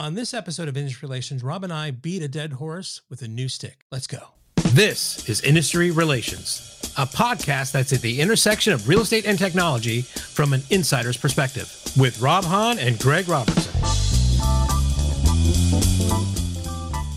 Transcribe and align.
On 0.00 0.14
this 0.14 0.32
episode 0.32 0.66
of 0.66 0.78
Industry 0.78 1.06
Relations, 1.06 1.42
Rob 1.42 1.62
and 1.62 1.70
I 1.70 1.90
beat 1.90 2.22
a 2.22 2.28
dead 2.28 2.54
horse 2.54 3.02
with 3.10 3.20
a 3.20 3.28
new 3.28 3.50
stick. 3.50 3.84
Let's 3.92 4.06
go. 4.06 4.28
This 4.68 5.28
is 5.28 5.42
Industry 5.42 5.90
Relations, 5.90 6.90
a 6.96 7.04
podcast 7.04 7.72
that's 7.72 7.92
at 7.92 8.00
the 8.00 8.18
intersection 8.18 8.72
of 8.72 8.88
real 8.88 9.02
estate 9.02 9.26
and 9.26 9.38
technology 9.38 10.00
from 10.00 10.54
an 10.54 10.62
insider's 10.70 11.18
perspective 11.18 11.70
with 11.98 12.18
Rob 12.18 12.44
Hahn 12.44 12.78
and 12.78 12.98
Greg 12.98 13.28
Robertson. 13.28 13.70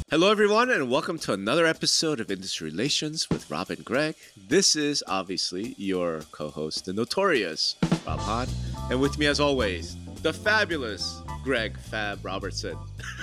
Hello, 0.10 0.30
everyone, 0.30 0.70
and 0.70 0.92
welcome 0.92 1.18
to 1.20 1.32
another 1.32 1.66
episode 1.66 2.20
of 2.20 2.30
Industry 2.30 2.70
Relations 2.70 3.30
with 3.30 3.50
Rob 3.50 3.70
and 3.70 3.86
Greg. 3.86 4.16
This 4.50 4.76
is 4.76 5.02
obviously 5.08 5.74
your 5.78 6.24
co 6.34 6.50
host, 6.50 6.84
the 6.84 6.92
notorious 6.92 7.78
Rob 8.06 8.20
Hahn, 8.20 8.50
and 8.90 9.00
with 9.00 9.18
me, 9.18 9.28
as 9.28 9.40
always, 9.40 9.96
the 10.22 10.34
fabulous 10.34 11.23
Greg 11.44 11.78
Fab 11.78 12.24
Robertson. 12.26 12.78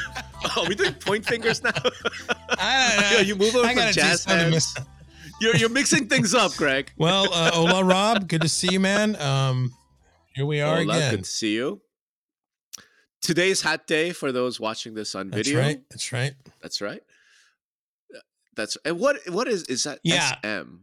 oh, 0.57 0.67
we 0.69 0.75
doing 0.75 0.95
point 0.95 1.25
fingers 1.25 1.63
now? 1.63 1.71
I 2.51 2.91
don't 2.97 3.01
know. 3.13 3.17
Yo, 3.19 3.23
you 3.23 3.35
move 3.37 3.55
over 3.57 3.67
I 3.67 3.75
from 3.75 3.93
jazz 3.93 4.25
hands. 4.25 4.75
You're, 5.41 5.57
you're 5.57 5.71
mixing 5.71 6.07
things 6.07 6.35
up, 6.35 6.53
Greg. 6.55 6.93
Well, 6.99 7.33
uh, 7.33 7.51
hola, 7.53 7.83
Rob. 7.83 8.29
Good 8.29 8.43
to 8.43 8.49
see 8.49 8.69
you, 8.73 8.81
man. 8.81 9.17
Um, 9.21 9.73
here 10.35 10.45
we 10.45 10.61
are 10.61 10.77
Hola, 10.77 10.97
again. 10.97 11.11
good 11.13 11.25
to 11.25 11.31
see 11.31 11.55
you. 11.55 11.81
Today's 13.23 13.63
hot 13.63 13.87
day 13.87 14.13
for 14.13 14.33
those 14.33 14.61
watching 14.61 14.95
this 14.95 15.15
on 15.15 15.31
video. 15.31 15.37
That's 15.37 15.49
video. 15.49 15.61
right. 15.63 15.81
That's 15.91 16.13
right. 16.13 16.33
That's 16.63 16.81
right. 16.81 17.03
That's 18.57 18.77
and 18.85 18.99
what 18.99 19.17
what 19.29 19.49
is 19.49 19.63
is 19.65 19.85
that 19.85 20.01
Yeah. 20.03 20.35
SM? 20.43 20.77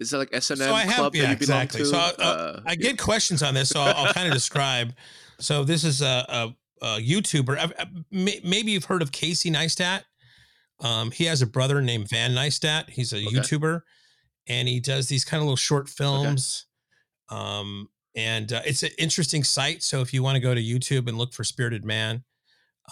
Is 0.00 0.10
that 0.10 0.18
like 0.18 0.30
S 0.32 0.50
and 0.50 0.58
So 0.58 0.66
M 0.66 0.74
I 0.74 0.80
have, 0.82 0.94
club 0.96 1.14
yeah, 1.14 1.22
that 1.22 1.40
you 1.40 1.46
belong 1.46 1.62
exactly. 1.62 1.80
to? 1.80 1.86
So 1.86 1.96
I, 1.96 2.08
uh, 2.18 2.22
Uh, 2.24 2.60
I 2.66 2.74
get 2.74 2.98
questions 2.98 3.42
on 3.42 3.54
this, 3.54 3.68
so 3.70 3.80
I'll, 3.80 4.06
I'll 4.06 4.12
kind 4.12 4.26
of 4.26 4.34
describe. 4.34 4.94
So 5.38 5.64
this 5.64 5.84
is 5.84 6.02
a, 6.02 6.26
a, 6.28 6.54
a 6.82 6.98
YouTuber. 7.00 7.56
I, 7.58 7.82
I- 7.82 7.86
may- 8.10 8.40
maybe 8.44 8.72
you've 8.72 8.84
heard 8.84 9.00
of 9.02 9.10
Casey 9.12 9.50
Neistat. 9.50 10.02
Um, 10.80 11.10
he 11.12 11.24
has 11.24 11.40
a 11.42 11.46
brother 11.46 11.80
named 11.80 12.08
Van 12.10 12.32
Neistat. 12.32 12.90
He's 12.90 13.12
a 13.12 13.18
Okay. 13.18 13.36
YouTuber, 13.36 13.82
and 14.48 14.66
he 14.68 14.80
does 14.80 15.06
these 15.08 15.24
kind 15.24 15.40
of 15.40 15.44
little 15.44 15.56
short 15.56 15.88
films. 15.88 16.66
Um, 17.28 17.88
and 18.14 18.52
uh, 18.52 18.60
it's 18.66 18.82
an 18.82 18.90
interesting 18.98 19.44
site. 19.44 19.82
So 19.82 20.00
if 20.00 20.12
you 20.12 20.22
want 20.22 20.34
to 20.36 20.40
go 20.40 20.54
to 20.54 20.60
YouTube 20.60 21.08
and 21.08 21.16
look 21.16 21.32
for 21.32 21.44
Spirit 21.44 21.72
of 21.72 21.84
Man, 21.84 22.24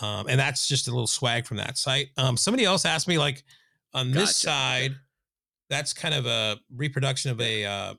um, 0.00 0.28
and 0.28 0.38
that's 0.38 0.68
just 0.68 0.86
a 0.88 0.90
little 0.92 1.08
swag 1.08 1.46
from 1.46 1.56
that 1.58 1.76
site. 1.76 2.08
Um, 2.16 2.36
somebody 2.36 2.64
else 2.64 2.84
asked 2.84 3.08
me 3.08 3.18
like 3.18 3.42
on 3.92 4.12
this 4.12 4.44
Gotcha. 4.44 4.56
side, 4.56 4.94
that's 5.68 5.92
kind 5.92 6.14
of 6.14 6.26
a 6.26 6.58
reproduction 6.74 7.32
of 7.32 7.40
a 7.40 7.64
uh, 7.64 7.94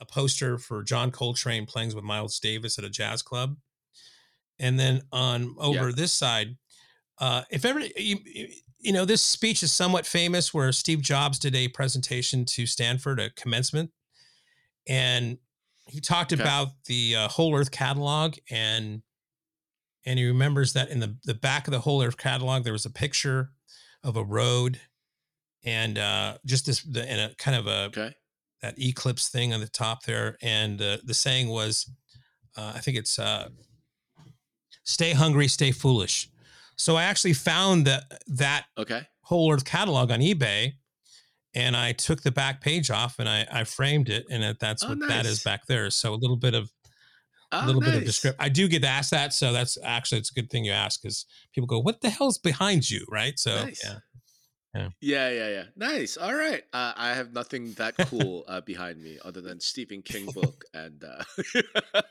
a 0.00 0.04
poster 0.06 0.58
for 0.58 0.82
John 0.82 1.10
Coltrane 1.12 1.66
playing 1.66 1.94
with 1.94 2.04
Miles 2.04 2.38
Davis 2.40 2.78
at 2.78 2.84
a 2.84 2.90
jazz 2.90 3.22
club. 3.22 3.56
And 4.58 4.78
then 4.78 5.02
on 5.12 5.54
over 5.58 5.92
this 5.92 6.12
side, 6.12 6.56
uh, 7.18 7.42
if 7.50 7.64
ever 7.64 7.80
you, 7.80 8.18
you 8.78 8.92
know 8.92 9.04
this 9.04 9.22
speech 9.22 9.62
is 9.62 9.72
somewhat 9.72 10.06
famous, 10.06 10.52
where 10.54 10.70
Steve 10.72 11.02
Jobs 11.02 11.38
did 11.38 11.54
a 11.54 11.68
presentation 11.68 12.44
to 12.46 12.66
Stanford, 12.66 13.20
a 13.20 13.30
commencement, 13.30 13.90
and 14.86 15.38
he 15.86 16.00
talked 16.00 16.32
Okay. 16.32 16.42
about 16.42 16.68
the 16.86 17.16
uh, 17.16 17.28
Whole 17.28 17.56
Earth 17.56 17.70
catalog, 17.70 18.36
and 18.50 19.02
and 20.04 20.18
he 20.18 20.26
remembers 20.26 20.72
that 20.74 20.90
in 20.90 21.00
the 21.00 21.16
the 21.24 21.34
back 21.34 21.66
of 21.66 21.72
the 21.72 21.80
Whole 21.80 22.02
Earth 22.02 22.16
catalog 22.16 22.64
there 22.64 22.72
was 22.72 22.86
a 22.86 22.90
picture 22.90 23.50
of 24.02 24.16
a 24.16 24.24
road, 24.24 24.80
and 25.64 25.98
uh, 25.98 26.38
just 26.44 26.66
this 26.66 26.82
the, 26.82 27.08
and 27.08 27.32
a 27.32 27.34
kind 27.36 27.56
of 27.56 27.66
a 27.66 27.84
okay. 27.84 28.14
that 28.60 28.78
eclipse 28.78 29.28
thing 29.28 29.52
on 29.52 29.60
the 29.60 29.68
top 29.68 30.04
there 30.04 30.36
and 30.42 30.80
uh, 30.80 30.98
the 31.04 31.14
saying 31.14 31.48
was 31.48 31.90
uh, 32.56 32.72
i 32.74 32.80
think 32.80 32.96
it's 32.96 33.18
uh, 33.18 33.48
stay 34.84 35.12
hungry 35.12 35.48
stay 35.48 35.72
foolish 35.72 36.28
so 36.76 36.96
i 36.96 37.02
actually 37.04 37.32
found 37.32 37.86
that 37.86 38.04
that 38.26 38.66
Okay. 38.78 39.02
whole 39.22 39.52
earth 39.52 39.64
catalog 39.64 40.10
on 40.10 40.20
ebay 40.20 40.72
and 41.54 41.76
i 41.76 41.92
took 41.92 42.22
the 42.22 42.30
back 42.32 42.60
page 42.60 42.90
off 42.90 43.18
and 43.18 43.28
i, 43.28 43.46
I 43.50 43.64
framed 43.64 44.08
it 44.08 44.24
and 44.30 44.42
that, 44.42 44.60
that's 44.60 44.84
Oh, 44.84 44.88
what 44.90 45.00
that 45.08 45.26
is 45.26 45.42
back 45.42 45.66
there 45.66 45.90
so 45.90 46.12
a 46.14 46.16
little 46.16 46.36
bit 46.36 46.54
of 46.54 46.70
a 47.52 47.56
Ah, 47.56 47.66
little 47.66 47.80
bit 47.80 47.90
of 47.94 48.00
nice. 48.00 48.06
description 48.06 48.36
i 48.40 48.48
do 48.48 48.66
get 48.68 48.82
asked 48.84 49.10
that 49.12 49.32
so 49.32 49.52
that's 49.52 49.78
actually 49.84 50.18
it's 50.18 50.30
a 50.30 50.34
good 50.34 50.50
thing 50.50 50.64
you 50.64 50.72
ask 50.72 51.00
because 51.00 51.24
people 51.54 51.66
go 51.66 51.78
what 51.78 52.00
the 52.00 52.10
hell's 52.10 52.38
behind 52.38 52.90
you 52.90 53.04
right 53.10 53.38
so 53.38 53.54
Nice. 53.56 53.84
yeah 53.84 53.98
Yeah, 55.00 55.30
yeah, 55.30 55.48
yeah. 55.50 55.64
Nice. 55.76 56.16
All 56.16 56.34
right. 56.34 56.64
Uh, 56.72 56.92
I 56.96 57.14
have 57.14 57.32
nothing 57.32 57.74
that 57.74 57.94
cool 58.10 58.44
uh, 58.48 58.60
behind 58.60 59.00
me 59.00 59.20
other 59.24 59.40
than 59.40 59.60
Stephen 59.60 60.02
King 60.02 60.26
book 60.32 60.64
and. 60.74 61.04
Uh, 61.04 61.22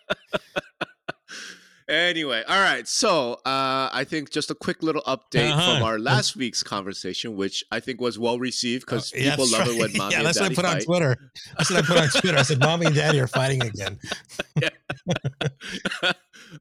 anyway, 1.93 2.43
all 2.47 2.59
right. 2.61 2.87
So 2.87 3.33
uh, 3.45 3.89
I 3.91 4.05
think 4.07 4.29
just 4.31 4.51
a 4.51 4.55
quick 4.55 4.83
little 4.83 5.01
update 5.03 5.51
Uh-huh. 5.51 5.73
from 5.75 5.83
our 5.83 5.99
last 5.99 6.35
week's 6.35 6.63
conversation, 6.63 7.35
which 7.35 7.63
I 7.71 7.79
think 7.79 8.01
was 8.01 8.17
well 8.19 8.39
received 8.39 8.85
because 8.85 9.11
Oh, 9.13 9.17
yeah, 9.19 9.31
people 9.31 9.47
love 9.51 9.67
it 9.67 9.77
when 9.79 9.91
mommy 9.97 10.11
yeah 10.13 10.17
and 10.19 10.27
that's 10.27 10.39
what 10.39 10.51
i 10.51 10.55
put 10.55 10.65
on 10.65 10.79
twitter 10.81 11.31
that's 11.57 11.69
what 11.71 11.83
i 11.83 11.87
put 11.87 11.97
on 11.97 12.07
twitter 12.09 12.37
i 12.37 12.41
said 12.43 12.59
mommy 12.67 12.85
and 12.87 12.95
daddy 12.95 13.19
are 13.19 13.27
fighting 13.27 13.61
again 13.63 13.97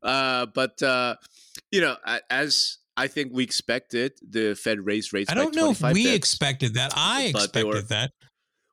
uh, 0.03 0.47
but 0.47 0.83
uh, 0.83 1.17
you 1.71 1.81
know, 1.81 1.97
as 2.31 2.79
I 2.97 3.07
think 3.09 3.33
we 3.33 3.43
expected, 3.45 4.13
the 4.27 4.55
Fed 4.55 4.81
raised 4.85 5.13
rates. 5.13 5.31
I 5.31 5.35
don't 5.35 5.55
know 5.55 5.71
if 5.71 5.81
we 5.83 6.15
expected 6.15 6.75
that. 6.75 6.93
I 6.97 7.25
expected 7.25 7.65
were- 7.67 7.83
that. 7.83 8.11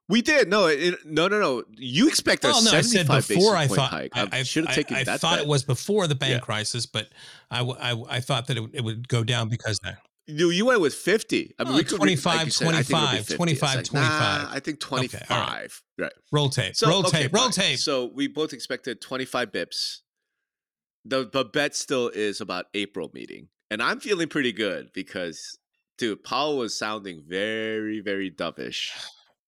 We 0.10 0.22
did. 0.24 0.50
No, 0.50 0.66
it, 0.66 1.06
no, 1.06 1.28
no, 1.28 1.40
no. 1.40 1.64
You 1.78 2.08
expect 2.08 2.44
a 2.44 2.48
Well, 2.48 2.64
no, 2.64 2.72
I 2.72 2.82
said 2.82 3.06
before. 3.08 3.16
basis 3.20 3.48
I 3.54 3.68
point 3.68 3.78
thought 3.80 3.90
hike. 3.92 4.12
I, 4.16 4.28
I 4.40 4.44
should 4.44 4.66
have 4.66 4.72
I- 4.72 4.76
taken 4.76 4.96
I, 4.98 5.04
that. 5.06 5.22
thought 5.22 5.36
bet. 5.38 5.46
it 5.46 5.48
was 5.48 5.64
before 5.64 6.08
the 6.08 6.16
bank 6.16 6.34
Yeah. 6.34 6.40
crisis, 6.40 6.86
but 6.88 7.10
I 7.52 7.62
I 8.10 8.20
thought 8.20 8.48
that 8.48 8.58
it, 8.58 8.62
would- 8.62 8.76
it 8.76 8.84
would 8.84 9.08
go 9.08 9.24
down 9.24 9.48
because 9.50 9.80
that. 9.84 10.00
You, 10.26 10.50
you 10.52 10.66
went 10.66 10.82
with 10.82 10.94
50. 10.94 11.56
I 11.58 11.64
mean, 11.64 11.74
Oh, 11.74 11.78
we 11.78 11.84
could 11.84 11.98
25, 11.98 12.36
like 12.44 12.52
said, 12.52 12.68
I 12.68 12.84
think 12.84 12.90
it 12.90 12.94
would 12.94 13.00
be 13.00 13.06
25, 13.06 13.18
50. 13.20 13.36
25, 13.36 13.76
like, 13.76 13.86
25. 13.86 14.42
Nah, 14.44 14.50
I 14.56 14.60
think 14.60 14.80
25. 14.80 15.82
Right. 15.98 16.12
roll 16.32 16.50
tape, 16.50 16.76
So, 16.76 16.88
roll 16.88 17.00
okay, 17.08 17.24
tape, 17.24 17.34
roll 17.34 17.44
fine. 17.46 17.52
tape. 17.52 17.80
So 17.80 18.06
we 18.14 18.28
both 18.28 18.54
expected 18.54 19.02
25 19.02 19.52
bips. 19.52 19.98
The, 21.06 21.28
the 21.32 21.46
bet 21.46 21.76
still 21.76 22.10
is 22.10 22.42
about 22.42 22.66
April 22.76 23.10
meeting. 23.14 23.48
And 23.72 23.82
I'm 23.82 24.00
feeling 24.00 24.28
pretty 24.28 24.52
good 24.52 24.90
because, 24.94 25.58
dude, 25.98 26.24
Powell 26.24 26.58
was 26.58 26.78
sounding 26.78 27.24
very, 27.28 28.00
very 28.00 28.30
dovish. 28.30 28.90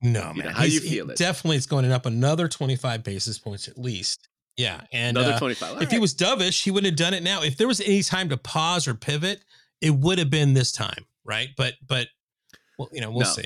No, 0.01 0.31
you 0.35 0.43
know, 0.43 0.45
man. 0.45 0.53
how 0.53 0.63
you 0.63 0.79
feel 0.79 0.89
feeling? 1.05 1.15
Definitely, 1.15 1.57
it's 1.57 1.65
going 1.65 1.89
up 1.91 2.05
another 2.05 2.47
twenty-five 2.47 3.03
basis 3.03 3.37
points 3.37 3.67
at 3.67 3.77
least. 3.77 4.27
Yeah, 4.57 4.81
and 4.91 5.17
Another 5.17 5.33
uh, 5.33 5.39
25. 5.39 5.75
All 5.77 5.81
if 5.81 5.89
he 5.91 5.97
was 5.97 6.13
dovish, 6.13 6.63
he 6.63 6.71
wouldn't 6.71 6.91
have 6.91 6.97
done 6.97 7.13
it 7.13 7.23
now. 7.23 7.41
If 7.41 7.57
there 7.57 7.67
was 7.67 7.79
any 7.81 8.03
time 8.03 8.29
to 8.29 8.37
pause 8.37 8.87
or 8.87 8.93
pivot, 8.93 9.43
it 9.79 9.91
would 9.91 10.19
have 10.19 10.29
been 10.29 10.53
this 10.53 10.71
time, 10.73 11.05
right? 11.23 11.47
But, 11.55 11.75
but, 11.87 12.07
well, 12.77 12.89
you 12.91 12.99
know, 13.01 13.09
we'll 13.11 13.21
No. 13.21 13.25
see. 13.31 13.45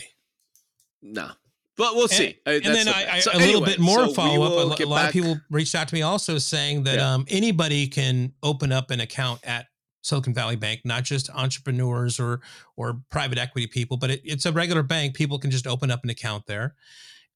No. 1.02 1.30
But 1.78 1.96
we'll 1.96 2.08
see. 2.08 2.38
Uh, 2.46 2.52
And 2.52 2.64
then 2.66 2.86
the 2.88 2.96
I. 2.96 3.08
I, 3.16 3.20
So 3.20 3.32
a 3.32 3.38
little 3.38 3.58
anyway, 3.58 3.66
bit 3.68 3.80
more 3.80 4.06
so 4.08 4.14
follow 4.14 4.44
up. 4.46 4.52
A, 4.52 4.56
lo- 4.70 4.76
get 4.76 4.88
a 4.88 4.90
lot 4.90 5.06
of 5.06 5.12
people 5.12 5.40
reached 5.52 5.76
out 5.76 5.88
to 5.90 5.94
me 5.96 6.02
also 6.02 6.38
saying 6.38 6.84
that 6.84 6.96
Yeah. 6.96 7.14
um, 7.14 7.26
anybody 7.30 7.88
can 7.88 8.34
open 8.42 8.72
up 8.72 8.92
an 8.92 9.00
account 9.02 9.42
at 9.46 9.68
Silicon 10.06 10.36
Valley 10.36 10.56
Bank, 10.56 10.82
not 10.86 11.04
just 11.04 11.30
entrepreneurs 11.32 12.20
or 12.20 12.42
or 12.78 13.02
private 13.10 13.40
equity 13.40 13.66
people, 13.66 13.98
but 13.98 14.12
it, 14.12 14.22
it's 14.24 14.46
a 14.46 14.52
regular 14.52 14.84
bank. 14.84 15.16
People 15.16 15.40
can 15.40 15.50
just 15.50 15.66
open 15.66 15.90
up 15.90 16.04
an 16.04 16.12
account 16.12 16.46
there, 16.46 16.76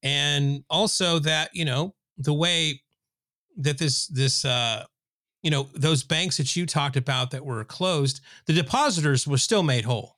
and 0.04 0.64
also 0.70 1.18
that 1.20 1.50
you 1.54 1.66
know 1.66 1.96
the 2.18 2.34
way 2.34 2.82
that 3.58 3.80
this 3.80 4.06
this 4.08 4.46
uh, 4.46 4.86
you 5.42 5.50
know 5.50 5.68
those 5.74 6.04
banks 6.04 6.38
that 6.38 6.56
you 6.56 6.68
talked 6.68 6.96
about 6.96 7.32
that 7.32 7.44
were 7.44 7.64
closed, 7.64 8.22
the 8.46 8.54
depositors 8.54 9.28
were 9.28 9.40
still 9.40 9.64
made 9.64 9.84
whole, 9.86 10.18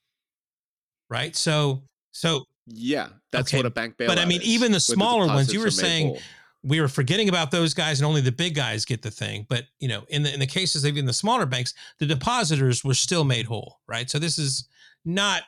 right? 1.10 1.36
So 1.38 1.84
so 2.12 2.44
Yeah, 2.68 3.08
that's 3.32 3.48
Okay, 3.50 3.58
what 3.60 3.66
a 3.66 3.70
bank 3.70 3.96
bailout 3.96 4.08
but 4.08 4.20
I 4.20 4.26
mean, 4.26 4.42
is, 4.42 4.48
even 4.48 4.74
the 4.74 4.82
smaller 4.82 5.26
ones, 5.28 5.54
you 5.54 5.62
were 5.62 5.72
saying- 5.72 6.08
whole. 6.08 6.20
We 6.64 6.80
were 6.80 6.88
forgetting 6.88 7.28
about 7.30 7.52
those 7.52 7.74
guys 7.74 8.00
and 8.00 8.06
only 8.06 8.22
the 8.22 8.32
big 8.32 8.56
guys 8.56 8.86
get 8.86 9.02
the 9.02 9.12
thing. 9.12 9.46
But 9.50 9.66
you 9.80 9.88
know 9.88 10.04
in 10.10 10.24
the 10.24 10.34
in 10.34 10.40
the 10.40 10.48
cases 10.48 10.84
of 10.84 10.90
even 10.90 11.06
the 11.06 11.14
smaller 11.14 11.46
banks 11.46 11.74
the 12.00 12.06
depositors 12.06 12.84
were 12.84 12.94
still 12.94 13.24
made 13.24 13.46
whole 13.46 13.80
right? 13.88 14.10
So 14.10 14.20
this 14.20 14.38
is 14.38 14.68
not 15.06 15.44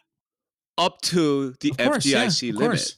up 0.77 1.01
to 1.01 1.53
the 1.59 1.71
of 1.71 1.77
course, 1.77 2.05
yeah, 2.05 2.25
FDIC 2.25 2.49
of 2.49 2.55
limit. 2.55 2.69
course. 2.69 2.97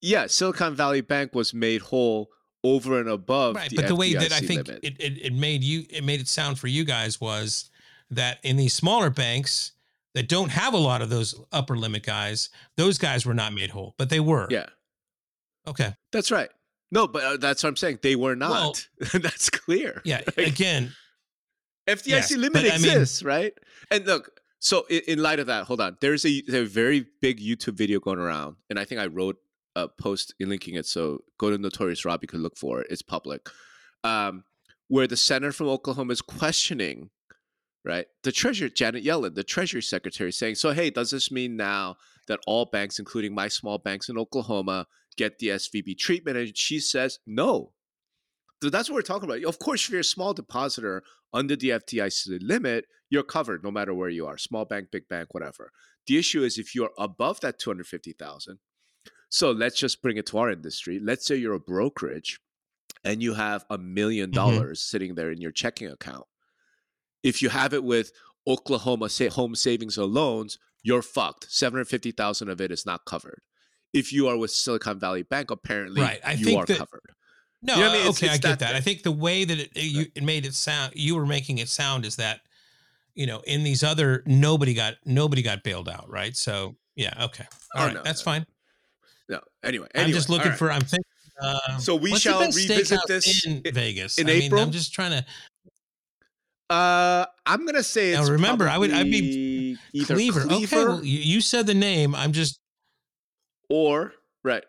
Yeah, 0.00 0.26
Silicon 0.26 0.74
Valley 0.74 1.00
Bank 1.00 1.34
was 1.34 1.52
made 1.52 1.80
whole 1.80 2.30
over 2.64 2.98
and 2.98 3.08
above 3.08 3.54
right 3.54 3.70
the 3.70 3.76
but 3.76 3.86
the 3.86 3.94
way 3.94 4.12
that 4.14 4.32
i 4.32 4.40
think 4.40 4.68
it, 4.68 4.80
it, 4.82 5.26
it 5.26 5.32
made 5.32 5.62
you 5.62 5.84
it 5.88 6.02
made 6.02 6.20
it 6.20 6.26
sound 6.26 6.58
for 6.58 6.66
you 6.66 6.84
guys 6.84 7.20
was 7.20 7.70
that 8.10 8.38
in 8.42 8.56
these 8.56 8.74
smaller 8.74 9.08
banks 9.08 9.72
that 10.14 10.28
don't 10.28 10.48
have 10.48 10.74
a 10.74 10.78
lot 10.78 11.00
of 11.00 11.08
those 11.10 11.40
upper 11.52 11.76
limit 11.76 12.02
guys 12.02 12.48
those 12.76 12.98
guys 12.98 13.24
were 13.24 13.34
not 13.34 13.52
made 13.52 13.70
whole 13.70 13.94
but 13.98 14.10
they 14.10 14.18
were. 14.18 14.48
Yeah, 14.50 14.66
okay 15.66 15.94
that's 16.12 16.30
right. 16.30 16.48
No, 16.92 17.08
but 17.08 17.24
uh, 17.24 17.36
that's 17.36 17.62
what 17.64 17.68
I'm 17.70 17.76
saying. 17.76 17.98
They 18.02 18.14
were 18.16 18.36
Well- 18.36 18.72
not. 18.72 18.86
that's 19.14 19.50
clear. 19.50 20.02
yeah 20.04 20.20
Like, 20.36 20.46
again 20.46 20.92
FDIC 21.88 22.06
yes, 22.06 22.30
limit 22.32 22.52
but 22.52 22.60
I 22.72 22.78
mean- 22.78 22.90
exists, 22.90 23.22
right? 23.22 23.52
And 23.90 24.06
look, 24.06 24.30
so 24.58 24.84
in, 24.90 25.02
in 25.06 25.18
light 25.22 25.38
of 25.38 25.46
that, 25.46 25.64
hold 25.64 25.80
on. 25.80 25.96
There's 26.00 26.24
a, 26.24 26.42
there's 26.46 26.66
a 26.68 26.72
very 26.72 27.06
big 27.20 27.38
YouTube 27.40 27.74
video 27.74 28.00
going 28.00 28.18
around, 28.18 28.56
and 28.70 28.78
I 28.78 28.84
think 28.84 29.00
I 29.00 29.06
wrote 29.06 29.36
a 29.76 29.86
post 29.88 30.34
linking 30.40 30.74
it. 30.74 30.86
So 30.86 31.22
go 31.38 31.50
to 31.50 31.58
Notorious 31.58 32.04
Rob. 32.04 32.22
You 32.22 32.28
can 32.28 32.42
look 32.42 32.56
for 32.56 32.80
it. 32.80 32.88
It's 32.90 33.02
public. 33.02 33.48
Um, 34.02 34.44
where 34.88 35.06
the 35.06 35.16
senator 35.16 35.52
from 35.52 35.68
Oklahoma 35.68 36.12
is 36.12 36.22
questioning, 36.22 37.10
right? 37.84 38.06
The 38.24 38.32
Treasury, 38.32 38.70
Janet 38.70 39.04
Yellen, 39.04 39.34
the 39.34 39.44
Treasury 39.44 39.82
Secretary, 39.82 40.32
saying, 40.32 40.54
"So 40.56 40.72
hey, 40.72 40.90
does 40.90 41.10
this 41.10 41.30
mean 41.30 41.56
now 41.56 41.96
that 42.28 42.40
all 42.46 42.64
banks, 42.66 42.98
including 42.98 43.34
my 43.34 43.48
small 43.48 43.78
banks 43.78 44.08
in 44.08 44.18
Oklahoma, 44.18 44.86
get 45.16 45.38
the 45.38 45.48
SVB 45.48 45.98
treatment?" 45.98 46.36
And 46.36 46.56
she 46.56 46.80
says, 46.80 47.18
"No." 47.26 47.72
So 48.62 48.70
that's 48.70 48.88
what 48.88 48.94
we're 48.94 49.02
talking 49.02 49.28
about. 49.28 49.44
Of 49.44 49.58
course, 49.58 49.84
if 49.84 49.90
you're 49.90 50.00
a 50.00 50.04
small 50.04 50.32
depositor 50.32 51.02
under 51.32 51.56
the 51.56 51.70
FDIC 51.70 52.38
limit, 52.40 52.86
you're 53.10 53.22
covered 53.22 53.62
no 53.62 53.70
matter 53.70 53.92
where 53.94 54.08
you 54.08 54.26
are, 54.26 54.38
small 54.38 54.64
bank, 54.64 54.88
big 54.90 55.08
bank, 55.08 55.34
whatever. 55.34 55.72
The 56.06 56.16
issue 56.18 56.42
is 56.42 56.56
if 56.56 56.74
you're 56.74 56.92
above 56.98 57.40
that 57.40 57.58
250,000. 57.58 58.58
So 59.28 59.50
let's 59.50 59.76
just 59.76 60.00
bring 60.02 60.16
it 60.16 60.26
to 60.26 60.38
our 60.38 60.50
industry. 60.50 60.98
Let's 60.98 61.26
say 61.26 61.36
you're 61.36 61.54
a 61.54 61.60
brokerage 61.60 62.40
and 63.04 63.22
you 63.22 63.34
have 63.34 63.64
a 63.68 63.76
million 63.76 64.30
Mm-hmm. 64.30 64.34
dollars 64.34 64.80
sitting 64.82 65.14
there 65.14 65.30
in 65.30 65.40
your 65.40 65.52
checking 65.52 65.88
account. 65.88 66.26
If 67.22 67.42
you 67.42 67.48
have 67.50 67.74
it 67.74 67.84
with 67.84 68.12
Oklahoma 68.46 69.08
home 69.32 69.54
savings 69.54 69.98
or 69.98 70.06
loans, 70.06 70.58
you're 70.82 71.02
fucked. 71.02 71.46
750,000 71.50 72.48
of 72.48 72.60
it 72.60 72.70
is 72.70 72.86
not 72.86 73.04
covered. 73.04 73.40
If 73.92 74.12
you 74.12 74.28
are 74.28 74.36
with 74.36 74.50
Silicon 74.50 74.98
Valley 74.98 75.22
Bank, 75.22 75.50
apparently 75.50 76.02
Right. 76.02 76.20
I 76.24 76.32
you 76.34 76.44
think 76.44 76.60
are 76.62 76.66
that- 76.66 76.78
covered. 76.78 77.00
No, 77.62 77.74
You 77.74 77.80
know 77.80 77.86
I 77.88 77.92
mean? 77.92 78.00
It's- 78.02 78.16
okay, 78.18 78.26
it's 78.26 78.34
I 78.34 78.36
get 78.36 78.42
that 78.42 78.58
that. 78.60 78.74
I 78.76 78.80
think 78.80 79.02
the 79.02 79.10
way 79.10 79.44
that 79.44 79.58
it, 79.58 79.70
you, 79.74 80.06
it 80.14 80.22
made 80.22 80.44
it 80.46 80.54
sound, 80.54 80.92
you 80.94 81.16
were 81.16 81.26
making 81.26 81.58
it 81.58 81.68
sound 81.68 82.04
is 82.04 82.16
that, 82.16 82.40
you 83.14 83.26
know, 83.26 83.40
in 83.46 83.64
these 83.64 83.82
other, 83.82 84.22
nobody 84.26 84.74
got 84.74 84.94
nobody 85.06 85.40
got 85.42 85.64
bailed 85.64 85.88
out, 85.88 86.08
right? 86.08 86.36
So 86.36 86.76
yeah, 86.94 87.14
okay, 87.24 87.46
all 87.74 87.82
Oh, 87.82 87.86
right, 87.86 87.94
no, 87.94 88.02
that's 88.02 88.20
no, 88.20 88.24
fine. 88.32 88.46
No. 89.28 89.40
Anyway, 89.64 89.88
I'm 89.94 90.10
just 90.12 90.28
looking 90.28 90.50
right. 90.50 90.58
for. 90.58 90.70
I'm 90.70 90.82
thinking. 90.82 91.02
Uh, 91.42 91.78
So 91.78 91.96
we 91.96 92.16
shall 92.18 92.40
revisit 92.40 93.00
this 93.08 93.44
in 93.46 93.62
i- 93.66 93.70
Vegas. 93.70 94.18
in 94.18 94.28
I 94.28 94.32
mean, 94.34 94.42
April? 94.44 94.62
I'm 94.62 94.70
just 94.70 94.92
trying 94.92 95.10
to. 95.12 95.24
Uh, 96.68 97.24
I'm 97.46 97.64
gonna 97.64 97.82
say 97.82 98.12
Now, 98.12 98.22
it's 98.22 98.30
remember, 98.30 98.68
I 98.68 98.76
would- 98.76 98.92
I'd 98.92 99.10
be 99.10 99.78
Cleaver. 100.04 100.42
Cleaver, 100.42 100.64
Okay, 100.64 100.84
well, 100.84 101.04
you, 101.04 101.18
you 101.18 101.40
said 101.40 101.66
the 101.66 101.74
name. 101.74 102.14
I'm 102.14 102.32
just. 102.32 102.58
or 103.70 104.12
right, 104.42 104.64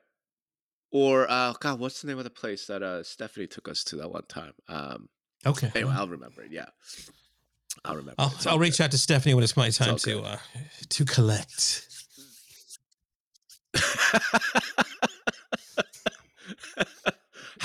or 0.91 1.29
uh, 1.29 1.53
God, 1.59 1.79
what's 1.79 2.01
the 2.01 2.07
name 2.07 2.17
of 2.19 2.23
the 2.23 2.29
place 2.29 2.67
that 2.67 2.83
uh 2.83 3.03
Stephanie 3.03 3.47
took 3.47 3.67
us 3.67 3.83
to 3.85 3.95
that 3.97 4.11
one 4.11 4.25
time? 4.27 4.53
Um, 4.69 5.09
Okay. 5.45 5.71
anyway, 5.75 5.93
I'll 5.95 6.07
remember 6.07 6.43
it. 6.43 6.51
Yeah, 6.51 6.65
I'll 7.85 7.95
remember. 7.95 8.15
I'll, 8.19 8.33
I'll 8.45 8.59
reach 8.59 8.79
out 8.81 8.91
to 8.91 8.97
Stephanie 8.97 9.33
when 9.33 9.43
it's 9.43 9.57
my 9.57 9.69
time 9.69 9.91
all 9.91 9.97
to 9.97 10.21
uh, 10.21 10.37
to 10.89 11.05
collect. 11.05 11.83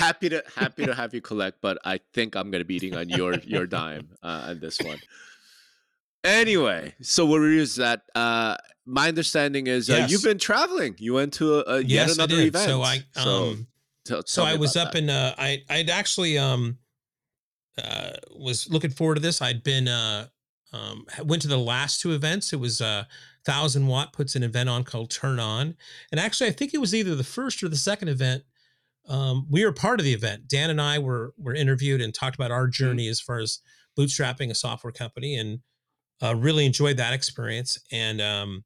happy 0.03 0.29
to 0.29 0.43
happy 0.55 0.85
to 0.85 0.93
have 1.01 1.13
you 1.13 1.21
collect, 1.21 1.59
but 1.61 1.77
I 1.85 1.99
think 2.13 2.35
I'm 2.35 2.51
gonna 2.51 2.65
be 2.65 2.75
eating 2.75 2.95
on 2.95 3.09
your 3.09 3.35
your 3.39 3.65
dime 3.65 4.09
uh, 4.21 4.47
on 4.49 4.59
this 4.59 4.79
one. 4.81 4.99
Anyway, 6.23 6.93
so 7.01 7.25
what 7.25 7.41
is 7.43 7.75
that? 7.75 8.03
Uh, 8.15 8.55
my 8.85 9.07
understanding 9.09 9.67
is 9.67 9.89
uh, 9.89 9.95
Yes. 9.95 10.11
you've 10.11 10.23
been 10.23 10.37
traveling. 10.37 10.95
You 10.97 11.13
went 11.15 11.33
to 11.35 11.55
a, 11.59 11.63
a 11.75 11.77
yet 11.79 11.89
yes, 11.89 12.15
another 12.15 12.35
I 12.35 12.41
event. 12.43 12.69
So 12.69 12.81
I 12.81 12.99
So 13.13 13.29
um, 13.29 13.67
so 14.25 14.43
me 14.45 14.51
I 14.51 14.55
was 14.55 14.75
up 14.77 14.91
that. 14.93 14.99
in 14.99 15.09
uh 15.09 15.35
I 15.37 15.63
I'd 15.69 15.89
actually 15.89 16.37
um 16.37 16.77
uh 17.77 18.11
was 18.35 18.69
looking 18.69 18.91
forward 18.91 19.15
to 19.15 19.21
this. 19.21 19.41
I'd 19.41 19.63
been 19.63 19.87
uh 19.87 20.27
um 20.71 21.05
went 21.23 21.41
to 21.43 21.47
the 21.47 21.57
last 21.59 22.01
two 22.01 22.11
events. 22.13 22.53
It 22.53 22.59
was 22.59 22.81
uh 22.81 23.03
thousand 23.45 23.87
watt 23.87 24.13
puts 24.13 24.35
an 24.35 24.43
event 24.43 24.69
on 24.69 24.83
called 24.83 25.11
Turn 25.11 25.39
On. 25.39 25.75
And 26.11 26.19
actually 26.19 26.49
I 26.49 26.53
think 26.53 26.73
it 26.73 26.79
was 26.79 26.93
either 26.95 27.15
the 27.15 27.23
first 27.23 27.61
or 27.63 27.69
the 27.69 27.75
second 27.77 28.07
event. 28.07 28.43
Um 29.07 29.47
we 29.49 29.65
were 29.65 29.73
part 29.73 29.99
of 29.99 30.05
the 30.05 30.13
event. 30.13 30.47
Dan 30.47 30.69
and 30.69 30.81
I 30.81 30.99
were 30.99 31.33
were 31.37 31.53
interviewed 31.53 32.01
and 32.01 32.13
talked 32.13 32.35
about 32.35 32.51
our 32.51 32.67
journey 32.67 33.07
as 33.07 33.19
far 33.19 33.39
as 33.39 33.59
bootstrapping 33.97 34.49
a 34.49 34.55
software 34.55 34.93
company 34.93 35.35
and 35.35 35.59
uh 36.21 36.35
really 36.35 36.65
enjoyed 36.65 36.97
that 36.97 37.13
experience 37.13 37.79
and 37.91 38.21
um 38.21 38.63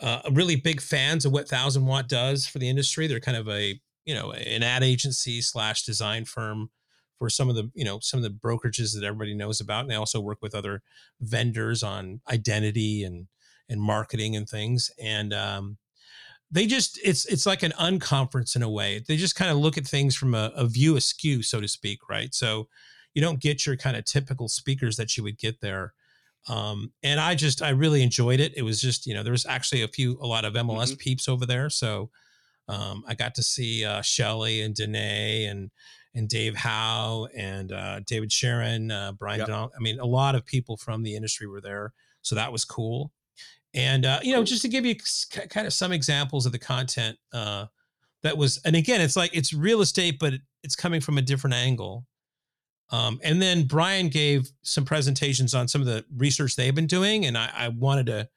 uh, 0.00 0.20
really 0.32 0.56
big 0.56 0.80
fans 0.80 1.24
of 1.24 1.32
what 1.32 1.48
Thousand 1.48 1.86
Watt 1.86 2.08
does 2.08 2.46
for 2.46 2.58
the 2.58 2.68
industry. 2.68 3.06
They're 3.06 3.20
kind 3.20 3.36
of 3.36 3.48
a 3.48 3.80
you 4.04 4.14
know 4.14 4.32
an 4.32 4.62
ad 4.62 4.82
agency 4.82 5.40
slash 5.40 5.84
design 5.84 6.24
firm 6.24 6.70
for 7.18 7.30
some 7.30 7.48
of 7.48 7.54
the 7.54 7.70
you 7.74 7.84
know 7.84 8.00
some 8.00 8.18
of 8.18 8.24
the 8.24 8.30
brokerages 8.30 8.94
that 8.94 9.04
everybody 9.04 9.34
knows 9.34 9.60
about. 9.60 9.82
And 9.82 9.90
they 9.90 9.94
also 9.94 10.20
work 10.20 10.38
with 10.42 10.54
other 10.54 10.82
vendors 11.20 11.82
on 11.82 12.20
identity 12.30 13.04
and 13.04 13.28
and 13.68 13.80
marketing 13.80 14.36
and 14.36 14.48
things. 14.48 14.90
And 15.02 15.32
um, 15.32 15.78
they 16.54 16.66
just 16.66 16.98
it's 17.04 17.26
it's 17.26 17.44
like 17.44 17.62
an 17.62 17.72
unconference 17.72 18.56
in 18.56 18.62
a 18.62 18.70
way. 18.70 19.02
They 19.06 19.16
just 19.16 19.36
kind 19.36 19.50
of 19.50 19.58
look 19.58 19.76
at 19.76 19.86
things 19.86 20.16
from 20.16 20.34
a, 20.34 20.50
a 20.56 20.66
view 20.66 20.96
askew, 20.96 21.42
so 21.42 21.60
to 21.60 21.68
speak, 21.68 22.08
right? 22.08 22.34
So 22.34 22.68
you 23.12 23.20
don't 23.20 23.40
get 23.40 23.66
your 23.66 23.76
kind 23.76 23.96
of 23.96 24.04
typical 24.06 24.48
speakers 24.48 24.96
that 24.96 25.16
you 25.16 25.22
would 25.22 25.38
get 25.38 25.60
there 25.60 25.92
um, 26.48 26.92
and 27.02 27.20
I 27.20 27.34
just 27.34 27.62
I 27.62 27.70
really 27.70 28.02
enjoyed 28.02 28.40
it. 28.40 28.52
It 28.56 28.62
was 28.62 28.80
just 28.80 29.06
you 29.06 29.14
know 29.14 29.22
there 29.22 29.32
was 29.32 29.46
actually 29.46 29.82
a 29.82 29.88
few 29.88 30.18
a 30.20 30.26
lot 30.26 30.44
of 30.44 30.54
MLS 30.54 30.96
peeps 30.98 31.28
over 31.28 31.46
there, 31.46 31.70
so 31.70 32.10
um, 32.68 33.04
I 33.06 33.14
got 33.14 33.34
to 33.36 33.42
see 33.42 33.84
uh, 33.84 34.02
Shelly 34.02 34.60
and 34.60 34.74
Danae 34.74 35.44
and 35.46 35.70
and 36.14 36.28
Dave 36.28 36.54
Howe 36.54 37.28
and 37.36 37.72
uh, 37.72 38.00
David 38.00 38.30
Sharon, 38.30 38.90
uh, 38.90 39.12
Brian. 39.12 39.40
Yep. 39.40 39.48
Donald. 39.48 39.72
I 39.76 39.82
mean, 39.82 39.98
a 39.98 40.04
lot 40.04 40.34
of 40.34 40.44
people 40.44 40.76
from 40.76 41.02
the 41.02 41.16
industry 41.16 41.46
were 41.46 41.62
there, 41.62 41.92
so 42.20 42.34
that 42.34 42.52
was 42.52 42.64
cool. 42.64 43.10
And 43.74 44.06
uh, 44.06 44.20
you 44.22 44.32
know, 44.32 44.44
just 44.44 44.62
to 44.62 44.68
give 44.68 44.86
you 44.86 44.94
kind 45.50 45.66
of 45.66 45.72
some 45.72 45.92
examples 45.92 46.46
of 46.46 46.52
the 46.52 46.58
content 46.58 47.18
uh, 47.32 47.66
that 48.22 48.36
was, 48.38 48.60
and 48.64 48.76
again, 48.76 49.00
it's 49.00 49.16
like 49.16 49.34
it's 49.34 49.52
real 49.52 49.80
estate, 49.80 50.18
but 50.20 50.34
it's 50.62 50.76
coming 50.76 51.00
from 51.00 51.18
a 51.18 51.22
different 51.22 51.54
angle. 51.54 52.06
Um, 52.90 53.18
and 53.24 53.42
then 53.42 53.64
Brian 53.64 54.08
gave 54.08 54.48
some 54.62 54.84
presentations 54.84 55.54
on 55.54 55.66
some 55.66 55.80
of 55.80 55.86
the 55.86 56.04
research 56.16 56.54
they've 56.54 56.74
been 56.74 56.86
doing, 56.86 57.26
and 57.26 57.36
I, 57.36 57.50
I 57.54 57.68
wanted 57.68 58.06
to. 58.06 58.28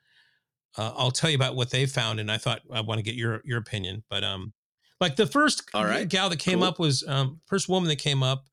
Uh, 0.77 0.93
I'll 0.95 1.11
tell 1.11 1.29
you 1.29 1.35
about 1.35 1.55
what 1.55 1.69
they 1.69 1.85
found, 1.85 2.19
and 2.19 2.31
I 2.31 2.37
thought 2.37 2.61
I 2.71 2.81
want 2.81 2.99
to 2.99 3.03
get 3.03 3.15
your 3.15 3.41
your 3.45 3.59
opinion. 3.59 4.03
But 4.09 4.23
um, 4.23 4.53
like 4.99 5.15
the 5.15 5.27
first 5.27 5.69
All 5.73 5.85
right. 5.85 6.07
gal 6.07 6.29
that 6.29 6.39
came 6.39 6.59
Cool. 6.59 6.67
up 6.67 6.79
was 6.79 7.03
um, 7.07 7.41
first 7.45 7.69
woman 7.69 7.89
that 7.89 7.97
came 7.97 8.23
up 8.23 8.45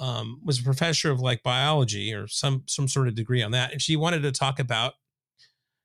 um, 0.00 0.40
was 0.44 0.58
a 0.58 0.62
professor 0.62 1.10
of 1.10 1.20
like 1.20 1.42
biology 1.42 2.12
or 2.12 2.26
some 2.26 2.64
some 2.66 2.88
sort 2.88 3.06
of 3.06 3.14
degree 3.14 3.42
on 3.42 3.52
that, 3.52 3.72
and 3.72 3.80
she 3.80 3.94
wanted 3.94 4.22
to 4.22 4.32
talk 4.32 4.58
about 4.58 4.94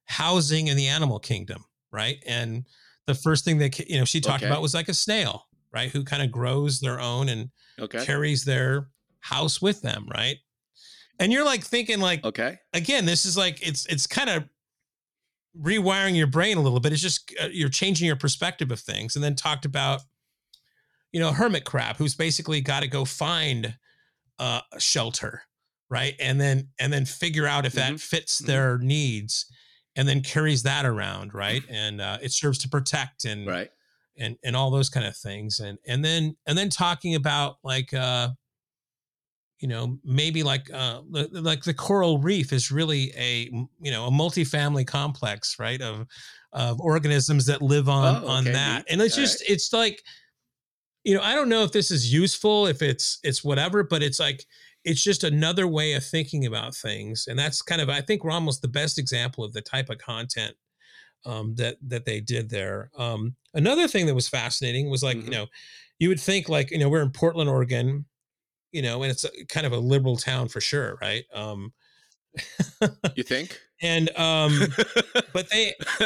housing 0.05 0.67
in 0.67 0.77
the 0.77 0.87
animal 0.87 1.19
kingdom, 1.19 1.65
right? 1.91 2.17
And 2.27 2.65
the 3.07 3.15
first 3.15 3.45
thing 3.45 3.57
that 3.59 3.77
you 3.89 3.97
know 3.97 4.05
she 4.05 4.21
talked 4.21 4.41
Okay. 4.43 4.47
about 4.47 4.61
was 4.61 4.73
like 4.73 4.89
a 4.89 4.93
snail, 4.93 5.47
right, 5.73 5.89
who 5.91 6.03
kind 6.03 6.21
of 6.23 6.31
grows 6.31 6.79
their 6.79 6.99
own 6.99 7.29
and 7.29 7.49
Okay. 7.79 8.03
carries 8.03 8.43
their 8.45 8.87
house 9.19 9.61
with 9.61 9.81
them, 9.81 10.07
right? 10.13 10.37
And 11.19 11.31
you're 11.31 11.45
like 11.45 11.63
thinking 11.63 11.99
like 11.99 12.23
Okay. 12.25 12.57
again, 12.73 13.05
this 13.05 13.25
is 13.25 13.37
like 13.37 13.65
it's 13.65 13.85
it's 13.87 14.07
kind 14.07 14.29
of 14.29 14.43
rewiring 15.59 16.15
your 16.15 16.27
brain 16.27 16.57
a 16.57 16.61
little 16.61 16.79
bit. 16.79 16.93
It's 16.93 17.01
just 17.01 17.33
uh, 17.41 17.47
you're 17.51 17.69
changing 17.69 18.07
your 18.07 18.15
perspective 18.15 18.71
of 18.71 18.79
things. 18.79 19.15
And 19.15 19.23
then 19.23 19.35
talked 19.35 19.65
about 19.65 20.01
you 21.11 21.19
know 21.19 21.31
hermit 21.31 21.65
crab 21.65 21.97
who's 21.97 22.15
basically 22.15 22.61
got 22.61 22.81
to 22.81 22.87
go 22.87 23.05
find 23.05 23.75
uh, 24.39 24.61
a 24.71 24.79
shelter, 24.79 25.43
right? 25.89 26.15
And 26.19 26.39
then 26.39 26.69
and 26.79 26.91
then 26.91 27.05
figure 27.05 27.45
out 27.47 27.65
if 27.65 27.73
that 27.73 27.93
Mhm. 27.93 28.01
fits 28.01 28.41
Mhm. 28.41 28.45
their 28.47 28.77
needs, 28.77 29.45
and 29.95 30.07
then 30.07 30.21
carries 30.21 30.63
that 30.63 30.85
around, 30.85 31.33
right? 31.33 31.61
And 31.69 31.99
uh, 32.01 32.17
it 32.21 32.31
serves 32.31 32.57
to 32.59 32.69
protect 32.69 33.25
and 33.25 33.45
Right. 33.47 33.69
and 34.17 34.37
and 34.43 34.55
all 34.55 34.71
those 34.71 34.89
kind 34.89 35.05
of 35.05 35.15
things 35.17 35.59
and 35.59 35.77
and 35.87 36.03
then 36.03 36.35
and 36.47 36.57
then 36.57 36.69
talking 36.69 37.15
about 37.15 37.57
like 37.63 37.93
uh 37.93 38.29
you 39.59 39.67
know 39.67 39.97
maybe 40.03 40.43
like 40.43 40.71
uh 40.73 41.01
like 41.09 41.63
the 41.63 41.73
coral 41.73 42.17
reef 42.19 42.51
is 42.51 42.71
really 42.71 43.11
a 43.15 43.49
you 43.79 43.91
know 43.91 44.07
a 44.07 44.11
multifamily 44.11 44.85
complex 44.85 45.57
right 45.59 45.81
of 45.81 46.07
of 46.51 46.81
organisms 46.81 47.45
that 47.45 47.61
live 47.61 47.87
on 47.87 48.23
Oh, 48.23 48.27
on 48.27 48.43
okay, 48.43 48.51
that 48.53 48.85
and 48.89 49.01
it's 49.01 49.17
All 49.17 49.23
just 49.23 49.43
it's 49.49 49.71
like 49.71 50.01
you 51.03 51.15
know 51.15 51.21
i 51.21 51.33
don't 51.35 51.47
know 51.49 51.63
if 51.63 51.71
this 51.71 51.91
is 51.91 52.11
useful 52.11 52.67
if 52.67 52.81
it's 52.81 53.19
it's 53.23 53.43
whatever 53.43 53.83
but 53.83 54.01
it's 54.03 54.19
like 54.19 54.45
it's 54.83 55.03
just 55.03 55.23
another 55.23 55.67
way 55.67 55.93
of 55.93 56.03
thinking 56.03 56.45
about 56.45 56.73
things 56.75 57.27
and 57.27 57.37
that's 57.37 57.61
kind 57.61 57.81
of 57.81 57.89
i 57.89 58.01
think 58.01 58.23
we're 58.23 58.31
almost 58.31 58.61
the 58.61 58.67
best 58.67 58.97
example 58.97 59.43
of 59.43 59.53
the 59.53 59.61
type 59.61 59.89
of 59.89 59.97
content 59.97 60.55
um, 61.23 61.53
that 61.55 61.77
that 61.87 62.03
they 62.05 62.19
did 62.19 62.49
there. 62.49 62.89
Um, 62.97 63.35
another 63.53 63.87
thing 63.87 64.07
that 64.07 64.15
was 64.15 64.27
fascinating 64.27 64.89
was 64.89 65.03
like 65.03 65.17
Mhm. 65.17 65.25
you 65.25 65.29
know 65.29 65.45
you 65.99 66.09
would 66.09 66.19
think 66.19 66.49
like 66.49 66.71
you 66.71 66.79
know 66.79 66.89
we're 66.89 67.03
in 67.03 67.11
Portland, 67.11 67.47
Oregon, 67.47 68.05
you 68.71 68.81
know, 68.81 69.03
and 69.03 69.11
it's 69.11 69.23
a, 69.23 69.29
kind 69.47 69.67
of 69.67 69.71
a 69.71 69.77
liberal 69.77 70.17
town 70.17 70.47
for 70.47 70.59
sure, 70.61 70.97
right? 70.99 71.23
Um, 71.31 71.73
You 73.15 73.21
think? 73.23 73.59
and 73.83 74.09
um, 74.17 74.59
but 75.33 75.47
they 75.51 75.75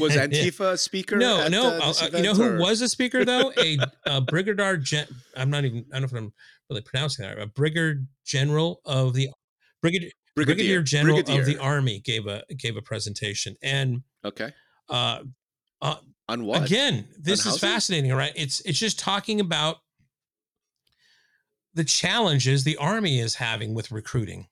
was 0.00 0.16
Antifa 0.16 0.72
a 0.72 0.76
speaker? 0.76 1.16
no 1.16 1.46
no 1.46 1.66
uh, 1.68 1.78
uh, 1.80 1.86
this 1.88 2.02
uh, 2.02 2.10
you 2.16 2.22
know 2.24 2.34
who 2.34 2.42
or- 2.54 2.58
was 2.58 2.80
a 2.80 2.88
speaker 2.88 3.24
though 3.24 3.52
a, 3.56 3.78
a 4.06 4.20
brigadier 4.20 4.76
gen 4.78 5.06
I'm 5.36 5.50
not 5.50 5.64
even 5.64 5.84
I 5.92 6.00
don't 6.00 6.12
know 6.12 6.18
if 6.18 6.24
I'm 6.24 6.32
really 6.70 6.82
pronouncing 6.82 7.24
that 7.24 7.36
right, 7.36 7.42
a 7.42 7.46
brigadier 7.46 8.02
general 8.24 8.80
of 8.84 9.12
the 9.14 9.28
brigadier 9.82 10.10
brigadier, 10.36 10.82
general 10.82 11.18
of 11.18 11.44
the 11.44 11.58
army 11.58 12.00
gave 12.00 12.26
a 12.26 12.42
gave 12.56 12.76
a 12.76 12.82
presentation 12.82 13.56
and 13.62 14.02
Okay. 14.24 14.52
uh, 14.88 15.20
uh 15.82 15.96
On 16.28 16.44
what? 16.44 16.64
Again, 16.64 17.08
this 17.18 17.40
is 17.40 17.46
housing? 17.46 17.68
fascinating, 17.68 18.12
right? 18.12 18.32
It's 18.36 18.60
it's 18.60 18.78
just 18.78 18.98
talking 18.98 19.40
about 19.40 19.78
the 21.74 21.84
challenges 21.84 22.64
the 22.64 22.76
army 22.76 23.18
is 23.20 23.34
having 23.36 23.74
with 23.74 23.90
recruiting, 23.90 24.46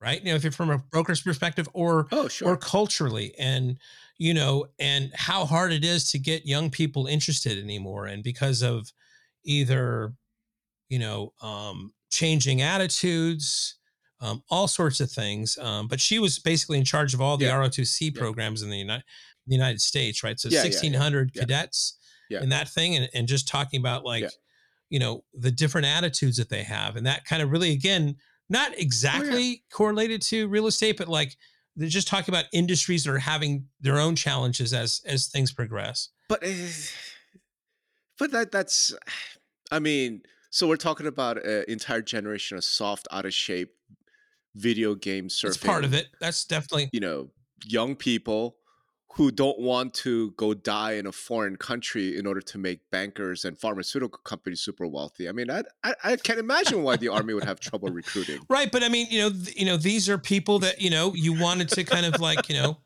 right? 0.00 0.20
You 0.20 0.30
know, 0.30 0.36
if 0.36 0.42
you're 0.44 0.52
from 0.52 0.70
a 0.70 0.78
broker's 0.78 1.20
perspective 1.22 1.68
or 1.72 2.06
Oh, 2.12 2.28
sure. 2.28 2.48
or 2.48 2.56
culturally 2.56 3.34
and 3.38 3.78
you 4.18 4.34
know 4.34 4.66
and 4.78 5.12
how 5.14 5.44
hard 5.44 5.72
it 5.72 5.84
is 5.84 6.10
to 6.12 6.18
get 6.18 6.46
young 6.46 6.70
people 6.70 7.06
interested 7.06 7.58
anymore 7.58 8.06
and 8.06 8.22
because 8.22 8.62
of 8.62 8.92
either 9.44 10.12
you 10.90 10.98
know 10.98 11.32
um 11.40 11.92
changing 12.10 12.60
attitudes 12.60 13.78
um 14.20 14.42
all 14.50 14.68
sorts 14.68 15.00
of 15.00 15.10
things 15.10 15.56
um 15.58 15.88
but 15.88 16.00
she 16.00 16.18
was 16.18 16.38
basically 16.38 16.76
in 16.76 16.84
charge 16.84 17.14
of 17.14 17.20
all 17.22 17.36
the 17.38 17.46
Yeah. 17.46 17.54
ROTC 17.56 18.12
Yeah. 18.14 18.20
programs 18.20 18.60
in 18.62 18.68
the 18.68 18.76
United 18.76 19.04
the 19.46 19.54
United 19.54 19.80
States 19.80 20.22
right 20.22 20.38
so 20.38 20.48
Yeah, 20.50 20.58
yeah, 20.58 20.64
yeah. 20.64 20.68
1600 20.68 21.30
Yeah. 21.34 21.40
cadets 21.42 21.96
Yeah. 22.28 22.42
in 22.42 22.50
that 22.50 22.68
thing 22.68 22.96
and, 22.96 23.08
and 23.14 23.26
just 23.26 23.48
talking 23.48 23.80
about 23.80 24.04
like 24.04 24.22
Yeah. 24.24 24.28
you 24.90 24.98
know 24.98 25.24
the 25.32 25.50
different 25.52 25.86
attitudes 25.86 26.36
that 26.36 26.50
they 26.50 26.64
have 26.64 26.96
and 26.96 27.06
that 27.06 27.24
kind 27.24 27.40
of 27.42 27.50
really 27.50 27.72
again 27.72 28.16
Oh, 28.18 28.22
not 28.52 28.76
exactly 28.76 29.62
correlated 29.72 30.20
to 30.22 30.48
real 30.48 30.66
estate 30.66 30.96
but 30.98 31.06
like 31.08 31.36
they're 31.76 31.88
just 31.88 32.08
talking 32.08 32.34
about 32.34 32.46
industries 32.52 33.04
that 33.04 33.12
are 33.12 33.18
having 33.18 33.68
their 33.80 33.98
own 34.00 34.16
challenges 34.16 34.74
as 34.74 35.00
as 35.06 35.28
things 35.28 35.52
progress 35.52 36.08
But 36.28 36.40
eh, 36.42 36.68
but 38.18 38.32
that 38.32 38.50
that's 38.50 38.92
I 39.72 39.78
mean, 39.78 40.22
so 40.50 40.68
we're 40.68 40.76
talking 40.76 41.06
about 41.06 41.44
an 41.44 41.64
entire 41.68 42.02
generation 42.02 42.56
of 42.56 42.64
soft, 42.64 43.08
out 43.10 43.24
of 43.24 43.32
shape 43.32 43.74
video 44.56 44.94
game 44.94 45.28
surfing. 45.28 45.42
that's 45.42 45.56
part 45.58 45.84
of 45.84 45.94
it 45.94 46.08
that's 46.20 46.44
definitely 46.44 46.90
You 46.92 47.00
know, 47.00 47.28
young 47.64 47.94
people 47.94 48.56
who 49.14 49.30
don't 49.30 49.58
want 49.58 49.92
to 49.92 50.30
go 50.32 50.54
die 50.54 50.92
in 50.92 51.06
a 51.06 51.12
foreign 51.12 51.56
country 51.56 52.16
in 52.16 52.26
order 52.26 52.40
to 52.40 52.58
make 52.58 52.78
bankers 52.92 53.44
and 53.44 53.58
pharmaceutical 53.58 54.20
companies 54.24 54.60
super 54.60 54.86
wealthy. 54.86 55.28
I 55.28 55.32
mean, 55.32 55.50
I 55.50 55.62
I, 55.82 55.94
I 56.04 56.16
can't 56.16 56.38
imagine 56.38 56.82
why 56.82 56.96
the 56.96 57.08
army 57.08 57.34
would 57.34 57.44
have 57.44 57.58
trouble 57.60 57.88
recruiting. 57.88 58.40
right 58.48 58.70
but 58.70 58.82
i 58.82 58.88
mean 58.88 59.06
you 59.10 59.20
know 59.20 59.30
th- 59.30 59.56
you 59.56 59.66
know 59.66 59.76
these 59.76 60.08
are 60.08 60.18
people 60.18 60.58
that 60.60 60.80
you 60.80 60.90
know 60.90 61.12
you 61.14 61.32
wanted 61.38 61.68
to 61.68 61.84
kind 61.84 62.06
of 62.06 62.20
like 62.20 62.48
you 62.48 62.54
know 62.56 62.76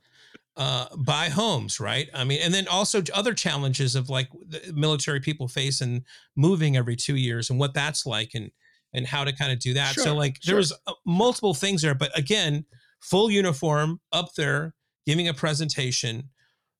uh 0.56 0.86
buy 0.96 1.28
homes 1.28 1.80
right? 1.80 2.08
I 2.14 2.24
mean 2.24 2.40
and 2.42 2.54
then 2.54 2.68
also 2.68 3.02
other 3.12 3.34
challenges 3.34 3.94
of 3.96 4.08
like 4.08 4.28
the 4.46 4.72
military 4.74 5.20
people 5.20 5.48
face 5.48 5.80
and 5.80 6.02
moving 6.36 6.76
every 6.76 6.96
two 6.96 7.16
years 7.16 7.50
and 7.50 7.58
what 7.58 7.74
that's 7.74 8.06
like 8.06 8.30
and 8.34 8.50
and 8.92 9.06
how 9.06 9.24
to 9.24 9.32
kind 9.34 9.50
of 9.52 9.58
do 9.58 9.74
that. 9.74 9.94
So 9.96 10.04
Sure, 10.04 10.12
like 10.14 10.40
there 10.42 10.54
was 10.56 10.72
uh, 10.86 10.92
multiple 11.04 11.54
things 11.54 11.82
there 11.82 11.94
but 11.94 12.16
again 12.16 12.64
full 13.00 13.30
uniform 13.30 14.00
up 14.12 14.34
there 14.36 14.74
giving 15.06 15.28
a 15.28 15.34
presentation. 15.34 16.30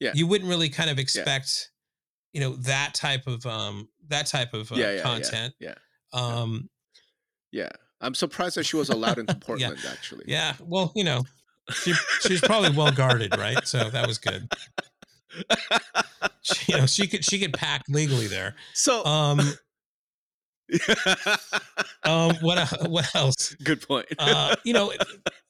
Yeah. 0.01 0.13
you 0.15 0.27
wouldn't 0.27 0.49
really 0.49 0.69
kind 0.69 0.91
of 0.91 0.99
expect 0.99 1.71
you 2.33 2.41
know 2.41 2.57
that 2.57 2.95
type 2.95 3.27
of 3.27 3.45
um 3.47 3.89
that 4.09 4.27
type 4.27 4.55
of 4.55 4.71
uh, 4.71 4.77
Yeah, 4.77 4.91
yeah, 4.91 4.97
yeah, 4.97 5.03
content. 5.03 5.55
yeah. 5.61 5.75
um 6.13 6.69
Yeah. 7.51 7.71
I'm 8.01 8.15
surprised 8.15 8.57
that 8.57 8.65
she 8.67 8.77
was 8.77 8.89
allowed 8.91 9.19
into 9.19 9.35
Portland 9.41 9.79
actually. 9.91 10.25
yeah. 10.29 10.55
Well 10.61 10.93
you 10.95 11.03
know 11.05 11.25
she, 11.71 11.95
she's 12.21 12.41
probably 12.41 12.71
well 12.71 12.93
guarded 12.93 13.37
right 13.37 13.67
so 13.67 13.91
that 13.91 14.07
was 14.07 14.19
good 14.19 14.49
she, 16.43 16.73
you 16.73 16.79
know 16.79 16.87
she 16.87 17.07
could 17.07 17.25
she 17.25 17.39
could 17.39 17.53
pack 17.53 17.83
legally 17.89 18.27
there 18.27 18.55
So 18.73 19.05
um 19.05 19.41
um 22.05 22.35
what 22.41 22.89
what 22.89 23.15
else 23.15 23.55
good 23.63 23.87
point. 23.87 24.07
uh 24.19 24.57
you 24.65 24.73
know 24.73 24.93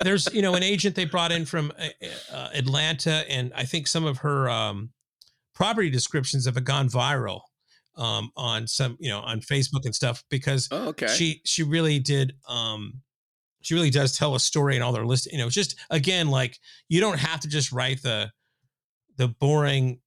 there's 0.00 0.32
you 0.34 0.42
know 0.42 0.54
an 0.54 0.62
agent 0.62 0.96
they 0.96 1.04
brought 1.04 1.30
in 1.32 1.44
from 1.44 1.72
uh, 1.78 2.06
uh, 2.32 2.48
atlanta 2.52 3.24
and 3.30 3.52
i 3.54 3.64
think 3.64 3.86
some 3.86 4.04
of 4.04 4.18
her 4.18 4.48
um 4.50 4.90
property 5.54 5.88
descriptions 5.88 6.46
have 6.46 6.62
gone 6.64 6.88
viral 6.88 7.42
um 7.96 8.30
on 8.36 8.66
some 8.66 8.96
you 8.98 9.08
know 9.08 9.20
on 9.20 9.40
facebook 9.40 9.84
and 9.84 9.94
stuff 9.94 10.24
because 10.30 10.68
oh, 10.72 10.88
okay. 10.88 11.06
she 11.06 11.40
she 11.44 11.62
really 11.62 12.00
did 12.00 12.34
um 12.48 13.00
she 13.64 13.74
really 13.74 13.90
does 13.90 14.16
tell 14.16 14.34
a 14.34 14.40
story 14.40 14.74
and 14.74 14.84
all 14.84 14.92
their 14.92 15.06
list 15.06 15.30
you 15.32 15.38
know 15.38 15.48
just 15.48 15.76
again 15.90 16.28
like 16.28 16.58
you 16.88 17.00
don't 17.00 17.18
have 17.18 17.40
to 17.40 17.48
just 17.48 17.72
write 17.72 18.02
the 18.02 18.30
the 19.16 19.28
boring 19.28 20.00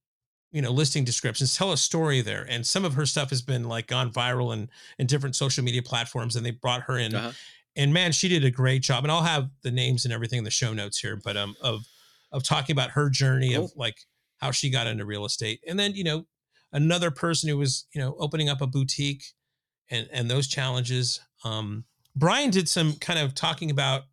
you 0.51 0.61
know 0.61 0.71
listing 0.71 1.03
descriptions. 1.03 1.55
Tell 1.55 1.71
a 1.71 1.77
story 1.77 2.21
there. 2.21 2.45
And 2.49 2.65
some 2.65 2.85
of 2.85 2.93
her 2.93 3.05
stuff 3.05 3.29
has 3.29 3.41
been 3.41 3.65
like 3.67 3.87
gone 3.87 4.11
viral 4.11 4.53
and 4.53 4.69
in 4.97 5.07
different 5.07 5.35
social 5.35 5.63
media 5.63 5.81
platforms 5.81 6.35
and 6.35 6.45
they 6.45 6.51
brought 6.51 6.81
her 6.83 6.97
in. 6.97 7.13
Uh-huh. 7.13 7.31
and 7.75 7.93
man 7.93 8.11
she 8.11 8.27
did 8.27 8.43
a 8.43 8.51
great 8.51 8.81
job. 8.81 9.03
And 9.03 9.11
i'll 9.11 9.23
have 9.23 9.49
the 9.63 9.71
names 9.71 10.05
and 10.05 10.13
everything 10.13 10.39
in 10.39 10.43
the 10.43 10.51
show 10.51 10.73
notes 10.73 10.99
here 10.99 11.19
but 11.23 11.37
um 11.37 11.55
of 11.61 11.85
of 12.31 12.43
talking 12.43 12.73
about 12.73 12.91
her 12.91 13.09
journey 13.09 13.53
of 13.53 13.71
like 13.75 13.97
how 14.37 14.51
she 14.51 14.69
got 14.69 14.87
into 14.87 15.05
real 15.05 15.25
estate. 15.25 15.59
And 15.67 15.79
then 15.79 15.95
you 15.95 16.03
know 16.03 16.25
another 16.71 17.11
person 17.11 17.49
who 17.49 17.57
was 17.57 17.85
you 17.93 18.01
know 18.01 18.15
opening 18.19 18.49
up 18.49 18.61
a 18.61 18.67
boutique 18.67 19.25
and 19.89 20.07
and 20.11 20.29
those 20.29 20.47
challenges 20.47 21.19
um 21.43 21.85
brian 22.17 22.49
did 22.49 22.67
some 22.67 22.93
kind 22.95 23.19
of 23.19 23.33
talking 23.35 23.69
about 23.71 24.03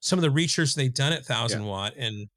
some 0.00 0.18
of 0.18 0.22
the 0.22 0.30
research 0.30 0.74
they've 0.74 0.94
done 0.94 1.12
at 1.12 1.24
thousand 1.24 1.64
watt 1.64 1.94
and 1.96 2.28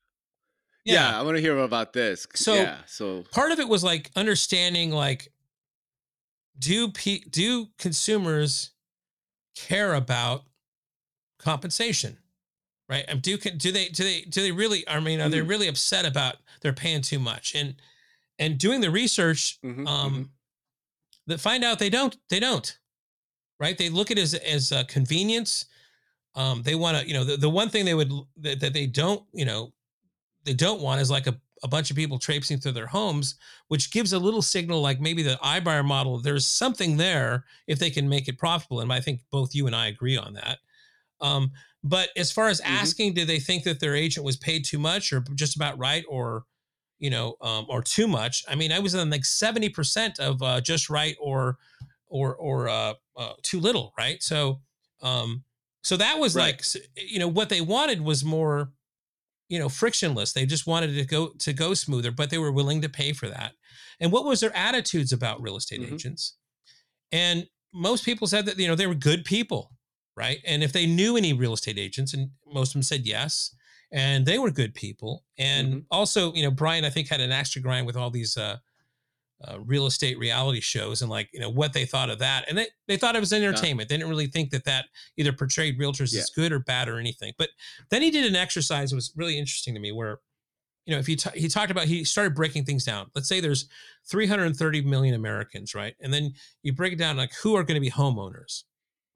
yeah. 0.85 1.17
I 1.17 1.21
want 1.21 1.37
to 1.37 1.41
hear 1.41 1.57
about 1.59 1.93
this. 1.93 2.27
So- 2.35 2.55
yeah, 2.55 2.79
so 2.87 3.23
part 3.31 3.53
of 3.53 3.59
it 3.59 3.69
was 3.69 3.85
like 3.85 4.11
understanding 4.17 4.91
like 4.91 5.31
do 6.59 6.89
pe- 6.91 7.21
do 7.29 7.67
consumers 7.77 8.71
care 9.55 9.93
about 9.93 10.43
compensation 11.39 12.17
right 12.89 13.05
and 13.07 13.21
do 13.21 13.37
do 13.37 13.71
they 13.71 13.87
do 13.89 14.03
they 14.03 14.21
do 14.21 14.41
they 14.41 14.51
really 14.51 14.87
i 14.87 14.99
mean 14.99 15.19
are 15.21 15.29
they 15.29 15.39
Mm. 15.39 15.49
really 15.49 15.67
upset 15.67 16.05
about 16.05 16.35
they're 16.61 16.73
paying 16.73 17.01
too 17.01 17.19
much 17.19 17.53
and 17.55 17.75
and 18.39 18.57
doing 18.57 18.81
the 18.81 18.91
research 18.91 19.57
mhm, 19.63 19.87
um 19.87 20.13
mhm. 20.13 20.29
that 21.27 21.39
find 21.39 21.63
out 21.63 21.79
they 21.79 21.89
don't 21.89 22.17
they 22.29 22.39
don't 22.39 22.77
right? 23.59 23.77
They 23.77 23.89
look 23.89 24.11
at 24.11 24.17
it 24.17 24.21
as 24.21 24.33
as 24.33 24.71
uh, 24.71 24.83
convenience. 24.85 25.65
Um 26.35 26.63
they 26.63 26.75
want 26.75 26.97
to 26.97 27.07
you 27.07 27.13
know 27.13 27.23
the, 27.23 27.37
the 27.37 27.49
one 27.49 27.69
thing 27.69 27.85
they 27.85 27.93
would 27.93 28.11
that, 28.37 28.59
that 28.59 28.73
they 28.73 28.87
don't 28.87 29.23
you 29.33 29.45
know 29.45 29.71
they 30.45 30.53
don't 30.53 30.81
want 30.81 30.99
is 30.99 31.11
like 31.11 31.27
a, 31.27 31.39
a 31.63 31.67
bunch 31.67 31.89
of 31.91 31.95
people 31.95 32.17
traipsing 32.17 32.57
through 32.57 32.71
their 32.73 32.87
homes 32.87 33.35
which 33.67 33.91
gives 33.91 34.13
a 34.13 34.19
little 34.19 34.41
signal 34.41 34.81
like 34.81 34.99
maybe 34.99 35.21
the 35.23 35.39
iBuyer 35.43 35.85
model 35.85 36.19
there's 36.19 36.47
something 36.47 36.97
there 36.97 37.45
if 37.67 37.77
they 37.79 37.89
can 37.91 38.09
make 38.09 38.27
it 38.27 38.37
profitable 38.39 38.81
and 38.81 38.91
i 38.91 38.99
think 38.99 39.21
both 39.31 39.53
you 39.55 39.67
and 39.67 39.75
i 39.75 39.87
agree 39.87 40.17
on 40.17 40.33
that. 40.33 40.57
Um 41.21 41.51
but 41.83 42.09
as 42.17 42.31
far 42.31 42.47
as 42.47 42.59
Mhm. 42.61 42.81
asking 42.81 43.13
did 43.13 43.27
they 43.27 43.39
think 43.39 43.63
that 43.65 43.79
their 43.79 43.95
agent 43.95 44.25
was 44.25 44.37
paid 44.37 44.65
too 44.65 44.79
much 44.79 45.13
or 45.13 45.21
just 45.35 45.55
about 45.55 45.77
right 45.77 46.03
or 46.09 46.45
you 46.97 47.11
know 47.11 47.35
um 47.41 47.67
or 47.69 47.83
too 47.83 48.07
much? 48.07 48.43
I 48.49 48.55
mean 48.55 48.71
i 48.71 48.79
was 48.79 48.95
on 48.95 49.09
like 49.11 49.23
70% 49.23 50.19
of 50.19 50.41
uh 50.41 50.61
just 50.61 50.89
right 50.89 51.15
or 51.19 51.57
or 52.13 52.35
or 52.35 52.69
uh, 52.69 52.93
uh 53.17 53.33
too 53.41 53.59
little 53.59 53.91
right 53.97 54.21
so 54.21 54.61
um 55.01 55.43
so 55.81 55.97
that 55.97 56.19
was 56.19 56.35
Right. 56.35 56.53
like 56.53 56.83
you 56.95 57.19
know 57.19 57.27
what 57.27 57.49
they 57.49 57.59
wanted 57.61 57.99
was 58.01 58.23
more 58.23 58.71
you 59.49 59.59
know 59.59 59.67
frictionless 59.67 60.31
they 60.33 60.45
just 60.45 60.67
wanted 60.67 60.93
to 60.95 61.05
go 61.05 61.29
to 61.39 61.51
go 61.53 61.73
smoother 61.73 62.11
but 62.11 62.29
they 62.29 62.37
were 62.37 62.51
willing 62.51 62.81
to 62.81 62.89
pay 62.89 63.13
for 63.13 63.27
that 63.29 63.53
and 63.99 64.11
what 64.11 64.25
was 64.25 64.39
their 64.39 64.55
attitudes 64.55 65.11
about 65.11 65.41
real 65.41 65.57
estate 65.57 65.81
Mhm. 65.81 65.93
agents 65.93 66.37
and 67.11 67.47
most 67.73 68.05
people 68.05 68.27
said 68.27 68.45
that 68.45 68.59
you 68.59 68.67
know 68.67 68.75
they 68.75 68.87
were 68.87 68.95
good 69.11 69.25
people 69.25 69.71
right 70.15 70.39
and 70.45 70.63
if 70.63 70.71
they 70.71 70.85
knew 70.85 71.17
any 71.17 71.33
real 71.33 71.53
estate 71.53 71.79
agents 71.79 72.13
and 72.13 72.29
most 72.45 72.69
of 72.69 72.73
them 72.73 72.83
said 72.83 73.05
yes 73.05 73.55
and 73.91 74.25
they 74.25 74.37
were 74.39 74.51
good 74.51 74.73
people 74.75 75.25
and 75.37 75.73
Mhm. 75.73 75.85
also 75.89 76.31
you 76.33 76.43
know 76.43 76.51
brian 76.51 76.85
i 76.85 76.89
think 76.91 77.07
had 77.09 77.21
an 77.21 77.43
to 77.45 77.59
grind 77.59 77.87
with 77.87 77.97
all 77.97 78.11
these 78.11 78.37
uh, 78.37 78.57
uh 79.47 79.59
real 79.59 79.85
estate 79.85 80.17
reality 80.17 80.59
shows 80.61 81.01
and 81.01 81.09
like 81.11 81.29
you 81.33 81.39
know 81.39 81.49
what 81.49 81.73
they 81.73 81.85
thought 81.85 82.09
of 82.09 82.19
that 82.19 82.45
and 82.47 82.57
they, 82.57 82.67
they 82.87 82.97
thought 82.97 83.15
it 83.15 83.19
was 83.19 83.33
entertainment. 83.33 83.89
They 83.89 83.97
didn't 83.97 84.09
really 84.09 84.27
think 84.27 84.51
that 84.51 84.65
that 84.65 84.85
either 85.17 85.33
portrayed 85.33 85.79
realtors 85.79 86.13
Yeah. 86.13 86.21
as 86.21 86.29
good 86.29 86.51
or 86.51 86.59
bad 86.59 86.87
or 86.89 86.97
anything 86.99 87.33
but 87.37 87.49
then 87.89 88.01
he 88.01 88.11
did 88.11 88.25
an 88.25 88.35
exercise 88.35 88.89
that 88.91 88.95
was 88.95 89.11
really 89.15 89.37
interesting 89.37 89.73
to 89.73 89.79
me 89.79 89.91
where 89.91 90.19
you 90.85 90.93
know 90.93 90.99
if 90.99 91.07
he 91.07 91.15
ta- 91.15 91.31
he 91.33 91.47
talked 91.47 91.71
about 91.71 91.85
he 91.85 92.03
started 92.03 92.35
breaking 92.35 92.65
things 92.65 92.83
down. 92.85 93.09
Let's 93.15 93.27
say 93.29 93.39
there's 93.39 93.67
330 94.09 94.81
million 94.83 95.15
americans 95.15 95.73
right 95.73 95.95
and 96.01 96.13
then 96.13 96.33
you 96.61 96.73
break 96.73 96.93
it 96.93 96.99
down 96.99 97.15
like 97.17 97.33
who 97.41 97.55
are 97.55 97.63
going 97.63 97.75
to 97.75 97.81
be 97.81 97.89
homeowners 97.91 98.63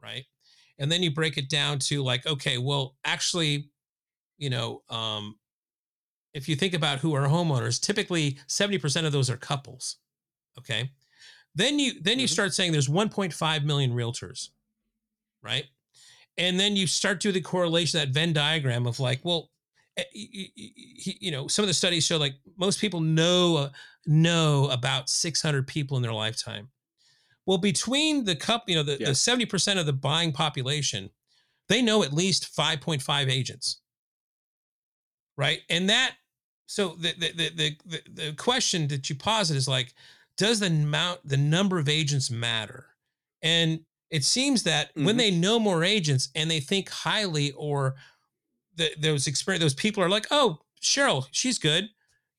right 0.02 0.26
and 0.80 0.92
then 0.92 1.04
you 1.04 1.12
break 1.12 1.38
it 1.38 1.50
down 1.50 1.80
to 1.80 2.04
like 2.04 2.26
okay 2.26 2.58
well 2.58 2.96
actually 3.04 3.70
you 4.38 4.50
know 4.50 4.82
um 4.90 5.38
if 6.34 6.48
you 6.48 6.56
think 6.56 6.74
about 6.74 7.00
who 7.00 7.14
are 7.16 7.28
homeowners 7.28 7.82
typically 7.82 8.38
70% 8.48 9.06
of 9.06 9.12
those 9.12 9.30
are 9.30 9.38
couples 9.38 9.98
okay? 10.60 10.92
Then 11.56 11.80
you 11.80 12.00
then 12.02 12.20
you 12.20 12.28
Mhm. 12.28 12.32
start 12.32 12.54
saying 12.54 12.72
there's 12.72 12.90
1.5 12.90 13.64
million 13.64 13.92
realtors 13.92 14.50
right? 15.44 15.66
And 16.38 16.60
then 16.60 16.76
you 16.76 16.88
start 16.88 17.20
doing 17.22 17.34
the 17.34 17.42
correlation 17.42 18.00
that 18.00 18.10
venn 18.10 18.34
diagram 18.34 18.86
of 18.88 19.00
like 19.00 19.24
well 19.24 19.50
eh, 19.98 20.04
you 20.14 21.32
know 21.32 21.48
some 21.48 21.64
of 21.64 21.68
the 21.68 21.74
studies 21.74 22.06
show 22.06 22.18
like 22.18 22.36
most 22.58 22.80
people 22.82 23.00
know 23.00 23.58
uh, 23.58 23.70
know 24.06 24.70
about 24.70 25.10
600 25.10 25.68
people 25.68 25.96
in 25.98 26.04
their 26.04 26.14
lifetime. 26.14 26.70
Well 27.46 27.58
between 27.60 28.26
the 28.26 28.36
cup 28.36 28.64
you 28.68 28.76
know 28.76 28.84
the, 28.84 28.98
Yeah. 29.00 29.08
the 29.08 29.16
70% 29.16 29.80
of 29.80 29.86
the 29.86 29.94
buying 29.94 30.32
population 30.32 31.12
they 31.70 31.82
know 31.82 32.04
at 32.04 32.14
least 32.14 32.56
5.5 32.56 33.30
agents. 33.30 33.82
Right? 35.38 35.62
And 35.70 35.90
that 35.90 36.16
so 36.66 36.90
the 37.00 37.14
the 37.14 37.32
the, 37.32 37.78
the, 37.86 38.02
the 38.14 38.34
question 38.34 38.88
that 38.90 39.10
you 39.10 39.16
posit 39.16 39.56
is 39.56 39.68
like 39.68 39.94
does 40.38 40.60
the 40.60 40.68
amount 40.68 41.20
the 41.28 41.38
number 41.38 41.78
of 41.80 41.90
agents 41.90 42.30
matter 42.32 42.88
and 43.42 43.80
it 44.10 44.24
seems 44.24 44.64
that 44.64 44.92
when 44.94 45.16
Mhm. 45.16 45.18
they 45.18 45.32
know 45.32 45.60
more 45.60 45.84
agents 45.84 46.30
and 46.34 46.50
they 46.50 46.60
think 46.62 46.88
highly 46.90 47.52
or 47.52 47.96
the, 48.76 48.92
those 49.00 49.28
experience 49.28 49.62
those 49.64 49.74
people 49.74 50.02
are 50.02 50.10
like, 50.10 50.28
oh, 50.32 50.62
Cheryl, 50.82 51.28
she's 51.32 51.60
good. 51.60 51.90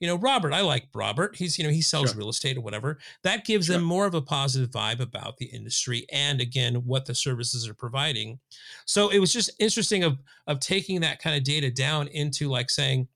You 0.01 0.07
know, 0.07 0.15
Robert, 0.15 0.53
I 0.55 0.61
like 0.61 0.87
Robert. 0.95 1.37
He's, 1.37 1.59
you 1.59 1.65
know, 1.65 1.71
he 1.71 1.83
sells 1.83 2.11
Sure. 2.11 2.19
real 2.19 2.29
estate 2.31 2.57
or 2.57 2.61
whatever. 2.61 2.99
That 3.25 3.45
gives 3.45 3.67
Sure. 3.67 3.75
them 3.77 3.83
more 3.85 4.07
of 4.07 4.15
a 4.15 4.23
positive 4.23 4.71
vibe 4.71 5.01
about 5.01 5.37
the 5.39 5.47
industry 5.47 6.07
and 6.11 6.41
again 6.41 6.87
what 6.87 7.05
the 7.07 7.15
services 7.15 7.67
are 7.69 7.75
providing. 7.75 8.39
So 8.87 9.09
it 9.11 9.19
was 9.19 9.33
just 9.33 9.51
interesting 9.59 10.05
of 10.05 10.21
of 10.47 10.61
taking 10.61 11.01
that 11.01 11.21
kind 11.21 11.37
of 11.37 11.43
data 11.43 11.71
down 11.71 12.07
into 12.09 12.49
like 12.49 12.71
saying 12.71 13.09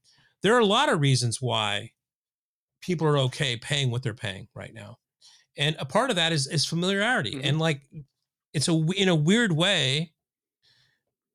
there 0.43 0.55
are 0.55 0.61
a 0.61 0.67
lot 0.67 0.89
of 0.91 1.01
reasons 1.01 1.41
why 1.41 1.92
people 2.83 3.07
are 3.07 3.17
okay 3.19 3.57
paying 3.57 3.91
what 3.91 4.03
they're 4.03 4.13
paying 4.15 4.47
right 4.55 4.75
now. 4.75 4.99
And 5.57 5.75
a 5.79 5.85
part 5.87 6.11
of 6.11 6.17
that 6.17 6.33
is 6.33 6.47
is 6.47 6.67
familiarity. 6.67 7.37
Mhm. 7.37 7.41
And 7.45 7.59
like 7.59 7.83
it's 8.53 8.69
a 8.69 8.73
in 8.97 9.09
a 9.09 9.15
weird 9.15 9.53
way, 9.53 10.13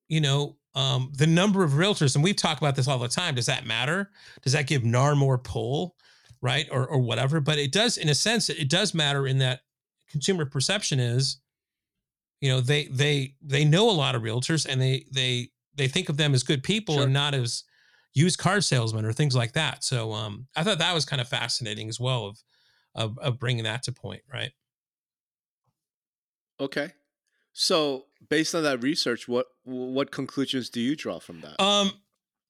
you 0.09 0.21
know, 0.21 0.57
um, 0.75 1.11
the 1.15 1.27
number 1.27 1.63
of 1.63 1.71
realtors, 1.71 2.15
and 2.15 2.23
we've 2.23 2.35
talked 2.35 2.61
about 2.61 2.75
this 2.75 2.87
all 2.87 2.99
the 2.99 3.07
time. 3.07 3.35
Does 3.35 3.47
that 3.47 3.65
matter? 3.65 4.11
Does 4.43 4.53
that 4.53 4.67
give 4.67 4.83
NAR 4.83 5.15
more 5.15 5.37
pull, 5.39 5.95
right, 6.41 6.67
or 6.71 6.85
or 6.87 6.99
whatever? 6.99 7.39
But 7.39 7.57
it 7.57 7.71
does, 7.71 7.97
in 7.97 8.09
a 8.09 8.15
sense, 8.15 8.49
it 8.49 8.69
does 8.69 8.93
matter 8.93 9.25
in 9.27 9.39
that 9.39 9.61
consumer 10.09 10.45
perception 10.45 10.99
is, 10.99 11.37
you 12.41 12.49
know, 12.49 12.61
they 12.61 12.85
they 12.87 13.35
they 13.41 13.65
know 13.65 13.89
a 13.89 13.91
lot 13.91 14.13
of 14.15 14.21
realtors, 14.21 14.65
and 14.67 14.79
they 14.81 15.05
they 15.11 15.49
they 15.75 15.87
think 15.87 16.09
of 16.09 16.17
them 16.17 16.33
as 16.33 16.43
good 16.43 16.63
people 16.63 16.95
Sure. 16.95 17.03
and 17.05 17.13
not 17.13 17.33
as 17.33 17.63
used 18.17 18.39
car 18.39 18.61
salesmen 18.61 19.05
or 19.05 19.13
things 19.13 19.35
like 19.35 19.53
that. 19.53 19.83
So 19.83 20.13
um, 20.13 20.47
I 20.55 20.63
thought 20.63 20.79
that 20.79 20.93
was 20.93 21.05
kind 21.05 21.21
of 21.21 21.27
fascinating 21.27 21.89
as 21.89 21.99
well 21.99 22.25
of 22.25 22.43
of, 22.95 23.17
of 23.19 23.39
bringing 23.39 23.63
that 23.63 23.83
to 23.83 23.91
point, 23.91 24.23
right? 24.33 24.51
Okay. 26.59 26.91
So, 27.53 28.05
based 28.29 28.55
on 28.55 28.63
that 28.63 28.81
research, 28.83 29.27
what 29.27 29.47
what 29.63 30.11
conclusions 30.11 30.69
do 30.69 30.79
you 30.79 30.95
draw 30.95 31.19
from 31.19 31.41
that? 31.41 31.61
Um, 31.61 31.91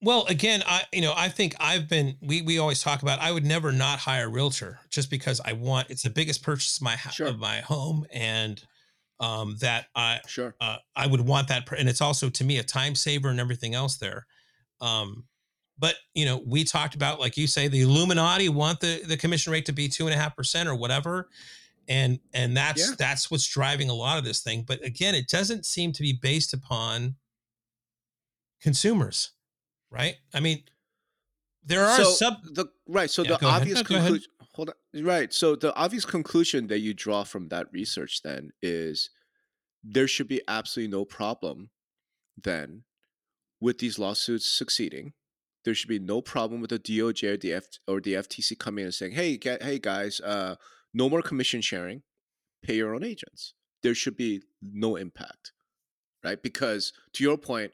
well, 0.02 0.26
again, 0.28 0.64
I 0.66 0.84
you 0.92 1.02
know 1.02 1.14
I 1.16 1.30
think 1.30 1.56
I've 1.60 1.88
been 1.88 2.18
we 2.22 2.42
we 2.42 2.58
always 2.60 2.82
talk 2.82 3.02
about 3.02 3.20
I 3.20 3.32
would 3.32 3.46
never 3.46 3.72
not 3.72 4.00
hire 4.00 4.26
a 4.26 4.30
realtor 4.30 4.80
just 4.90 5.10
because 5.10 5.42
I 5.44 5.54
want 5.54 5.90
it's 5.90 6.04
the 6.04 6.10
biggest 6.10 6.44
purchase 6.44 6.78
of 6.78 6.84
my 6.84 6.96
Sure. 6.96 7.28
of 7.28 7.40
my 7.40 7.62
home 7.62 8.06
and 8.12 8.62
um 9.20 9.56
that 9.62 9.88
I 9.96 10.20
sure. 10.28 10.56
uh, 10.62 10.78
I 10.96 11.08
would 11.08 11.22
want 11.22 11.48
that 11.48 11.72
and 11.78 11.90
it's 11.90 12.02
also 12.02 12.30
to 12.30 12.44
me 12.44 12.58
a 12.58 12.64
time 12.64 12.94
saver 12.94 13.30
and 13.30 13.40
everything 13.40 13.76
else 13.76 13.98
there. 13.98 14.28
Um, 14.82 15.26
but 15.80 15.96
you 16.14 16.26
know 16.26 16.42
we 16.46 16.64
talked 16.64 16.96
about 16.96 17.20
like 17.20 17.38
you 17.38 17.48
say 17.48 17.68
the 17.68 17.82
Illuminati 17.82 18.50
want 18.50 18.80
the 18.80 19.02
the 19.06 19.18
commission 19.18 19.52
rate 19.54 19.66
to 19.68 19.74
be 19.74 19.88
two 19.88 20.06
and 20.08 20.14
a 20.14 20.18
half 20.18 20.36
percent 20.36 20.68
or 20.70 20.76
whatever. 20.76 21.30
And 21.90 22.20
and 22.34 22.58
that's 22.58 22.82
Yeah. 22.90 22.96
that's 22.98 23.32
what's 23.32 23.48
driving 23.48 23.90
a 23.90 23.94
lot 23.94 24.18
of 24.18 24.26
this 24.26 24.42
thing. 24.42 24.64
But 24.68 24.84
again, 24.84 25.16
it 25.16 25.30
doesn't 25.30 25.66
seem 25.66 25.94
to 25.94 26.02
be 26.02 26.12
based 26.14 26.54
upon 26.54 27.16
consumers, 28.62 29.32
right? 29.90 30.16
I 30.34 30.40
mean, 30.40 30.64
there 31.64 31.86
are 31.86 31.98
so 31.98 32.12
sub. 32.12 32.44
the 32.44 32.66
right. 32.88 33.10
So 33.10 33.24
Yeah, 33.24 33.38
the 33.40 33.46
obvious 33.46 33.76
ahead. 33.80 33.88
conclusion. 33.88 34.32
Hold 34.54 34.70
on. 34.70 35.04
Right. 35.04 35.32
So 35.34 35.56
the 35.56 35.74
obvious 35.76 36.04
conclusion 36.06 36.68
that 36.68 36.80
you 36.80 36.94
draw 36.94 37.24
from 37.24 37.50
that 37.50 37.72
research 37.72 38.22
then 38.24 38.52
is 38.62 39.10
there 39.84 40.08
should 40.08 40.28
be 40.28 40.42
absolutely 40.48 40.92
no 40.92 41.06
problem 41.06 41.70
then 42.36 42.84
with 43.60 43.78
these 43.80 43.98
lawsuits 44.00 44.46
succeeding. 44.52 45.14
There 45.68 45.76
should 45.76 45.90
be 45.90 46.00
no 46.00 46.22
problem 46.22 46.62
with 46.62 46.70
the 46.70 46.80
DOJ 46.80 47.24
or 47.34 47.36
the 47.36 47.52
F 47.52 47.66
or 47.90 48.00
the 48.00 48.14
FTC 48.14 48.58
coming 48.58 48.84
in 48.84 48.86
and 48.86 48.94
saying, 48.94 49.12
"Hey, 49.12 49.36
get, 49.36 49.62
hey 49.62 49.80
guys, 49.80 50.22
uh, 50.22 50.56
no 50.94 51.10
more 51.10 51.22
commission 51.22 51.60
sharing. 51.60 52.04
Pay 52.64 52.78
your 52.78 52.96
own 52.96 53.04
agents." 53.04 53.54
There 53.84 53.94
should 53.94 54.16
be 54.16 54.44
no 54.62 54.96
impact, 54.96 55.52
right? 56.24 56.42
Because 56.42 56.94
to 57.16 57.24
your 57.26 57.38
point, 57.38 57.74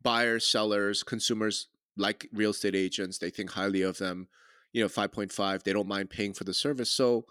buyers, 0.00 0.46
sellers, 0.46 1.02
consumers 1.02 1.66
like 1.96 2.28
real 2.32 2.52
estate 2.52 2.76
agents. 2.76 3.18
They 3.18 3.30
think 3.30 3.50
highly 3.50 3.82
of 3.82 3.98
them. 3.98 4.28
You 4.72 4.82
know, 4.82 4.88
five 4.88 5.10
point 5.10 5.32
five. 5.32 5.64
They 5.64 5.72
don't 5.72 5.88
mind 5.88 6.10
paying 6.10 6.34
for 6.34 6.44
the 6.44 6.54
service. 6.54 6.92
So 6.92 7.24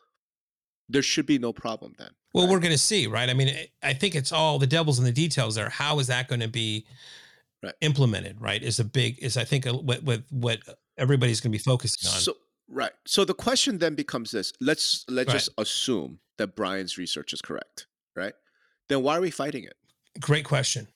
there 0.89 1.01
should 1.01 1.25
be 1.25 1.39
no 1.39 1.53
problem 1.53 1.93
then. 1.97 2.09
Well, 2.33 2.43
right? 2.43 2.51
we're 2.51 2.59
going 2.59 2.73
to 2.73 2.77
see, 2.77 3.07
right? 3.07 3.29
I 3.29 3.33
mean, 3.33 3.47
I- 3.47 3.71
I 3.81 3.93
think 3.93 4.15
it's 4.15 4.33
all 4.33 4.59
the 4.59 4.67
devil's 4.67 4.99
in 4.99 5.05
the 5.05 5.13
details 5.13 5.55
there. 5.55 5.69
How 5.69 5.99
is 5.99 6.07
that 6.07 6.27
going 6.27 6.41
to 6.41 6.49
be 6.49 6.85
Right. 7.63 7.73
implemented? 7.81 8.41
Right? 8.41 8.61
Is 8.61 8.79
a 8.79 8.83
big 8.83 9.17
is 9.19 9.37
I 9.37 9.45
think 9.45 9.65
a, 9.65 9.73
what 9.73 10.03
what 10.03 10.23
what 10.29 10.59
everybody's 10.97 11.39
going 11.41 11.51
to 11.51 11.57
be 11.57 11.63
focusing 11.63 12.09
on. 12.09 12.19
So 12.19 12.35
right. 12.67 12.91
So 13.07 13.23
the 13.25 13.33
question 13.33 13.77
then 13.77 13.95
becomes 13.95 14.31
this: 14.31 14.51
Let's 14.59 15.05
let's 15.07 15.27
Right. 15.29 15.33
just 15.33 15.49
assume 15.57 16.19
that 16.37 16.55
Brian's 16.55 16.97
research 16.97 17.31
is 17.33 17.41
correct, 17.41 17.87
right? 18.15 18.33
Then 18.89 19.01
why 19.03 19.17
are 19.17 19.21
we 19.21 19.31
fighting 19.31 19.63
it? 19.63 19.75
Great 20.19 20.45
question. 20.45 20.87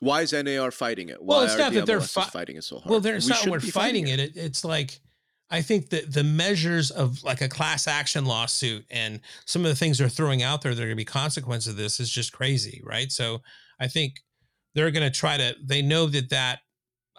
Why 0.00 0.22
is 0.22 0.32
NAR 0.32 0.70
fighting 0.70 1.08
it? 1.08 1.20
Why 1.22 1.36
Well, 1.36 1.44
it's 1.44 1.56
not 1.56 1.72
that 1.72 1.86
they're 1.86 2.00
fi- 2.00 2.24
fighting 2.24 2.56
it 2.56 2.64
so 2.64 2.78
hard? 2.78 2.90
Well, 2.90 3.00
there's 3.00 3.24
We 3.24 3.30
not 3.30 3.46
we're 3.48 3.58
be 3.60 3.70
fighting 3.70 4.06
it. 4.06 4.20
it. 4.20 4.36
It's 4.36 4.64
like 4.64 5.00
I 5.50 5.62
think 5.62 5.88
that 5.90 6.12
the 6.12 6.22
measures 6.24 6.90
of 6.90 7.22
like 7.24 7.40
a 7.40 7.48
class 7.48 7.88
action 7.88 8.26
lawsuit 8.26 8.84
and 8.90 9.20
some 9.46 9.64
of 9.64 9.70
the 9.70 9.74
things 9.74 9.98
they're 9.98 10.08
throwing 10.08 10.42
out 10.42 10.60
there 10.62 10.74
that 10.74 10.80
are 10.80 10.84
going 10.86 10.90
to 10.96 10.96
be 10.96 11.04
consequences 11.06 11.68
of 11.72 11.76
this 11.76 11.98
is 12.00 12.10
just 12.10 12.32
crazy, 12.32 12.80
right? 12.84 13.10
So 13.10 13.42
I 13.80 13.88
think 13.88 14.20
they're 14.78 14.92
going 14.92 15.10
to 15.10 15.18
try 15.18 15.36
to. 15.36 15.56
They 15.62 15.82
know 15.82 16.06
that 16.06 16.30
that. 16.30 16.60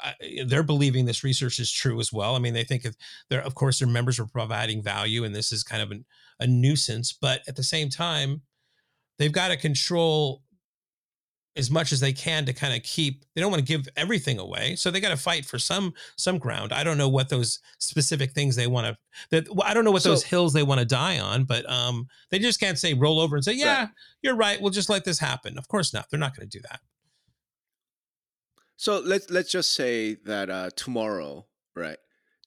Uh, 0.01 0.13
they're 0.45 0.63
believing 0.63 1.03
this 1.03 1.25
research 1.25 1.59
is 1.59 1.69
true 1.69 1.99
as 1.99 2.13
well. 2.13 2.33
I 2.33 2.39
mean, 2.39 2.53
they 2.53 2.63
think 2.63 2.85
if 2.85 2.95
they're, 3.29 3.41
of 3.41 3.53
course, 3.53 3.79
their 3.79 3.87
members 3.87 4.17
are 4.17 4.25
providing 4.25 4.81
value, 4.81 5.25
and 5.25 5.35
this 5.35 5.51
is 5.51 5.61
kind 5.61 5.83
of 5.83 5.91
an, 5.91 6.05
a 6.39 6.47
nuisance. 6.47 7.11
But 7.11 7.41
at 7.49 7.57
the 7.57 7.63
same 7.63 7.89
time, 7.89 8.43
they've 9.17 9.29
got 9.29 9.49
to 9.49 9.57
control 9.57 10.41
as 11.55 11.69
much 11.69 11.91
as 11.91 11.99
they 11.99 12.13
can 12.13 12.45
to 12.45 12.53
kind 12.53 12.73
of 12.73 12.81
keep 12.83 13.25
they 13.35 13.41
don't 13.41 13.51
want 13.51 13.65
to 13.65 13.67
give 13.67 13.87
everything 13.97 14.39
away 14.39 14.75
so 14.75 14.89
they 14.89 15.01
got 15.01 15.09
to 15.09 15.17
fight 15.17 15.45
for 15.45 15.59
some 15.59 15.93
some 16.15 16.37
ground 16.37 16.71
i 16.71 16.83
don't 16.83 16.97
know 16.97 17.09
what 17.09 17.29
those 17.29 17.59
specific 17.79 18.31
things 18.31 18.55
they 18.55 18.67
want 18.67 18.87
to 18.87 18.97
that 19.31 19.53
well, 19.53 19.67
i 19.67 19.73
don't 19.73 19.83
know 19.83 19.91
what 19.91 20.03
those 20.03 20.23
hills 20.23 20.53
they 20.53 20.63
want 20.63 20.79
to 20.79 20.85
die 20.85 21.19
on 21.19 21.43
but 21.43 21.69
um 21.69 22.07
they 22.29 22.39
just 22.39 22.59
can't 22.59 22.79
say 22.79 22.93
roll 22.93 23.19
over 23.19 23.35
and 23.35 23.43
say 23.43 23.53
yeah 23.53 23.87
you're 24.21 24.35
right 24.35 24.61
we'll 24.61 24.71
just 24.71 24.89
let 24.89 25.03
this 25.03 25.19
happen 25.19 25.57
of 25.57 25.67
course 25.67 25.93
not 25.93 26.05
they're 26.09 26.19
not 26.19 26.35
going 26.35 26.47
to 26.47 26.57
do 26.57 26.61
that 26.69 26.79
So 28.79 28.99
let's 29.01 29.29
let's 29.29 29.51
just 29.51 29.73
say 29.75 30.15
that 30.23 30.49
uh, 30.49 30.69
tomorrow, 30.73 31.45
right, 31.75 31.97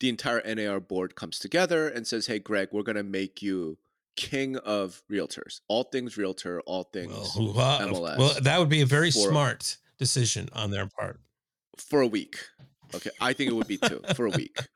the 0.01 0.09
entire 0.09 0.40
NAR 0.55 0.81
board 0.81 1.14
comes 1.14 1.38
together 1.38 1.87
and 1.87 2.07
says, 2.07 2.27
"Hey, 2.27 2.38
Greg, 2.38 2.68
we're 2.73 2.85
gonna 2.85 3.03
make 3.03 3.42
you 3.42 3.77
king 4.16 4.57
of 4.57 5.03
realtors. 5.11 5.61
All 5.68 5.85
things 5.85 6.16
realtor, 6.16 6.62
all 6.62 6.85
things 6.85 7.12
well, 7.37 7.81
MLS 7.81 8.16
well 8.16 8.35
that 8.40 8.59
would 8.59 8.71
be 8.71 8.81
a 8.81 8.87
very 8.87 9.11
smart 9.11 9.77
decision 9.99 10.49
on 10.55 10.71
their 10.71 10.87
part 10.87 11.21
for 11.77 12.01
a 12.01 12.07
week." 12.07 12.37
Okay, 12.95 13.11
I 13.21 13.35
think 13.35 13.51
it 13.51 13.55
would 13.55 13.68
be 13.68 13.77
two 13.77 14.03
for 14.16 14.25
a 14.25 14.31
week. 14.31 14.57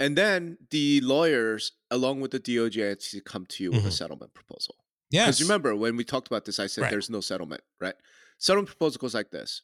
And 0.00 0.18
then 0.18 0.58
the 0.70 1.00
lawyers, 1.02 1.70
along 1.88 2.20
with 2.20 2.32
the 2.32 2.40
DOJ, 2.40 3.22
come 3.24 3.46
to 3.46 3.62
you 3.62 3.70
with 3.70 3.84
a 3.84 3.90
Mhm. 3.90 3.92
settlement 3.92 4.34
proposal. 4.34 4.74
yes 5.10 5.26
Because 5.26 5.40
remember 5.42 5.76
when 5.76 5.94
we 5.96 6.02
talked 6.02 6.26
about 6.26 6.44
this, 6.46 6.58
I 6.58 6.66
said 6.66 6.82
Right. 6.82 6.90
there's 6.90 7.08
no 7.08 7.20
settlement, 7.20 7.62
right? 7.80 7.94
Settlement 8.38 8.66
proposal 8.66 8.98
goes 8.98 9.14
like 9.14 9.30
this: 9.30 9.62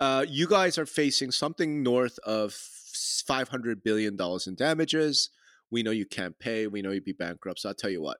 uh, 0.00 0.24
You 0.28 0.48
guys 0.48 0.78
are 0.78 0.86
facing 0.86 1.30
something 1.30 1.82
north 1.82 2.18
of 2.20 2.52
five 2.52 3.48
hundred 3.48 3.82
billion 3.82 4.16
dollars 4.16 4.46
in 4.46 4.54
damages. 4.54 5.30
We 5.70 5.82
know 5.82 5.92
you 5.92 6.06
can't 6.06 6.38
pay. 6.38 6.66
We 6.66 6.82
know 6.82 6.90
you'd 6.90 7.04
be 7.04 7.12
bankrupt. 7.12 7.60
So 7.60 7.68
I'll 7.68 7.74
tell 7.74 7.90
you 7.90 8.02
what, 8.02 8.18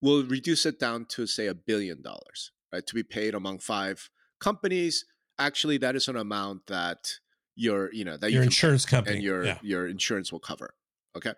we'll 0.00 0.24
reduce 0.24 0.64
it 0.64 0.78
down 0.78 1.04
to 1.10 1.26
say 1.26 1.46
a 1.46 1.54
billion 1.54 2.00
dollars, 2.02 2.52
right, 2.72 2.86
to 2.86 2.94
be 2.94 3.02
paid 3.02 3.34
among 3.34 3.58
five 3.58 4.08
companies. 4.40 5.04
Actually, 5.38 5.78
that 5.78 5.96
is 5.96 6.08
an 6.08 6.16
amount 6.16 6.66
that 6.66 7.18
your, 7.56 7.92
you 7.92 8.04
know, 8.04 8.16
that 8.16 8.30
your 8.32 8.42
you 8.42 8.46
insurance 8.46 8.86
company 8.86 9.16
and 9.16 9.24
your 9.24 9.44
yeah. 9.44 9.58
your 9.62 9.86
insurance 9.86 10.32
will 10.32 10.40
cover. 10.40 10.74
Okay. 11.16 11.32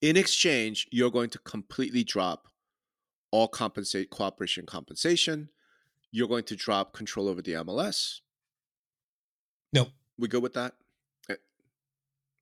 In 0.00 0.16
exchange, 0.16 0.88
you're 0.90 1.10
going 1.10 1.30
to 1.30 1.38
completely 1.38 2.02
drop 2.02 2.48
all 3.30 3.48
compensate 3.48 4.10
cooperation 4.10 4.66
compensation. 4.66 5.48
You're 6.10 6.28
going 6.28 6.44
to 6.44 6.56
drop 6.56 6.92
control 6.92 7.28
over 7.28 7.40
the 7.40 7.52
MLS. 7.52 8.20
Nope. 9.72 9.88
We 10.18 10.28
go 10.28 10.40
with 10.40 10.54
that? 10.54 10.74
Eh, 11.28 11.34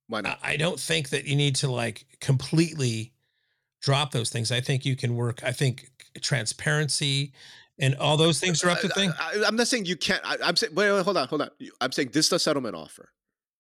Why 0.09 0.19
I 0.19 0.23
not? 0.23 0.39
I 0.43 0.57
don't 0.57 0.81
think 0.81 1.11
that 1.11 1.27
you 1.27 1.37
need 1.37 1.57
to 1.57 1.71
like 1.71 2.07
completely 2.21 3.13
drop 3.81 4.13
those 4.13 4.31
things. 4.31 4.53
I 4.53 4.61
think 4.61 4.85
you 4.85 4.97
can 4.97 5.17
work. 5.17 5.43
I 5.43 5.53
think 5.53 5.91
transparency 6.21 7.33
and 7.81 7.95
all 7.97 8.17
those 8.17 8.39
things 8.39 8.63
are 8.63 8.71
up 8.71 8.81
to 8.81 8.89
thing. 8.89 9.13
I, 9.19 9.43
am 9.47 9.57
not 9.57 9.67
saying 9.67 9.87
you 9.87 9.97
can't. 9.97 10.21
I, 10.25 10.37
I'm 10.45 10.55
saying, 10.57 10.75
wait, 10.75 10.93
wait, 10.93 11.03
hold 11.03 11.17
on, 11.17 11.27
hold 11.29 11.43
on. 11.43 11.51
I'm 11.81 11.93
saying 11.93 12.11
this 12.13 12.27
is 12.27 12.31
the 12.31 12.39
settlement 12.39 12.77
offer, 12.77 13.11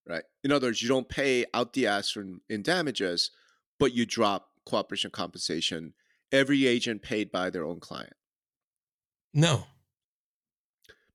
right? 0.06 0.22
In 0.44 0.52
other 0.52 0.68
words, 0.68 0.83
you 0.83 0.88
don't 0.88 1.09
pay 1.09 1.46
out 1.54 1.72
the 1.72 1.87
ass 1.87 2.16
in, 2.16 2.40
in 2.50 2.62
damages, 2.62 3.30
but 3.78 3.94
you 3.94 4.04
drop 4.04 4.50
cooperation 4.66 5.11
compensation. 5.11 5.94
Every 6.33 6.66
agent 6.66 7.02
paid 7.02 7.33
by 7.33 7.50
their 7.50 7.64
own 7.64 7.80
client. 7.80 8.12
No, 9.33 9.64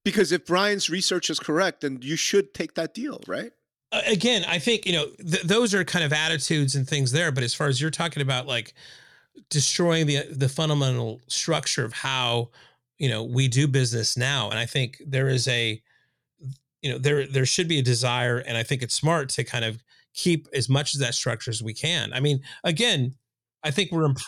Because 0.06 0.32
if 0.32 0.46
Brian's 0.46 0.90
research 0.90 1.30
is 1.30 1.40
correct, 1.40 1.82
then 1.82 2.00
you 2.02 2.16
should 2.16 2.54
take 2.54 2.76
that 2.76 2.94
deal, 2.94 3.22
right? 3.28 3.52
Uh, 3.92 4.02
again, 4.08 4.46
I 4.48 4.60
think 4.60 4.86
you 4.86 4.94
know 4.94 5.08
th- 5.18 5.44
those 5.44 5.74
are 5.74 5.84
kind 5.84 6.06
of 6.06 6.14
attitudes 6.14 6.76
and 6.76 6.88
things 6.88 7.12
there. 7.12 7.32
But 7.34 7.44
as 7.44 7.54
far 7.54 7.68
as 7.68 7.82
you're 7.82 7.92
talking 7.92 8.22
about, 8.22 8.48
like 8.48 8.74
destroying 9.50 10.08
the 10.08 10.24
the 10.32 10.48
fundamental 10.48 11.20
structure 11.28 11.84
of 11.84 11.92
how 11.92 12.52
you 12.98 13.10
know 13.10 13.24
we 13.24 13.50
do 13.50 13.68
business 13.68 14.16
now, 14.16 14.50
and 14.50 14.58
I 14.58 14.66
think 14.66 15.02
there 15.06 15.28
is 15.28 15.50
a 15.50 15.82
you 16.86 16.92
know 16.92 17.00
there 17.00 17.26
there 17.26 17.48
should 17.48 17.68
be 17.68 17.80
a 17.80 17.82
desire 17.82 18.38
and 18.38 18.56
i 18.56 18.62
think 18.62 18.84
it's 18.84 18.94
smart 18.94 19.28
to 19.30 19.44
kind 19.44 19.66
of 19.66 19.84
keep 20.14 20.48
as 20.54 20.70
much 20.70 20.94
of 20.94 21.00
that 21.00 21.16
structure 21.16 21.50
as 21.50 21.64
we 21.64 21.74
can 21.74 22.14
i 22.14 22.20
mean 22.20 22.40
again 22.64 23.16
i 23.64 23.72
think 23.72 23.92
we're 23.92 24.06
imp- 24.06 24.20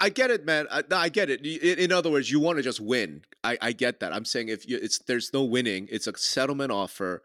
I 0.00 0.08
get 0.08 0.30
it, 0.30 0.44
man. 0.44 0.66
I, 0.70 0.82
I 0.90 1.08
get 1.08 1.30
it. 1.30 1.44
In, 1.44 1.78
in, 1.78 1.92
other 1.92 2.10
words, 2.10 2.30
you 2.30 2.40
want 2.40 2.58
to 2.58 2.62
just 2.62 2.80
win. 2.80 3.22
I, 3.44 3.58
I 3.60 3.72
get 3.72 4.00
that. 4.00 4.12
I'm 4.12 4.24
saying 4.24 4.48
if 4.48 4.68
you, 4.68 4.78
it's 4.80 4.98
there's 4.98 5.32
no 5.32 5.44
winning, 5.44 5.88
it's 5.90 6.06
a 6.06 6.16
settlement 6.16 6.72
offer. 6.72 7.22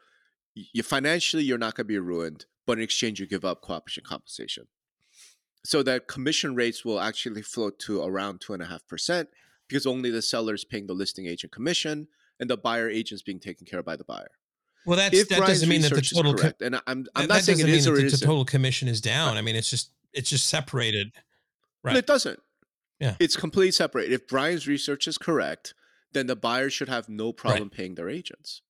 You 0.53 0.83
financially, 0.83 1.43
you're 1.43 1.57
not 1.57 1.75
going 1.75 1.85
to 1.85 1.93
be 1.93 1.99
ruined, 1.99 2.45
but 2.65 2.77
in 2.77 2.83
exchange, 2.83 3.19
you 3.19 3.27
give 3.27 3.45
up 3.45 3.61
cooperation 3.61 4.03
compensation. 4.05 4.67
So 5.65 5.81
that 5.83 6.07
commission 6.07 6.55
rates 6.55 6.83
will 6.83 6.99
actually 6.99 7.41
float 7.41 7.79
to 7.79 8.03
around 8.03 8.41
two 8.41 8.53
and 8.53 8.61
a 8.61 8.65
half 8.65 8.85
percent 8.87 9.29
because 9.67 9.85
only 9.85 10.11
the 10.11 10.21
seller 10.21 10.53
is 10.53 10.65
paying 10.65 10.87
the 10.87 10.93
listing 10.93 11.25
agent 11.25 11.53
commission 11.53 12.07
and 12.39 12.49
the 12.49 12.57
buyer 12.57 12.89
agent 12.89 13.17
is 13.17 13.23
being 13.23 13.39
taken 13.39 13.65
care 13.65 13.79
of 13.79 13.85
by 13.85 13.95
the 13.95 14.03
buyer. 14.03 14.31
Well, 14.85 14.97
that's, 14.97 15.17
if 15.17 15.29
that 15.29 15.39
doesn't 15.39 15.69
mean 15.69 15.81
that 15.81 15.93
the 15.93 16.01
total 16.01 16.33
correct, 16.33 16.61
and 16.61 16.75
I'm 16.87 17.05
I'm 17.15 17.27
not 17.27 17.41
saying 17.41 17.59
it 17.59 17.69
is 17.69 17.87
or 17.87 17.95
the, 17.95 18.09
the 18.09 18.17
total 18.17 18.43
commission 18.43 18.89
is 18.89 18.99
down. 18.99 19.37
I 19.37 19.41
mean, 19.41 19.55
it's 19.55 19.69
just 19.69 19.91
it's 20.11 20.29
just 20.29 20.47
separated. 20.47 21.13
Right. 21.83 21.93
But 21.93 21.97
it 21.97 22.07
doesn't. 22.07 22.39
Yeah. 23.03 23.15
It's 23.19 23.35
completely 23.35 23.71
separate. 23.71 24.11
If 24.11 24.27
Brian's 24.27 24.67
research 24.67 25.07
is 25.07 25.17
correct, 25.17 25.73
then 26.13 26.27
the 26.27 26.35
buyer 26.35 26.69
should 26.69 26.89
have 26.89 27.09
no 27.09 27.33
problem 27.33 27.63
right. 27.63 27.71
paying 27.71 27.95
their 27.95 28.09
agents. 28.09 28.61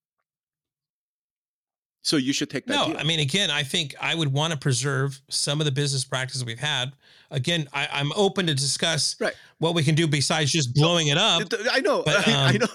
So 2.01 2.17
you 2.17 2.33
should 2.33 2.49
take 2.49 2.65
that. 2.65 2.75
No, 2.75 2.87
deal. 2.87 2.97
I 2.97 3.03
mean, 3.03 3.19
again, 3.21 3.49
I 3.49 3.63
think 3.63 3.95
I 4.01 4.13
would 4.13 4.33
want 4.33 4.51
to 4.51 4.59
preserve 4.59 5.21
some 5.29 5.61
of 5.61 5.65
the 5.65 5.71
business 5.71 6.03
practices 6.03 6.43
we've 6.43 6.59
had. 6.59 6.91
Again, 7.31 7.67
I, 7.73 7.87
am 8.01 8.11
open 8.15 8.47
to 8.47 8.53
discuss 8.53 9.15
right. 9.21 9.33
what 9.59 9.73
we 9.73 9.83
can 9.83 9.95
do 9.95 10.05
besides 10.07 10.51
just 10.51 10.73
blowing 10.73 11.07
it 11.07 11.17
up. 11.17 11.43
I 11.71 11.79
know, 11.79 12.03
but, 12.03 12.15
um, 12.27 12.33
I 12.33 12.57
know. 12.57 12.67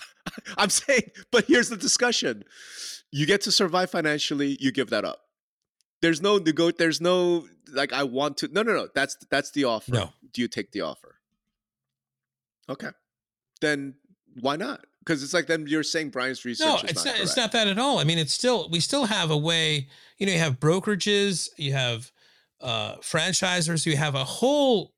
I'm 0.56 0.70
saying, 0.70 1.12
but 1.30 1.44
here's 1.44 1.68
the 1.68 1.76
discussion: 1.76 2.42
you 3.12 3.24
get 3.24 3.42
to 3.42 3.52
survive 3.52 3.90
financially, 3.90 4.56
you 4.58 4.72
give 4.72 4.90
that 4.90 5.04
up. 5.04 5.21
There's 6.02 6.20
no 6.20 6.38
nego. 6.38 6.70
There's 6.70 7.00
no 7.00 7.46
like 7.72 7.92
I 7.92 8.02
want 8.02 8.36
to. 8.38 8.48
No, 8.48 8.62
no, 8.62 8.74
no. 8.74 8.88
That's 8.94 9.16
that's 9.30 9.52
the 9.52 9.64
offer. 9.64 9.92
No. 9.92 10.10
Do 10.32 10.42
you 10.42 10.48
take 10.48 10.72
the 10.72 10.82
offer? 10.82 11.16
Okay, 12.68 12.90
then 13.60 13.94
why 14.40 14.56
not? 14.56 14.84
because 15.04 15.22
it's 15.22 15.34
like 15.34 15.46
then 15.46 15.66
you're 15.66 15.82
saying 15.82 16.10
Brian's 16.10 16.44
research. 16.44 16.66
No, 16.66 16.88
it's 16.88 17.04
not. 17.04 17.14
not 17.14 17.20
it's 17.20 17.36
not 17.36 17.52
that 17.52 17.66
at 17.66 17.78
all. 17.78 17.98
I 17.98 18.04
mean, 18.04 18.18
it's 18.18 18.32
still 18.32 18.68
we 18.70 18.80
still 18.80 19.06
have 19.06 19.30
a 19.30 19.36
way. 19.36 19.88
You 20.18 20.26
know, 20.26 20.32
you 20.32 20.38
have 20.38 20.60
brokerages, 20.60 21.48
you 21.56 21.72
have 21.72 22.10
uh 22.60 22.96
franchisers, 22.96 23.84
you 23.86 23.96
have 23.96 24.14
a 24.14 24.24
whole 24.24 24.92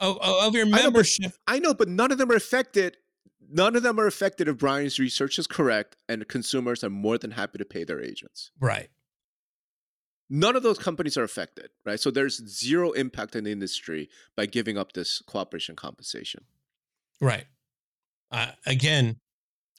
of, 0.00 0.18
of 0.20 0.54
your 0.54 0.66
membership. 0.66 1.32
I 1.46 1.58
know, 1.58 1.74
but, 1.74 1.88
I 1.88 1.88
know, 1.88 1.98
but 1.98 2.10
none 2.10 2.12
of 2.12 2.18
them 2.18 2.30
are 2.30 2.36
affected. 2.36 2.96
None 3.48 3.76
of 3.76 3.82
them 3.82 4.00
are 4.00 4.06
affected 4.06 4.48
if 4.48 4.58
Brian's 4.58 4.98
research 4.98 5.38
is 5.38 5.46
correct, 5.46 5.96
and 6.08 6.26
consumers 6.26 6.82
are 6.82 6.90
more 6.90 7.18
than 7.18 7.32
happy 7.32 7.58
to 7.58 7.64
pay 7.64 7.84
their 7.84 8.00
agents. 8.00 8.50
Right. 8.58 8.88
None 10.30 10.56
of 10.56 10.62
those 10.62 10.78
companies 10.78 11.16
are 11.16 11.22
affected, 11.22 11.70
right? 11.84 12.00
So 12.00 12.10
there's 12.10 12.42
zero 12.48 12.92
impact 12.92 13.36
in 13.36 13.44
the 13.44 13.52
industry 13.52 14.08
by 14.36 14.46
giving 14.46 14.78
up 14.78 14.92
this 14.92 15.22
cooperation 15.26 15.76
compensation. 15.76 16.44
Right. 17.20 17.46
Uh, 18.30 18.52
again, 18.66 19.16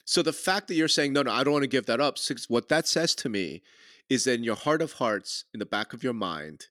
so 0.05 0.21
the 0.21 0.33
fact 0.33 0.67
that 0.67 0.75
you're 0.75 0.87
saying, 0.87 1.13
no, 1.13 1.23
no, 1.23 1.31
I 1.31 1.43
don't 1.43 1.53
want 1.53 1.63
to 1.63 1.67
give 1.67 1.87
that 1.87 1.99
up, 1.99 2.17
what 2.47 2.69
that 2.69 2.87
says 2.87 3.15
to 3.15 3.29
me 3.29 3.63
is 4.07 4.25
that 4.25 4.35
in 4.35 4.43
your 4.43 4.55
heart 4.55 4.81
of 4.81 4.93
hearts, 4.93 5.45
in 5.53 5.59
the 5.59 5.65
back 5.65 5.93
of 5.93 6.03
your 6.03 6.13
mind, 6.13 6.67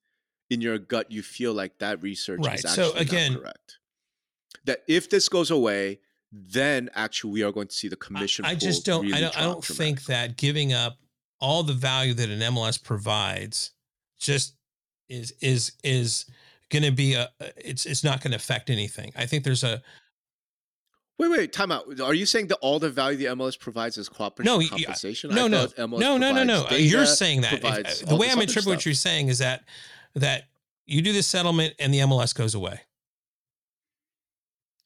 in 0.49 0.61
your 0.61 0.79
gut, 0.79 1.11
you 1.11 1.23
feel 1.23 1.53
like 1.53 1.79
that 1.79 2.01
research 2.01 2.41
right. 2.45 2.59
is 2.59 2.65
actually 2.65 2.91
so 2.91 2.97
again, 2.97 3.37
correct. 3.37 3.79
That 4.65 4.83
if 4.87 5.11
this 5.11 5.29
goes 5.29 5.51
away, 5.51 5.99
then 6.31 6.91
actually 6.95 7.33
we 7.33 7.43
are 7.43 7.53
going 7.53 7.67
to 7.69 7.75
see 7.75 7.89
the 7.89 7.97
commission. 7.97 8.45
I, 8.45 8.51
I 8.51 8.55
just 8.55 8.87
don't. 8.87 9.13
I 9.13 9.21
don't. 9.21 9.37
I 9.37 9.43
don't 9.43 9.65
think 9.65 10.05
that 10.05 10.37
giving 10.37 10.73
up 10.73 10.99
all 11.45 11.63
the 11.63 11.75
value 11.75 12.15
that 12.15 12.31
an 12.31 12.41
MLS 12.41 12.83
provides 12.83 13.73
just 14.19 14.55
is 15.09 15.35
is 15.43 15.73
is 15.85 16.25
going 16.71 16.85
to 16.85 16.91
be 16.91 17.15
a. 17.15 17.29
It's 17.57 17.85
it's 17.85 18.03
not 18.03 18.23
going 18.23 18.31
to 18.31 18.37
affect 18.37 18.71
anything. 18.71 19.13
I 19.15 19.27
think 19.27 19.45
there's 19.45 19.63
a 19.63 19.83
Wait, 21.17 21.31
wait, 21.31 21.53
time 21.53 21.71
out. 21.71 22.01
Are 22.01 22.15
you 22.15 22.27
saying 22.27 22.49
that 22.49 22.57
all 22.57 22.81
the 22.81 22.91
value 22.91 23.17
the 23.17 23.27
MLS 23.37 23.57
provides 23.57 23.97
is 23.99 24.09
cooperative 24.09 24.53
no, 24.53 24.67
compensation? 24.67 25.31
No, 25.31 25.47
no, 25.47 25.69
no, 25.79 26.17
no, 26.17 26.33
no, 26.33 26.43
no. 26.43 26.67
You're 26.71 27.07
saying 27.07 27.43
that. 27.43 27.53
If, 27.53 27.65
uh, 27.65 28.11
the 28.11 28.17
way 28.17 28.31
I'm 28.31 28.41
interpreting 28.41 28.71
what 28.71 28.85
you're 28.85 28.95
saying 28.95 29.29
is 29.29 29.39
that 29.39 29.65
that 30.17 30.49
you 30.87 31.03
do 31.03 31.13
the 31.13 31.23
settlement 31.23 31.75
and 31.79 31.95
the 31.95 32.01
MLS 32.01 32.35
goes 32.35 32.57
away. 32.57 32.81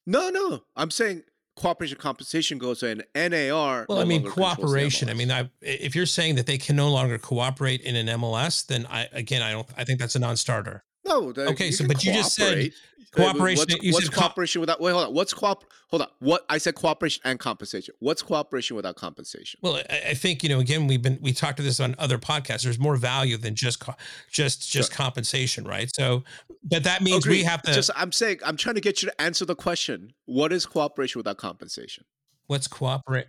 No, 0.07 0.29
no. 0.29 0.65
I'm 0.77 0.91
saying 0.91 1.23
cooperation 1.59 1.99
compensation 1.99 2.59
goes 2.59 2.83
in 2.83 3.03
NAR. 3.15 3.87
Well, 3.89 3.99
no 3.99 4.01
I 4.01 4.05
mean 4.05 4.25
cooperation. 4.25 5.11
I 5.11 5.15
mean, 5.15 5.31
I, 5.31 5.51
if 5.61 5.95
you're 5.95 6.07
saying 6.07 6.37
that 6.37 6.47
they 6.47 6.59
can 6.59 6.77
no 6.77 6.91
longer 6.91 7.19
cooperate 7.19 7.81
in 7.83 7.97
an 7.97 8.07
MLS, 8.21 8.67
then 8.67 8.87
I 8.87 9.09
again, 9.13 9.43
I 9.43 9.53
don't. 9.53 9.67
I 9.77 9.85
think 9.85 9.99
that's 9.99 10.17
a 10.17 10.19
non-starter. 10.19 10.85
No. 11.09 11.33
okay. 11.51 11.71
So, 11.71 11.87
but 11.87 12.05
you 12.05 12.13
just 12.13 12.35
said 12.35 12.73
cooperation. 13.13 13.59
What's, 13.69 13.83
you 13.83 13.93
what's 13.93 14.07
said 14.07 14.15
cooperation 14.15 14.59
co- 14.59 14.63
without? 14.63 14.81
Wait, 14.81 14.93
hold 14.93 15.07
on. 15.07 15.15
What's 15.15 15.33
coop? 15.33 15.65
Hold 15.89 16.03
on. 16.03 16.09
What 16.19 16.45
I 16.49 16.59
said 16.59 16.75
cooperation 16.75 17.23
and 17.25 17.39
compensation. 17.39 17.95
What's 18.01 18.23
cooperation 18.23 18.77
without 18.77 18.97
compensation? 18.97 19.59
Well, 19.63 19.81
I, 19.91 20.11
I 20.11 20.15
think 20.15 20.43
you 20.43 20.49
know. 20.49 20.61
Again, 20.61 20.87
we've 20.87 21.03
been 21.03 21.19
we 21.21 21.33
talked 21.33 21.57
to 21.59 21.63
this 21.63 21.81
on 21.81 21.95
other 21.99 22.19
podcasts. 22.19 22.63
There's 22.63 22.79
more 22.79 22.97
value 22.97 23.37
than 23.37 23.55
just 23.55 23.81
co- 23.81 23.95
just 24.31 24.71
just 24.71 24.93
sure. 24.93 24.97
compensation, 24.97 25.65
right? 25.65 25.91
So, 25.95 26.25
but 26.63 26.85
that 26.85 27.03
means 27.03 27.25
Agreed. 27.25 27.39
we 27.39 27.45
have 27.45 27.63
to. 27.63 27.73
Just 27.73 27.91
I'm 27.97 28.13
saying 28.13 28.41
I'm 28.45 28.57
trying 28.57 28.75
to 28.75 28.81
get 28.81 29.03
you 29.03 29.09
to 29.09 29.21
answer 29.21 29.45
the 29.45 29.57
question. 29.57 30.13
What 30.27 30.53
is 30.53 30.67
cooperation 30.67 31.19
without 31.19 31.39
compensation? 31.39 32.05
What's 32.47 32.69
cooperate? 32.69 33.27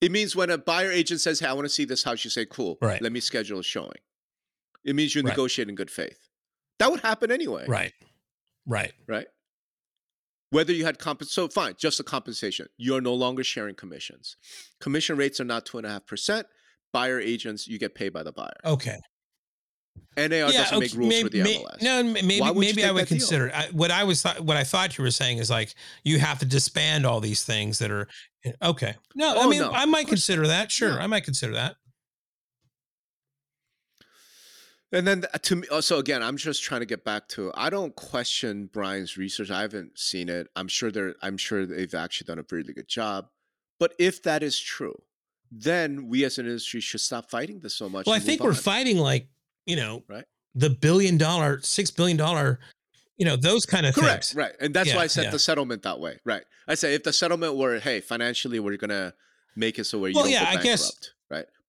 It 0.00 0.12
means 0.12 0.36
when 0.36 0.50
a 0.50 0.58
buyer 0.58 0.90
agent 0.90 1.20
says, 1.20 1.40
"Hey, 1.40 1.46
I 1.46 1.52
want 1.52 1.64
to 1.64 1.72
see 1.72 1.84
this 1.84 2.04
house," 2.04 2.22
you 2.24 2.30
say, 2.30 2.44
"Cool, 2.44 2.78
right? 2.80 3.00
Let 3.00 3.12
me 3.12 3.20
schedule 3.20 3.58
a 3.58 3.62
showing." 3.62 3.98
It 4.84 4.94
means 4.94 5.14
you 5.14 5.22
right. 5.22 5.30
negotiate 5.30 5.68
in 5.68 5.74
good 5.74 5.90
faith. 5.90 6.28
That 6.78 6.90
would 6.90 7.00
happen 7.00 7.30
anyway. 7.30 7.64
Right. 7.66 7.92
Right. 8.66 8.92
Right. 9.06 9.26
Whether 10.50 10.72
you 10.72 10.84
had 10.84 10.98
comp, 10.98 11.24
so 11.24 11.48
fine, 11.48 11.74
just 11.76 11.98
the 11.98 12.04
compensation. 12.04 12.68
You're 12.76 13.00
no 13.00 13.14
longer 13.14 13.42
sharing 13.42 13.74
commissions. 13.74 14.36
Commission 14.80 15.16
rates 15.16 15.40
are 15.40 15.44
not 15.44 15.66
two 15.66 15.78
and 15.78 15.86
a 15.86 15.90
half 15.90 16.06
percent. 16.06 16.46
Buyer 16.92 17.20
agents, 17.20 17.66
you 17.66 17.78
get 17.78 17.94
paid 17.94 18.12
by 18.12 18.22
the 18.22 18.32
buyer. 18.32 18.56
Okay. 18.64 18.98
NAR 20.16 20.28
yeah, 20.28 20.46
doesn't 20.46 20.76
okay, 20.76 20.78
make 20.78 20.94
rules 20.94 21.08
maybe, 21.08 21.22
for 21.22 21.28
the 21.28 21.42
MLS. 21.42 21.82
no, 21.82 22.02
maybe 22.02 22.58
maybe 22.58 22.84
I 22.84 22.90
would 22.90 23.06
consider. 23.06 23.50
I, 23.54 23.68
what 23.72 23.90
I 23.90 24.04
was 24.04 24.22
th- 24.22 24.40
what 24.40 24.56
I 24.56 24.64
thought 24.64 24.96
you 24.96 25.04
were 25.04 25.10
saying 25.10 25.38
is 25.38 25.50
like 25.50 25.74
you 26.04 26.18
have 26.18 26.38
to 26.38 26.46
disband 26.46 27.04
all 27.04 27.20
these 27.20 27.44
things 27.44 27.78
that 27.80 27.90
are 27.90 28.08
eh, 28.44 28.52
okay. 28.62 28.94
No, 29.14 29.34
oh, 29.36 29.46
I 29.46 29.48
mean 29.48 29.60
no, 29.60 29.70
I 29.70 29.84
might 29.84 30.08
consider 30.08 30.46
that. 30.46 30.70
Sure, 30.70 30.92
no. 30.92 30.98
I 30.98 31.06
might 31.06 31.24
consider 31.24 31.54
that. 31.54 31.76
And 34.92 35.06
then 35.06 35.24
uh, 35.34 35.38
to 35.38 35.56
me, 35.56 35.68
uh, 35.70 35.80
so 35.80 35.98
again, 35.98 36.22
I'm 36.22 36.36
just 36.36 36.62
trying 36.62 36.80
to 36.80 36.86
get 36.86 37.04
back 37.04 37.28
to. 37.30 37.50
I 37.54 37.70
don't 37.70 37.94
question 37.96 38.70
Brian's 38.72 39.16
research. 39.16 39.50
I 39.50 39.62
haven't 39.62 39.98
seen 39.98 40.28
it. 40.28 40.48
I'm 40.54 40.68
sure 40.68 40.90
they're. 40.90 41.14
I'm 41.22 41.36
sure 41.36 41.66
they've 41.66 41.94
actually 41.94 42.26
done 42.26 42.38
a 42.38 42.44
really 42.50 42.72
good 42.72 42.88
job. 42.88 43.26
But 43.78 43.94
if 43.98 44.22
that 44.22 44.42
is 44.42 44.58
true, 44.58 45.02
then 45.50 46.08
we 46.08 46.24
as 46.24 46.38
an 46.38 46.46
industry 46.46 46.80
should 46.80 47.00
stop 47.00 47.30
fighting 47.30 47.60
this 47.60 47.74
so 47.74 47.88
much. 47.88 48.06
Well, 48.06 48.14
I 48.14 48.20
think 48.20 48.42
we're 48.42 48.54
fighting 48.54 48.98
like 48.98 49.28
you 49.66 49.76
know, 49.76 50.04
right? 50.08 50.24
The 50.54 50.70
billion 50.70 51.18
dollar, 51.18 51.60
six 51.62 51.90
billion 51.90 52.16
dollar, 52.16 52.60
you 53.18 53.26
know, 53.26 53.36
those 53.36 53.66
kind 53.66 53.86
of 53.86 53.94
Correct, 53.94 54.26
things. 54.26 54.34
right? 54.36 54.52
And 54.60 54.72
that's 54.72 54.90
yeah, 54.90 54.96
why 54.96 55.02
I 55.02 55.06
said 55.08 55.24
yeah. 55.24 55.30
the 55.30 55.38
settlement 55.38 55.82
that 55.82 56.00
way, 56.00 56.18
right? 56.24 56.44
I 56.68 56.76
say 56.76 56.94
if 56.94 57.02
the 57.02 57.12
settlement 57.12 57.56
were, 57.56 57.78
hey, 57.80 58.00
financially, 58.00 58.60
we're 58.60 58.76
gonna 58.76 59.14
make 59.56 59.78
it 59.78 59.84
so 59.84 59.98
where 59.98 60.10
you 60.10 60.14
well, 60.14 60.24
don't 60.24 60.32
yeah, 60.32 60.40
go 60.40 60.44
bankrupt, 60.44 60.66
I 60.66 60.70
guess? 60.70 61.10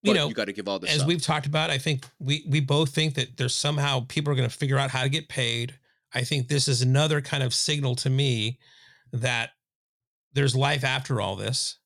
You 0.02 0.14
know, 0.14 0.28
you 0.28 0.34
got 0.34 0.46
to 0.46 0.52
give 0.52 0.68
all 0.68 0.78
this. 0.78 0.94
As 0.94 1.02
up. 1.02 1.08
we've 1.08 1.22
talked 1.22 1.46
about, 1.46 1.70
I 1.70 1.78
think 1.78 2.06
we 2.18 2.44
we 2.48 2.60
both 2.60 2.90
think 2.90 3.14
that 3.14 3.36
there's 3.36 3.54
somehow 3.54 4.04
people 4.08 4.32
are 4.32 4.36
going 4.36 4.48
to 4.48 4.56
figure 4.56 4.78
out 4.78 4.90
how 4.90 5.02
to 5.02 5.08
get 5.08 5.28
paid. 5.28 5.74
I 6.14 6.22
think 6.22 6.48
this 6.48 6.68
is 6.68 6.82
another 6.82 7.20
kind 7.20 7.42
of 7.42 7.52
signal 7.52 7.94
to 7.96 8.10
me 8.10 8.58
that 9.12 9.50
there's 10.32 10.54
life 10.54 10.84
after 10.84 11.20
all 11.20 11.36
this, 11.36 11.78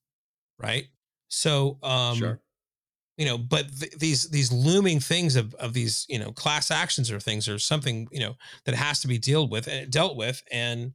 right? 0.59 0.87
So, 1.29 1.79
um, 1.83 2.17
sure. 2.17 2.41
you 3.17 3.25
know, 3.25 3.39
but 3.39 3.67
th- 3.79 3.99
these 3.99 4.29
these 4.29 4.53
looming 4.53 5.01
things 5.01 5.35
of 5.35 5.55
of 5.55 5.73
these 5.73 6.05
you 6.09 6.19
know 6.19 6.33
class 6.33 6.71
actions 6.71 7.11
or 7.11 7.19
things 7.19 7.49
or 7.49 7.59
something 7.59 8.07
you 8.13 8.21
know 8.21 8.35
that 8.67 8.75
has 8.75 9.01
to 9.01 9.09
be 9.09 9.19
dealt 9.19 9.51
with 9.51 9.67
and 9.67 9.87
eh, 9.87 9.87
dealt 9.89 10.17
with, 10.17 10.43
and 10.53 10.93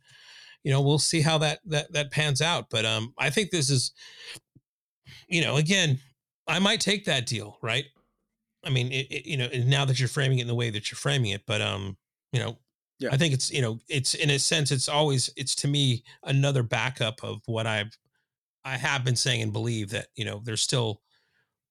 you 0.64 0.72
know 0.72 0.82
we'll 0.82 1.00
see 1.00 1.22
how 1.22 1.40
that 1.40 1.60
that 1.66 1.92
that 1.94 2.12
pans 2.12 2.42
out. 2.42 2.70
But 2.70 2.86
um, 2.86 3.14
I 3.18 3.32
think 3.32 3.50
this 3.50 3.72
is, 3.72 3.92
you 5.28 5.42
know, 5.42 5.56
again, 5.56 6.00
I 6.48 6.60
might 6.60 6.82
take 6.82 7.06
that 7.06 7.26
deal, 7.26 7.58
right? 7.62 7.86
I 8.66 8.70
mean, 8.70 8.92
it, 8.92 9.08
it, 9.12 9.26
you 9.26 9.38
know, 9.38 9.50
now 9.66 9.86
that 9.86 10.00
you're 10.00 10.10
framing 10.10 10.40
it 10.40 10.44
in 10.44 10.48
the 10.48 10.56
way 10.56 10.70
that 10.70 10.92
you're 10.92 10.98
framing 10.98 11.32
it, 11.32 11.44
but 11.46 11.62
um, 11.62 11.98
you 12.32 12.40
know, 12.40 12.58
yeah. 13.00 13.10
I 13.12 13.18
think 13.18 13.34
it's 13.34 13.52
you 13.52 13.62
know, 13.62 13.80
it's 13.88 14.14
in 14.14 14.30
a 14.30 14.40
sense, 14.40 14.72
it's 14.72 14.90
always 14.90 15.30
it's 15.38 15.56
to 15.56 15.68
me 15.68 16.04
another 16.24 16.64
backup 16.64 17.24
of 17.24 17.42
what 17.46 17.68
I've 17.68 17.98
I 18.66 18.78
have 18.78 19.06
been 19.06 19.16
saying 19.16 19.42
and 19.42 19.54
believe 19.54 19.92
that 19.92 20.08
you 20.16 20.26
know 20.26 20.42
there's 20.44 20.62
still 20.62 21.02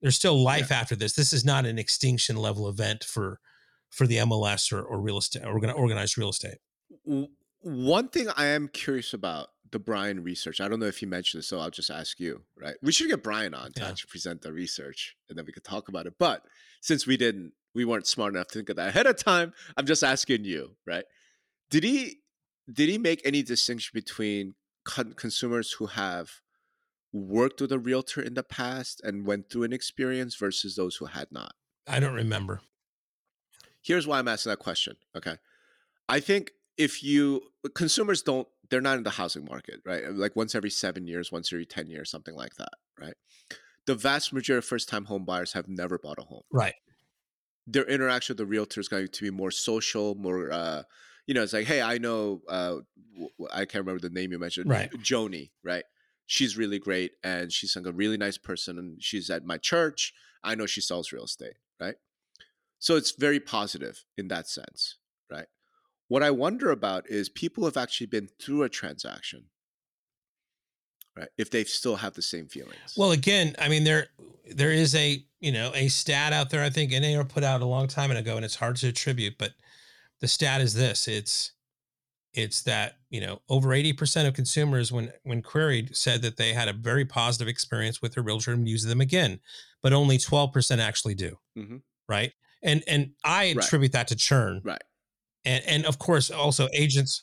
there's 0.00 0.16
still 0.16 0.42
life 0.42 0.68
yeah. 0.70 0.80
after 0.80 0.94
this. 0.94 1.14
This 1.14 1.32
is 1.32 1.44
not 1.44 1.66
an 1.66 1.78
extinction 1.78 2.36
level 2.36 2.68
event 2.68 3.04
for 3.04 3.40
for 3.90 4.06
the 4.06 4.16
MLS 4.18 4.72
or, 4.72 4.82
or 4.82 5.00
real 5.00 5.18
estate 5.18 5.44
or 5.44 5.58
organized 5.72 6.18
real 6.18 6.30
estate. 6.30 6.58
One 7.60 8.08
thing 8.08 8.28
I 8.36 8.46
am 8.46 8.68
curious 8.68 9.12
about 9.12 9.48
the 9.76 9.84
Brian 9.84 10.22
research. 10.22 10.60
I 10.60 10.68
don't 10.68 10.80
know 10.80 10.86
if 10.86 10.98
he 10.98 11.06
mentioned 11.06 11.42
it, 11.42 11.46
so 11.46 11.58
I'll 11.58 11.70
just 11.70 11.90
ask 11.90 12.18
you. 12.18 12.42
Right? 12.58 12.76
We 12.82 12.92
should 12.92 13.08
get 13.10 13.22
Brian 13.22 13.52
on 13.54 13.72
to 13.72 13.80
Yeah. 13.82 13.88
actually 13.90 14.08
present 14.10 14.40
the 14.40 14.52
research, 14.52 15.16
and 15.28 15.36
then 15.36 15.44
we 15.44 15.52
could 15.52 15.64
talk 15.64 15.88
about 15.88 16.06
it. 16.06 16.14
But 16.18 16.42
since 16.80 17.06
we 17.06 17.16
didn't, 17.18 17.52
we 17.74 17.84
weren't 17.84 18.06
smart 18.06 18.34
enough 18.34 18.46
to 18.48 18.54
think 18.58 18.70
of 18.70 18.76
that 18.76 18.88
ahead 18.88 19.06
of 19.06 19.16
time. 19.18 19.52
I'm 19.76 19.84
just 19.86 20.02
asking 20.02 20.44
you. 20.44 20.76
Right? 20.86 21.04
Did 21.70 21.84
he 21.84 22.20
did 22.72 22.88
he 22.88 22.96
make 22.98 23.20
any 23.24 23.42
distinction 23.42 23.90
between 23.94 24.54
con- 24.84 25.12
consumers 25.12 25.72
who 25.72 25.86
have 25.86 26.40
worked 27.12 27.60
with 27.60 27.70
a 27.72 27.78
realtor 27.78 28.20
in 28.20 28.34
the 28.34 28.42
past 28.42 29.00
and 29.04 29.26
went 29.26 29.48
through 29.50 29.62
an 29.64 29.72
experience 29.72 30.34
versus 30.36 30.74
those 30.76 30.96
who 30.96 31.04
had 31.06 31.28
not? 31.30 31.52
I 31.86 32.00
don't 32.00 32.14
remember. 32.14 32.60
here's 33.82 34.06
why 34.06 34.18
I'm 34.18 34.26
asking 34.28 34.50
that 34.50 34.58
question. 34.58 34.96
Okay. 35.16 35.36
I 36.08 36.18
think 36.20 36.50
if 36.76 37.02
you 37.04 37.42
consumers 37.74 38.20
don't 38.22 38.48
they're 38.70 38.80
not 38.80 38.98
in 38.98 39.04
the 39.04 39.10
housing 39.10 39.44
market, 39.44 39.80
right? 39.84 40.10
Like 40.10 40.36
once 40.36 40.54
every 40.54 40.70
seven 40.70 41.06
years, 41.06 41.30
once 41.30 41.52
every 41.52 41.66
10 41.66 41.88
years, 41.88 42.10
something 42.10 42.34
like 42.34 42.56
that, 42.56 42.72
right? 43.00 43.14
The 43.86 43.94
vast 43.94 44.32
majority 44.32 44.58
of 44.58 44.64
first 44.64 44.88
time 44.88 45.04
home 45.04 45.24
buyers 45.24 45.52
have 45.52 45.68
never 45.68 45.98
bought 45.98 46.18
a 46.18 46.22
home. 46.22 46.42
Right. 46.50 46.74
Their 47.66 47.84
interaction 47.84 48.34
with 48.34 48.38
the 48.38 48.46
realtor 48.46 48.80
is 48.80 48.88
going 48.88 49.08
to 49.08 49.22
be 49.22 49.30
more 49.30 49.50
social, 49.50 50.14
more 50.14 50.52
uh, 50.52 50.82
you 51.26 51.34
know, 51.34 51.42
it's 51.42 51.52
like, 51.52 51.66
hey, 51.66 51.82
I 51.82 51.98
know 51.98 52.42
uh 52.48 52.76
I 53.52 53.64
can't 53.64 53.84
remember 53.84 54.00
the 54.00 54.14
name 54.14 54.32
you 54.32 54.38
mentioned. 54.38 54.70
Right. 54.70 54.90
Joni, 54.92 55.50
right? 55.64 55.84
She's 56.26 56.56
really 56.56 56.78
great 56.78 57.12
and 57.22 57.52
she's 57.52 57.76
like 57.76 57.86
a 57.86 57.92
really 57.92 58.16
nice 58.16 58.38
person 58.38 58.78
and 58.78 59.02
she's 59.02 59.30
at 59.30 59.44
my 59.44 59.58
church. 59.58 60.12
I 60.42 60.54
know 60.54 60.66
she 60.66 60.80
sells 60.80 61.12
real 61.12 61.24
estate, 61.24 61.54
right? 61.80 61.96
So 62.78 62.96
it's 62.96 63.12
very 63.12 63.40
positive 63.40 64.04
in 64.16 64.28
that 64.28 64.48
sense, 64.48 64.96
right? 65.30 65.46
What 66.08 66.22
I 66.22 66.30
wonder 66.30 66.70
about 66.70 67.08
is 67.08 67.28
people 67.28 67.64
have 67.64 67.76
actually 67.76 68.06
been 68.06 68.28
through 68.40 68.62
a 68.62 68.68
transaction, 68.68 69.46
right? 71.16 71.28
If 71.36 71.50
they 71.50 71.64
still 71.64 71.96
have 71.96 72.14
the 72.14 72.22
same 72.22 72.46
feelings. 72.48 72.94
Well, 72.96 73.12
again, 73.12 73.54
I 73.58 73.68
mean 73.68 73.84
there 73.84 74.08
there 74.54 74.70
is 74.72 74.94
a 74.94 75.24
you 75.40 75.52
know 75.52 75.72
a 75.74 75.88
stat 75.88 76.32
out 76.32 76.50
there. 76.50 76.62
I 76.62 76.70
think 76.70 76.92
NAR 76.92 77.24
put 77.24 77.42
out 77.44 77.60
a 77.60 77.66
long 77.66 77.88
time 77.88 78.10
ago, 78.10 78.36
and 78.36 78.44
it's 78.44 78.56
hard 78.56 78.76
to 78.76 78.88
attribute, 78.88 79.36
but 79.38 79.52
the 80.20 80.28
stat 80.28 80.60
is 80.60 80.74
this: 80.74 81.08
it's 81.08 81.52
it's 82.32 82.62
that 82.62 82.98
you 83.10 83.20
know 83.20 83.40
over 83.48 83.72
eighty 83.72 83.92
percent 83.92 84.28
of 84.28 84.34
consumers, 84.34 84.92
when 84.92 85.12
when 85.24 85.42
queried, 85.42 85.96
said 85.96 86.22
that 86.22 86.36
they 86.36 86.52
had 86.52 86.68
a 86.68 86.72
very 86.72 87.04
positive 87.04 87.48
experience 87.48 88.00
with 88.00 88.14
their 88.14 88.22
realtor 88.22 88.52
and 88.52 88.68
use 88.68 88.84
them 88.84 89.00
again, 89.00 89.40
but 89.82 89.92
only 89.92 90.18
twelve 90.18 90.52
percent 90.52 90.80
actually 90.80 91.14
do. 91.16 91.38
Mhm. 91.58 91.82
Right, 92.08 92.32
and 92.62 92.84
and 92.86 93.14
I 93.24 93.54
Right. 93.54 93.64
attribute 93.64 93.90
that 93.92 94.06
to 94.08 94.16
churn, 94.16 94.60
right. 94.62 94.82
And 95.46 95.64
and 95.66 95.86
of 95.86 95.98
course 95.98 96.30
also 96.30 96.68
agents. 96.72 97.22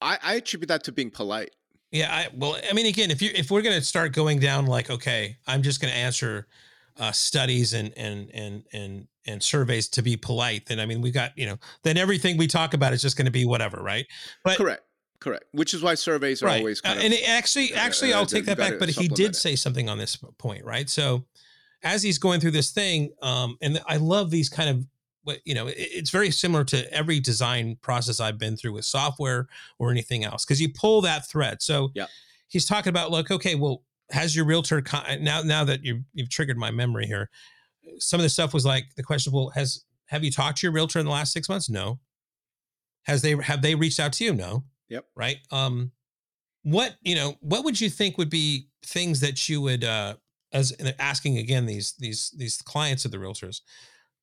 I, 0.00 0.18
I 0.22 0.34
attribute 0.36 0.68
that 0.68 0.84
to 0.84 0.92
being 0.92 1.10
polite. 1.10 1.50
Yeah, 1.90 2.12
I 2.12 2.28
well, 2.34 2.56
I 2.68 2.72
mean, 2.72 2.86
again, 2.86 3.10
if 3.10 3.20
you 3.20 3.30
if 3.34 3.50
we're 3.50 3.62
gonna 3.62 3.82
start 3.82 4.12
going 4.12 4.38
down 4.38 4.66
like, 4.66 4.90
okay, 4.90 5.36
I'm 5.46 5.62
just 5.62 5.80
gonna 5.80 5.92
answer 5.92 6.46
uh, 6.98 7.12
studies 7.12 7.74
and 7.74 7.92
and 7.96 8.30
and 8.32 8.64
and 8.72 9.06
and 9.26 9.42
surveys 9.42 9.88
to 9.90 10.02
be 10.02 10.16
polite, 10.16 10.66
then 10.66 10.80
I 10.80 10.86
mean, 10.86 11.00
we 11.00 11.10
got 11.10 11.36
you 11.36 11.46
know, 11.46 11.58
then 11.82 11.96
everything 11.96 12.36
we 12.36 12.46
talk 12.46 12.74
about 12.74 12.92
is 12.92 13.02
just 13.02 13.16
going 13.16 13.26
to 13.26 13.32
be 13.32 13.44
whatever, 13.44 13.82
right? 13.82 14.06
But 14.44 14.56
Correct. 14.56 14.82
Correct. 15.18 15.44
Which 15.52 15.74
is 15.74 15.82
why 15.82 15.94
surveys 15.94 16.42
are 16.42 16.46
right, 16.46 16.58
always 16.58 16.80
kind 16.80 16.96
Uh, 16.96 17.00
of 17.00 17.04
and 17.06 17.14
it 17.14 17.28
actually, 17.28 17.72
uh, 17.72 17.78
actually, 17.78 18.12
uh, 18.12 18.18
I'll 18.18 18.26
take 18.26 18.44
that 18.44 18.58
back. 18.58 18.78
But 18.78 18.90
he 18.90 19.08
did 19.08 19.30
it. 19.30 19.36
say 19.36 19.56
something 19.56 19.88
on 19.88 19.98
this 19.98 20.16
point, 20.38 20.64
right? 20.64 20.88
So 20.90 21.24
as 21.82 22.02
he's 22.02 22.18
going 22.18 22.40
through 22.40 22.50
this 22.52 22.70
thing, 22.70 23.12
um, 23.22 23.56
and 23.62 23.80
I 23.86 23.96
love 23.96 24.30
these 24.30 24.48
kind 24.48 24.68
of 24.68 24.86
you 25.44 25.54
know, 25.54 25.66
it's 25.68 26.10
very 26.10 26.30
similar 26.30 26.64
to 26.64 26.92
every 26.92 27.20
design 27.20 27.76
process 27.82 28.20
I've 28.20 28.38
been 28.38 28.56
through 28.56 28.72
with 28.72 28.84
software 28.84 29.46
or 29.78 29.90
anything 29.90 30.24
else 30.24 30.44
because 30.44 30.60
you 30.60 30.68
pull 30.72 31.00
that 31.02 31.28
thread. 31.28 31.62
So 31.62 31.90
Yeah. 31.94 32.06
he's 32.48 32.66
talking 32.66 32.90
about 32.90 33.10
like, 33.10 33.30
okay, 33.30 33.54
well, 33.54 33.82
has 34.10 34.36
your 34.36 34.44
realtor 34.44 34.80
con- 34.82 35.22
now 35.22 35.42
now 35.42 35.64
that 35.64 35.84
you 35.84 36.04
you've 36.14 36.30
triggered 36.30 36.56
my 36.56 36.70
memory 36.70 37.06
here? 37.06 37.28
Some 37.98 38.20
of 38.20 38.22
the 38.22 38.28
stuff 38.30 38.54
was 38.54 38.64
like 38.64 38.86
the 38.96 39.02
question, 39.02 39.32
well, 39.32 39.50
has 39.50 39.84
have 40.06 40.22
you 40.22 40.30
talked 40.30 40.58
to 40.58 40.66
your 40.66 40.72
realtor 40.72 40.98
in 41.00 41.04
the 41.06 41.10
last 41.12 41.32
six 41.32 41.48
months? 41.48 41.68
No. 41.68 41.98
Has 43.04 43.22
they 43.22 43.36
have 43.36 43.62
they 43.62 43.74
reached 43.74 44.00
out 44.00 44.12
to 44.14 44.24
you? 44.24 44.32
No. 44.34 44.64
Yep. 44.88 45.06
Right. 45.16 45.38
Um, 45.50 45.92
what 46.62 46.96
you 47.02 47.14
know, 47.14 47.36
what 47.40 47.64
would 47.64 47.80
you 47.80 47.90
think 47.90 48.18
would 48.18 48.30
be 48.30 48.68
things 48.84 49.20
that 49.20 49.48
you 49.48 49.60
would 49.60 49.82
uh 49.84 50.14
as 50.52 50.72
asking 51.00 51.38
again 51.38 51.66
these 51.66 51.94
these 51.98 52.30
these 52.36 52.62
clients 52.62 53.04
of 53.04 53.10
the 53.10 53.18
realtors, 53.18 53.60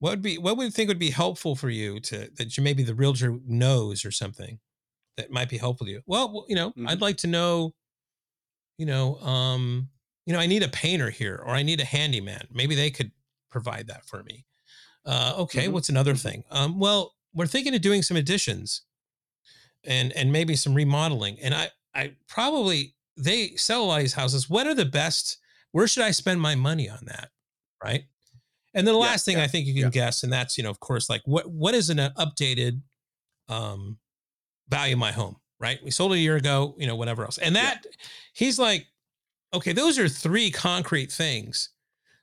what 0.03 0.11
would 0.11 0.21
be 0.21 0.37
what 0.37 0.57
would 0.57 0.65
you 0.65 0.71
think 0.71 0.89
would 0.89 0.99
be 0.99 1.11
helpful 1.11 1.55
for 1.55 1.69
you 1.69 1.97
to 2.01 2.29
that 2.35 2.57
you 2.57 2.63
maybe 2.63 2.83
the 2.83 2.93
realtor 2.93 3.39
knows 3.45 4.03
or 4.03 4.11
something 4.11 4.59
that 5.17 5.31
might 5.31 5.49
be 5.49 5.57
helpful 5.57 5.85
to 5.87 5.91
you? 5.93 6.03
Well, 6.07 6.45
you 6.49 6.55
know, 6.55 6.75
Mhm. 6.75 6.85
I'd 6.85 7.01
like 7.01 7.17
to 7.17 7.27
know, 7.27 7.75
you 8.77 8.85
know, 8.85 9.15
um, 9.19 9.89
you 10.25 10.33
know, 10.33 10.39
I 10.39 10.45
need 10.45 10.63
a 10.63 10.69
painter 10.69 11.09
here 11.09 11.35
or 11.35 11.49
I 11.49 11.63
need 11.63 11.79
a 11.79 11.85
handyman. 11.85 12.47
Maybe 12.51 12.75
they 12.75 12.89
could 12.91 13.11
provide 13.49 13.87
that 13.87 14.05
for 14.05 14.23
me. 14.23 14.45
Uh, 15.05 15.35
okay, 15.39 15.67
Mhm. 15.67 15.69
what's 15.69 15.89
another 15.89 16.15
Mhm. 16.15 16.17
thing? 16.17 16.43
Um, 16.51 16.79
well, 16.79 17.15
we're 17.33 17.47
thinking 17.47 17.75
of 17.75 17.81
doing 17.81 18.03
some 18.03 18.17
additions 18.17 18.83
and 19.83 20.11
and 20.13 20.31
maybe 20.31 20.55
some 20.55 20.73
remodeling. 20.73 21.39
And 21.39 21.53
I 21.53 21.69
I 21.93 22.15
probably 22.27 22.95
they 23.17 23.55
sell 23.55 23.83
a 23.83 23.85
lot 23.85 23.97
of 23.97 24.03
these 24.03 24.13
houses. 24.13 24.49
What 24.49 24.67
are 24.67 24.73
the 24.75 24.85
best? 24.85 25.37
Where 25.71 25.87
should 25.87 26.03
I 26.03 26.11
spend 26.11 26.41
my 26.41 26.55
money 26.55 26.89
on 26.89 26.99
that? 27.05 27.31
Right. 27.83 28.05
And 28.73 28.87
then 28.87 28.93
the 28.93 28.99
Yeah, 28.99 29.07
last 29.07 29.25
thing 29.25 29.37
yeah, 29.37 29.43
I 29.43 29.47
think 29.47 29.67
you 29.67 29.73
can 29.73 29.83
yeah. 29.83 29.89
guess, 29.89 30.23
and 30.23 30.31
that's 30.33 30.57
you 30.57 30.63
know, 30.63 30.69
of 30.69 30.79
course, 30.79 31.09
like 31.09 31.21
what 31.25 31.49
what 31.49 31.73
is 31.75 31.89
an 31.89 31.97
updated 31.97 32.81
um 33.49 33.97
value 34.69 34.93
of 34.93 34.99
my 34.99 35.11
home? 35.11 35.37
Right. 35.59 35.79
We 35.83 35.91
sold 35.91 36.11
it 36.13 36.15
a 36.15 36.19
year 36.19 36.35
ago. 36.35 36.75
You 36.77 36.87
know, 36.87 36.95
whatever 36.95 37.23
else. 37.23 37.37
And 37.37 37.55
that 37.55 37.85
he's 38.33 38.59
like, 38.59 38.87
okay, 39.53 39.71
those 39.71 39.97
are 39.99 40.09
three 40.09 40.51
concrete 40.51 41.11
things. 41.11 41.69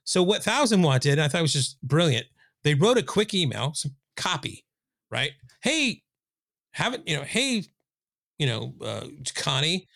So 0.04 0.22
what 0.22 0.42
Thousand 0.42 0.82
Watt 0.82 1.02
did, 1.02 1.18
I 1.18 1.28
thought 1.28 1.38
it 1.38 1.42
was 1.42 1.52
just 1.52 1.80
brilliant. 1.82 2.26
They 2.64 2.74
wrote 2.74 2.98
a 2.98 3.02
quick 3.02 3.32
email, 3.32 3.72
some 3.74 3.92
copy, 4.16 4.64
right? 5.10 5.30
Hey, 5.62 6.02
haven't 6.72 7.06
you 7.06 7.16
know? 7.16 7.22
Hey, 7.22 7.64
you 8.38 8.46
know, 8.46 8.74
uh, 8.82 9.06
Connie, 9.34 9.86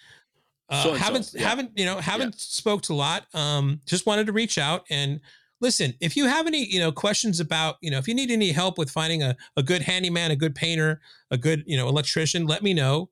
uh, 0.68 0.94
haven't 0.94 1.32
haven't 1.38 1.70
you 1.76 1.84
know 1.84 1.98
haven't 1.98 2.38
spoke 2.38 2.82
to 2.82 2.92
a 2.92 2.94
lot. 2.94 3.26
Um, 3.34 3.80
just 3.86 4.06
wanted 4.06 4.26
to 4.26 4.32
reach 4.32 4.56
out 4.56 4.84
and 4.88 5.20
listen. 5.64 5.94
If 6.00 6.16
you 6.16 6.26
have 6.26 6.46
any 6.46 6.64
you 6.74 6.78
know 6.78 6.92
questions 6.92 7.40
about 7.40 7.76
you 7.80 7.90
know 7.90 7.98
if 7.98 8.06
you 8.06 8.14
need 8.14 8.30
any 8.30 8.52
help 8.52 8.78
with 8.78 8.90
finding 8.90 9.22
a 9.22 9.34
a 9.56 9.62
good 9.62 9.82
handyman, 9.82 10.30
a 10.30 10.36
good 10.36 10.54
painter, 10.54 11.00
a 11.30 11.36
good 11.38 11.64
you 11.66 11.76
know 11.76 11.88
electrician, 11.88 12.46
let 12.46 12.62
me 12.62 12.72
know. 12.74 13.10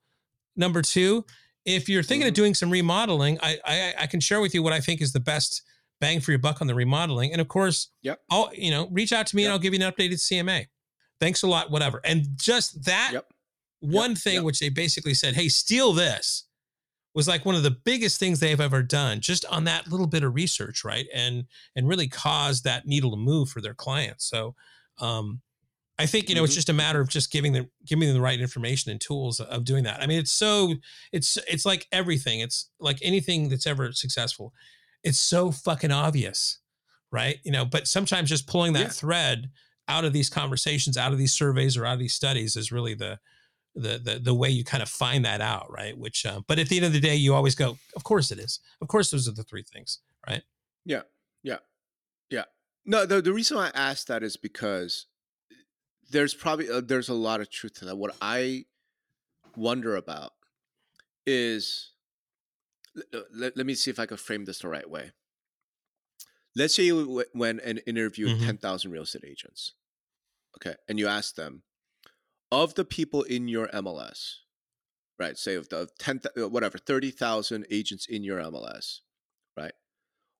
Number 0.54 0.82
two, 0.82 1.24
if 1.64 1.88
you're 1.88 2.02
thinking 2.02 2.28
of 2.28 2.32
Mhm. 2.34 2.42
doing 2.42 2.54
some 2.54 2.70
remodeling, 2.70 3.38
I, 3.42 3.58
I 3.64 3.94
I 4.02 4.06
can 4.06 4.20
share 4.20 4.40
with 4.40 4.54
you 4.54 4.62
what 4.62 4.72
I 4.72 4.80
think 4.80 5.00
is 5.00 5.12
the 5.12 5.20
best 5.32 5.62
bang 6.00 6.20
for 6.20 6.30
your 6.32 6.38
buck 6.46 6.60
on 6.60 6.66
the 6.66 6.74
remodeling. 6.74 7.32
And 7.32 7.40
of 7.40 7.48
course, 7.48 7.88
Yep. 8.02 8.20
I'll 8.30 8.50
you 8.54 8.70
know 8.70 8.88
reach 8.90 9.12
out 9.12 9.26
to 9.28 9.36
me 9.36 9.44
and 9.44 9.52
I'll 9.52 9.58
give 9.64 9.72
you 9.74 9.80
an 9.84 9.90
updated 9.92 10.20
CMA. 10.20 10.66
Thanks 11.20 11.42
a 11.42 11.46
lot, 11.46 11.70
whatever. 11.70 12.00
And 12.04 12.28
just 12.36 12.84
that 12.84 13.10
Yep. 13.12 13.26
one 13.80 14.10
Yep. 14.10 14.18
thing, 14.18 14.34
Yep. 14.34 14.44
which 14.44 14.58
they 14.58 14.68
basically 14.68 15.14
said, 15.14 15.34
"Hey, 15.34 15.48
steal 15.48 15.92
this," 15.92 16.44
was 17.14 17.28
like 17.28 17.44
one 17.44 17.54
of 17.54 17.62
the 17.62 17.70
biggest 17.70 18.18
things 18.18 18.40
they've 18.40 18.60
ever 18.60 18.82
done, 18.82 19.20
just 19.20 19.44
on 19.46 19.64
that 19.64 19.88
little 19.88 20.06
bit 20.06 20.22
of 20.24 20.34
research, 20.34 20.84
right? 20.84 21.06
And 21.14 21.44
and 21.76 21.88
really 21.88 22.08
caused 22.08 22.64
that 22.64 22.86
needle 22.86 23.10
to 23.10 23.16
move 23.16 23.48
for 23.50 23.60
their 23.60 23.74
clients. 23.74 24.24
So. 24.28 24.54
um 24.98 25.40
I 25.98 26.06
think 26.06 26.28
you 26.30 26.34
know 26.34 26.42
it's 26.42 26.54
Mhm. 26.54 26.56
just 26.56 26.68
a 26.70 26.72
matter 26.72 27.00
of 27.00 27.08
just 27.10 27.30
giving 27.30 27.52
them 27.52 27.70
giving 27.86 28.08
them 28.08 28.14
the 28.16 28.20
right 28.22 28.40
information 28.40 28.90
and 28.90 29.00
tools 29.00 29.40
of 29.40 29.64
doing 29.64 29.84
that. 29.84 30.02
I 30.02 30.06
mean, 30.06 30.18
it's 30.18 30.32
so 30.32 30.74
it's 31.12 31.36
it's 31.46 31.66
like 31.66 31.86
everything. 31.92 32.40
It's 32.40 32.70
like 32.80 32.98
anything 33.02 33.48
that's 33.50 33.66
ever 33.66 33.92
successful. 33.92 34.52
It's 35.04 35.20
so 35.20 35.50
fucking 35.52 35.92
obvious, 35.92 36.58
right? 37.12 37.38
You 37.44 37.52
know, 37.52 37.64
but 37.66 37.86
sometimes 37.86 38.30
just 38.30 38.46
pulling 38.46 38.72
that 38.72 38.80
Yeah. 38.80 38.88
thread 38.88 39.50
out 39.86 40.04
of 40.06 40.12
these 40.14 40.30
conversations, 40.30 40.96
out 40.96 41.12
of 41.12 41.18
these 41.18 41.34
surveys, 41.34 41.76
or 41.76 41.84
out 41.84 41.94
of 41.94 41.98
these 42.00 42.14
studies 42.14 42.56
is 42.56 42.72
really 42.72 42.94
the 42.94 43.18
the 43.74 43.98
the, 43.98 44.18
the 44.18 44.34
way 44.34 44.48
you 44.50 44.64
kind 44.64 44.82
of 44.82 44.88
find 44.88 45.24
that 45.24 45.40
out, 45.40 45.70
right? 45.70 45.96
Which, 45.96 46.26
uh, 46.26 46.40
but 46.46 46.58
at 46.58 46.68
the 46.68 46.76
end 46.76 46.86
of 46.86 46.92
the 46.92 47.00
day, 47.00 47.16
you 47.16 47.34
always 47.34 47.54
go, 47.54 47.78
of 47.96 48.04
course 48.04 48.30
it 48.30 48.38
is. 48.38 48.60
Of 48.80 48.88
course, 48.88 49.10
those 49.10 49.28
are 49.28 49.32
the 49.32 49.44
three 49.44 49.62
things, 49.62 50.00
right? 50.28 50.42
Yeah, 50.84 51.02
yeah, 51.42 51.58
yeah. 52.30 52.44
No, 52.84 53.06
the 53.06 53.22
the 53.22 53.32
reason 53.32 53.56
I 53.58 53.70
asked 53.74 54.08
that 54.08 54.22
is 54.22 54.36
because 54.36 55.06
there's 56.10 56.34
probably 56.34 56.68
uh, 56.70 56.80
there's 56.80 57.08
a 57.08 57.14
lot 57.14 57.40
of 57.40 57.50
truth 57.50 57.74
to 57.74 57.84
that. 57.86 57.96
What 57.96 58.14
I 58.20 58.66
wonder 59.56 59.96
about 59.96 60.32
is 61.26 61.92
let, 62.94 63.24
let, 63.34 63.56
let 63.56 63.66
me 63.66 63.74
see 63.74 63.90
if 63.90 63.98
I 63.98 64.06
can 64.06 64.16
frame 64.16 64.44
this 64.44 64.60
the 64.60 64.68
right 64.68 64.88
way. 64.88 65.12
Let's 66.54 66.74
say 66.74 66.84
you 66.84 67.04
w- 67.06 67.28
went 67.34 67.60
and 67.64 67.80
interviewed 67.86 68.38
Mhm. 68.38 68.46
ten 68.46 68.58
thousand 68.58 68.90
real 68.90 69.02
estate 69.04 69.24
agents, 69.24 69.72
okay, 70.58 70.76
and 70.88 70.98
you 70.98 71.08
asked 71.08 71.36
them 71.36 71.62
of 72.52 72.74
the 72.74 72.84
people 72.84 73.22
in 73.24 73.48
your 73.48 73.66
MLS, 73.68 74.36
right? 75.18 75.36
Say 75.36 75.56
of 75.56 75.68
the 75.70 75.88
ten, 75.98 76.20
uh, 76.40 76.48
whatever, 76.48 76.78
thirty 76.78 77.10
thousand 77.10 77.66
agents 77.70 78.06
in 78.06 78.22
your 78.22 78.38
MLS, 78.38 79.00
right? 79.56 79.72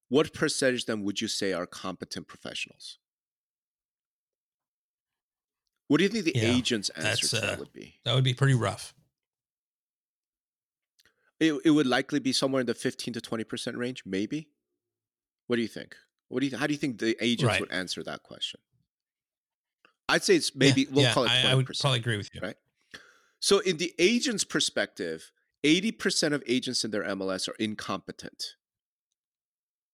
What 0.08 0.32
percentage 0.34 0.82
of 0.82 0.86
them 0.86 1.02
would 1.04 1.20
you 1.20 1.28
say 1.28 1.52
are 1.52 1.66
competent 1.66 2.28
professionals? 2.28 2.98
What 5.88 5.98
do 5.98 6.04
you 6.04 6.10
think 6.10 6.24
the 6.24 6.36
Yeah, 6.36 6.52
agent's 6.52 6.90
answer 6.90 7.28
to 7.28 7.36
uh, 7.36 7.40
that 7.40 7.58
would 7.58 7.72
be? 7.72 7.96
That 8.04 8.14
would 8.14 8.24
be 8.24 8.34
pretty 8.34 8.54
rough. 8.54 8.94
it, 11.40 11.54
it 11.64 11.70
would 11.70 11.86
likely 11.86 12.20
be 12.20 12.32
somewhere 12.32 12.60
in 12.60 12.66
the 12.66 12.74
15 12.74 13.14
to 13.14 13.20
20% 13.20 13.76
range, 13.76 14.04
maybe. 14.06 14.48
What 15.48 15.56
do 15.56 15.62
you 15.62 15.68
think? 15.68 15.96
What 16.28 16.40
do 16.40 16.46
you 16.46 16.56
how 16.56 16.66
do 16.66 16.72
you 16.72 16.78
think 16.78 16.98
the 16.98 17.16
agents 17.20 17.44
Right. 17.44 17.60
would 17.60 17.72
answer 17.72 18.02
that 18.04 18.22
question? 18.22 18.60
I'd 20.12 20.22
say 20.22 20.36
it's 20.36 20.54
maybe 20.54 20.82
Yeah, 20.82 20.88
we'll 20.92 21.04
yeah, 21.04 21.14
call 21.14 21.24
it 21.24 21.28
20%. 21.30 21.44
I, 21.46 21.50
I 21.50 21.54
would 21.54 21.66
probably 21.80 21.98
agree 21.98 22.16
with 22.18 22.30
you. 22.34 22.40
right? 22.42 22.56
So, 23.40 23.58
in 23.60 23.78
the 23.78 23.92
agent's 23.98 24.44
perspective, 24.44 25.32
80% 25.64 26.32
of 26.32 26.42
agents 26.46 26.84
in 26.84 26.90
their 26.90 27.02
MLS 27.04 27.48
are 27.48 27.56
incompetent. 27.58 28.56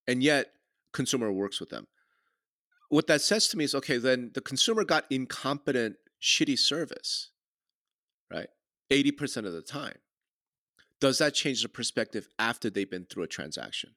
And 0.07 0.21
yet, 0.21 0.51
consumer 0.93 1.31
works 1.31 1.59
with 1.59 1.69
them. 1.69 1.87
What 2.89 3.07
that 3.07 3.21
says 3.21 3.47
to 3.49 3.57
me 3.57 3.63
is 3.63 3.73
okay, 3.75 3.97
then 3.97 4.31
the 4.33 4.41
consumer 4.41 4.83
got 4.83 5.05
incompetent, 5.09 5.95
shitty 6.21 6.57
service, 6.57 7.29
right? 8.31 8.49
80% 8.91 9.45
of 9.45 9.53
the 9.53 9.61
time. 9.61 9.97
Does 10.99 11.19
that 11.19 11.33
change 11.33 11.61
the 11.61 11.69
perspective 11.69 12.27
after 12.39 12.69
they've 12.69 12.89
been 12.89 13.05
through 13.05 13.23
a 13.23 13.27
transaction? 13.27 13.91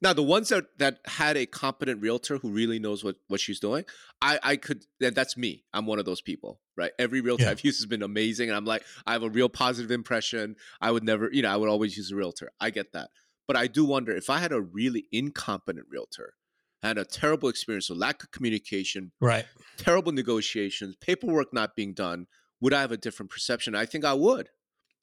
Now, 0.00 0.12
the 0.12 0.22
ones 0.22 0.48
that, 0.48 0.64
that 0.78 0.98
had 1.06 1.36
a 1.36 1.46
competent 1.46 2.00
realtor 2.00 2.38
who 2.38 2.50
really 2.50 2.78
knows 2.78 3.02
what, 3.04 3.16
what 3.28 3.40
she's 3.40 3.60
doing, 3.60 3.84
I, 4.22 4.38
I 4.42 4.56
could, 4.56 4.84
that's 5.00 5.36
me. 5.36 5.64
I'm 5.72 5.86
one 5.86 5.98
of 5.98 6.04
those 6.04 6.20
people, 6.20 6.60
right? 6.76 6.92
Every 6.98 7.20
realtor 7.20 7.44
Yeah. 7.44 7.50
I've 7.50 7.64
used 7.64 7.80
has 7.80 7.86
been 7.86 8.02
amazing. 8.02 8.48
And 8.48 8.56
I'm 8.56 8.64
like, 8.64 8.84
I 9.06 9.12
have 9.12 9.22
a 9.22 9.30
real 9.30 9.48
positive 9.48 9.90
impression. 9.90 10.56
I 10.80 10.90
would 10.90 11.04
never, 11.04 11.28
you 11.32 11.42
know, 11.42 11.50
I 11.50 11.56
would 11.56 11.68
always 11.68 11.96
use 11.96 12.10
a 12.12 12.16
realtor. 12.16 12.50
I 12.60 12.70
get 12.70 12.92
that. 12.92 13.10
But 13.46 13.56
I 13.56 13.66
do 13.66 13.84
wonder 13.84 14.16
if 14.16 14.30
I 14.30 14.38
had 14.38 14.52
a 14.52 14.60
really 14.60 15.06
incompetent 15.12 15.86
realtor, 15.90 16.34
had 16.82 16.96
a 16.96 17.04
terrible 17.04 17.48
experience, 17.48 17.90
a 17.90 17.94
lack 17.94 18.22
of 18.22 18.30
communication, 18.30 19.12
Right. 19.20 19.44
terrible 19.76 20.12
negotiations, 20.12 20.96
paperwork 20.96 21.52
not 21.52 21.76
being 21.76 21.92
done, 21.94 22.26
would 22.60 22.72
I 22.72 22.80
have 22.80 22.92
a 22.92 22.96
different 22.96 23.30
perception? 23.30 23.74
I 23.74 23.84
think 23.84 24.04
I 24.04 24.14
would. 24.14 24.48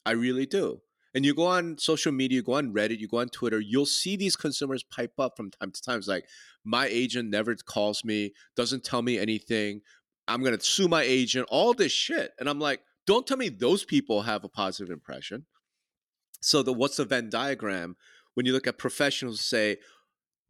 I 0.05 0.11
really 0.11 0.47
do. 0.47 0.81
And 1.13 1.25
you 1.25 1.33
go 1.33 1.45
on 1.45 1.77
social 1.77 2.11
media, 2.11 2.37
you 2.37 2.43
go 2.43 2.53
on 2.53 2.73
Reddit, 2.73 2.99
you 2.99 3.07
go 3.07 3.17
on 3.19 3.27
Twitter, 3.29 3.59
you'll 3.59 3.85
see 3.85 4.15
these 4.15 4.35
consumers 4.35 4.83
pipe 4.83 5.13
up 5.19 5.33
from 5.35 5.51
time 5.51 5.71
to 5.71 5.81
time. 5.81 5.97
It's 5.97 6.07
like, 6.07 6.25
my 6.63 6.87
agent 6.87 7.29
never 7.29 7.53
calls 7.55 8.05
me, 8.05 8.31
doesn't 8.55 8.83
tell 8.85 9.01
me 9.01 9.17
anything. 9.19 9.81
I'm 10.27 10.41
going 10.41 10.57
to 10.57 10.63
sue 10.63 10.87
my 10.87 11.01
agent, 11.03 11.47
all 11.49 11.73
this 11.73 11.91
shit. 11.91 12.31
And 12.39 12.47
I'm 12.47 12.59
like, 12.59 12.79
don't 13.05 13.27
tell 13.27 13.37
me 13.37 13.49
those 13.49 13.83
people 13.83 14.21
have 14.21 14.43
a 14.45 14.49
positive 14.49 14.89
impression. 14.91 15.45
So, 16.39 16.63
the 16.63 16.71
what's 16.73 16.95
the 16.97 17.05
Venn 17.05 17.29
diagram? 17.29 17.97
When 18.35 18.45
you 18.45 18.53
look 18.53 18.65
at 18.67 18.77
professionals 18.77 19.41
say 19.41 19.77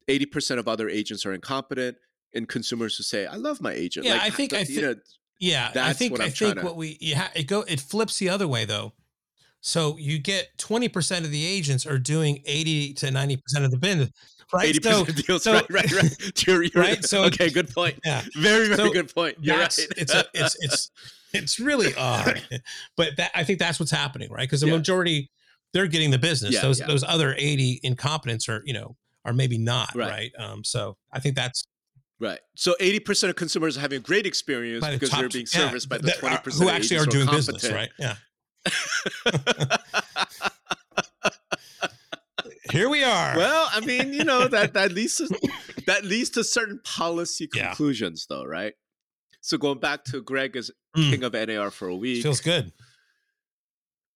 80% 0.09 0.59
of 0.59 0.67
other 0.67 0.87
agents 0.89 1.25
are 1.25 1.33
incompetent, 1.33 1.97
and 2.33 2.47
consumers 2.47 2.95
who 2.95 3.03
say, 3.03 3.25
I 3.25 3.35
love 3.35 3.59
my 3.61 3.73
agent. 3.73 4.05
Yeah, 4.05 4.13
like, 4.13 4.21
I 4.21 4.29
think- 4.29 4.53
I 4.53 4.59
you 4.59 4.65
thi- 4.65 4.81
know, 4.81 4.95
Yeah, 5.39 5.71
I 5.75 5.93
think 5.93 6.11
what 6.11 6.21
I 6.21 6.29
think 6.29 6.57
to- 6.59 6.63
what 6.63 6.75
we 6.77 6.97
yeah, 7.01 7.29
it 7.35 7.43
go 7.47 7.61
it 7.61 7.79
flips 7.81 8.19
the 8.19 8.29
other 8.29 8.47
way 8.47 8.63
though. 8.65 8.93
So 9.61 9.95
you 9.97 10.19
get 10.19 10.49
twenty 10.57 10.89
percent 10.89 11.23
of 11.25 11.31
the 11.31 11.45
agents 11.45 11.85
are 11.85 11.99
doing 11.99 12.41
eighty 12.45 12.93
to 12.95 13.11
ninety 13.11 13.37
percent 13.37 13.63
of 13.63 13.71
the 13.71 13.77
business, 13.77 14.09
right? 14.53 14.67
eighty 14.69 14.79
So 14.81 15.05
percent 15.05 15.25
deals. 15.27 15.43
so- 15.43 15.53
right, 15.53 15.69
right, 15.69 15.91
right. 15.91 16.33
You're, 16.47 16.63
you're, 16.63 16.71
Right, 16.75 17.03
so- 17.05 17.23
okay, 17.25 17.49
good 17.49 17.69
point. 17.69 17.99
yeah, 18.03 18.23
Very, 18.35 18.65
very 18.67 18.75
So 18.77 18.91
good 18.91 19.13
point. 19.13 19.37
You're 19.39 19.57
right. 19.59 19.77
it's 19.97 20.13
a, 20.13 20.25
it's 20.33 20.55
it's 20.61 20.91
it's 21.33 21.59
really 21.59 21.93
odd, 21.95 22.41
but 22.97 23.15
that 23.17 23.31
I 23.35 23.43
think 23.43 23.59
that's 23.59 23.79
what's 23.79 23.91
happening, 23.91 24.29
right? 24.31 24.41
Because 24.47 24.61
the 24.61 24.67
Yeah. 24.67 24.73
majority 24.77 25.29
they're 25.73 25.87
getting 25.87 26.11
the 26.11 26.19
business. 26.19 26.53
Yeah, 26.53 26.61
those 26.61 26.79
yeah. 26.79 26.87
those 26.87 27.03
other 27.03 27.35
eighty 27.37 27.79
incompetents 27.83 28.49
are 28.49 28.61
you 28.65 28.73
know 28.73 28.97
are 29.25 29.33
maybe 29.33 29.57
not 29.59 29.95
Right. 29.95 30.09
right. 30.09 30.31
Um, 30.43 30.63
so 30.63 30.97
I 31.13 31.19
think 31.19 31.35
that's 31.35 31.65
right. 32.19 32.39
So 32.55 32.75
eighty 32.79 32.99
percent 32.99 33.29
of 33.29 33.35
consumers 33.35 33.77
are 33.77 33.81
having 33.81 33.97
a 33.99 34.01
great 34.01 34.25
experience 34.25 34.83
because 34.85 35.09
top, 35.11 35.19
they're 35.19 35.29
being 35.29 35.45
yeah, 35.53 35.67
serviced 35.67 35.87
by 35.87 35.99
the 35.99 36.11
twenty 36.13 36.37
percent 36.37 36.63
who 36.63 36.69
actually 36.69 36.97
are 36.97 37.05
doing 37.05 37.27
business, 37.29 37.69
right? 37.71 37.89
Yeah. 37.99 38.15
Here 42.71 42.89
we 42.89 43.03
are. 43.03 43.35
well, 43.37 43.69
I 43.71 43.81
mean, 43.81 44.13
you 44.13 44.23
know 44.23 44.47
that 44.47 44.73
that 44.73 44.91
leads 44.93 45.17
to 45.17 45.27
that 45.87 46.05
leads 46.05 46.29
to 46.31 46.43
certain 46.43 46.79
policy 46.83 47.47
Yeah. 47.53 47.67
conclusions, 47.67 48.25
though, 48.29 48.43
right? 48.45 48.73
So 49.41 49.57
going 49.57 49.79
back 49.79 50.03
to 50.05 50.21
Greg 50.21 50.55
as 50.55 50.71
Mm. 50.95 51.09
king 51.09 51.23
of 51.23 51.33
NAR 51.33 51.71
for 51.71 51.87
a 51.87 51.95
week, 51.95 52.21
feels 52.23 52.41
good. 52.41 52.73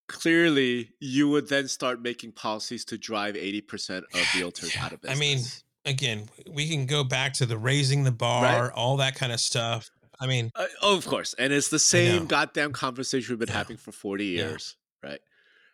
clearly 0.08 0.92
you 1.00 1.30
would 1.30 1.48
then 1.50 1.68
start 1.68 2.02
making 2.02 2.32
policies 2.34 2.84
to 2.86 2.98
drive 2.98 3.36
eighty 3.36 3.62
percent 3.62 4.06
of 4.14 4.22
realtors 4.28 4.76
out 4.82 4.92
of 4.94 5.02
business. 5.02 5.18
I 5.18 5.20
mean, 5.20 5.44
again, 5.86 6.30
we 6.52 6.68
can 6.70 6.86
go 6.86 7.04
back 7.04 7.34
to 7.36 7.46
the 7.46 7.58
raising 7.58 8.04
the 8.04 8.12
bar, 8.12 8.72
all 8.74 8.98
that 8.98 9.16
kind 9.16 9.32
of 9.32 9.40
stuff. 9.40 9.90
I 10.20 10.28
mean, 10.28 10.52
Uh, 10.56 10.68
oh, 10.82 10.98
of 10.98 11.06
course. 11.06 11.34
And 11.36 11.52
it's 11.52 11.70
the 11.70 11.80
same 11.80 12.26
goddamn 12.28 12.72
conversation 12.72 13.34
we've 13.34 13.40
been 13.40 13.50
Yeah. 13.50 13.56
having 13.56 13.78
for 13.78 13.92
40 13.92 14.26
Yeah. 14.26 14.50
years, 14.50 14.78
right? 15.04 15.22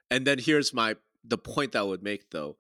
And 0.10 0.26
then 0.26 0.40
here's 0.40 0.74
my 0.74 0.96
the 1.24 1.38
point 1.38 1.74
that 1.74 1.80
I 1.80 1.84
would 1.84 2.02
make 2.02 2.32
though. 2.32 2.58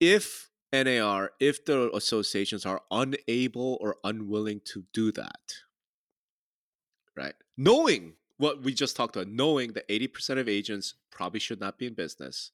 If 0.00 0.50
NAR, 0.72 1.32
if 1.40 1.64
the 1.64 1.90
associations 1.94 2.66
are 2.66 2.82
unable 2.90 3.78
or 3.80 3.96
unwilling 4.04 4.60
to 4.66 4.84
do 4.92 5.10
that, 5.12 5.54
right? 7.16 7.34
Knowing 7.56 8.16
what 8.36 8.62
we 8.62 8.74
just 8.74 8.94
talked 8.96 9.16
about, 9.16 9.28
knowing 9.28 9.72
that 9.72 9.88
80% 9.88 10.38
of 10.38 10.46
agents 10.48 10.94
probably 11.10 11.40
should 11.40 11.58
not 11.60 11.78
be 11.78 11.86
in 11.86 11.94
business, 11.94 12.50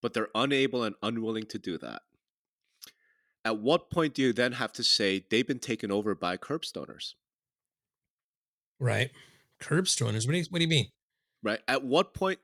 but 0.00 0.14
they're 0.14 0.30
unable 0.34 0.82
and 0.82 0.96
unwilling 1.02 1.44
to 1.46 1.58
do 1.58 1.76
that. 1.76 2.02
At 3.44 3.58
what 3.58 3.90
point 3.90 4.14
do 4.14 4.22
you 4.22 4.32
then 4.32 4.52
have 4.52 4.72
to 4.74 4.82
say 4.84 5.26
they've 5.28 5.46
been 5.46 5.58
taken 5.58 5.90
over 5.92 6.14
by 6.14 6.38
curbstoners? 6.38 7.14
Right. 8.80 9.10
Curb 9.60 9.84
stoners. 9.84 10.26
What 10.26 10.32
do 10.32 10.38
you, 10.38 10.44
what 10.50 10.58
do 10.58 10.64
you 10.64 10.68
mean? 10.68 10.86
right? 11.42 11.60
At 11.68 11.84
what 11.84 12.14
point? 12.14 12.38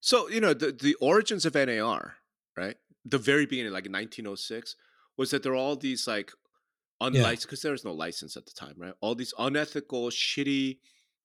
So 0.00 0.28
you 0.28 0.40
know 0.40 0.54
the 0.54 0.72
the 0.72 0.94
origins 0.94 1.44
of 1.46 1.54
NAR, 1.54 2.16
right? 2.56 2.76
The 3.04 3.18
very 3.18 3.46
beginning, 3.46 3.72
like 3.72 3.86
in 3.86 3.92
1906, 3.92 4.76
was 5.16 5.30
that 5.30 5.42
there 5.42 5.52
are 5.52 5.56
all 5.56 5.76
these 5.76 6.06
like 6.06 6.32
unlicensed 7.00 7.46
because 7.46 7.62
there 7.62 7.72
was 7.72 7.84
no 7.84 7.92
license 7.92 8.36
at 8.36 8.46
the 8.46 8.52
time, 8.52 8.74
right? 8.76 8.94
All 9.00 9.14
these 9.14 9.34
unethical, 9.38 10.08
shitty 10.10 10.78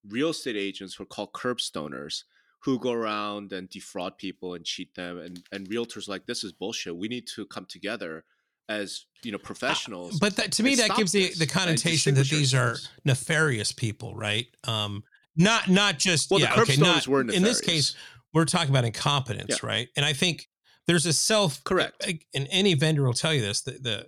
real 0.08 0.30
estate 0.30 0.56
agents 0.56 0.98
were 1.00 1.06
called 1.06 1.34
curbstoners 1.34 2.24
who 2.62 2.80
go 2.80 2.92
around 2.92 3.54
and 3.54 3.70
defraud 3.70 4.18
people 4.18 4.54
and 4.54 4.66
cheat 4.66 4.94
them, 4.96 5.20
and 5.20 5.44
and 5.52 5.70
realtors 5.70 6.08
like 6.08 6.26
this 6.26 6.44
is 6.44 6.52
bullshit. 6.52 6.96
We 6.96 7.08
need 7.08 7.28
to 7.36 7.46
come 7.46 7.66
together 7.66 8.26
as 8.70 9.06
you 9.24 9.32
know 9.32 9.38
professionals. 9.38 10.20
But 10.20 10.36
that, 10.38 10.52
to 10.54 10.64
me, 10.64 10.76
that 10.76 10.96
gives 10.96 11.12
the, 11.12 11.30
the 11.36 11.44
and 11.44 11.52
connotation 11.52 12.16
that 12.16 12.28
these 12.28 12.54
are 12.54 12.76
nefarious 13.06 13.72
people, 13.72 14.16
right? 14.16 14.48
Um, 14.66 15.04
not 15.36 15.70
not 15.70 16.00
just 16.00 16.30
Well, 16.32 16.40
the 16.40 16.46
yeah, 16.46 16.56
curb 16.56 16.70
okay, 16.70 16.78
not, 16.78 17.08
were 17.08 17.22
in 17.22 17.44
this 17.44 17.62
case, 17.62 17.96
we're 18.34 18.46
talking 18.46 18.70
about 18.70 18.86
incompetence, 18.86 19.60
Yeah. 19.62 19.68
right? 19.70 19.88
And 19.96 20.06
I 20.06 20.14
think 20.14 20.48
there's 20.88 21.06
a 21.06 21.14
self 21.14 21.64
Correct. 21.64 22.06
And 22.34 22.48
any 22.50 22.74
vendor 22.74 23.04
will 23.04 23.14
tell 23.14 23.34
you 23.34 23.42
this. 23.42 23.62
The 23.62 23.72
the 23.72 24.08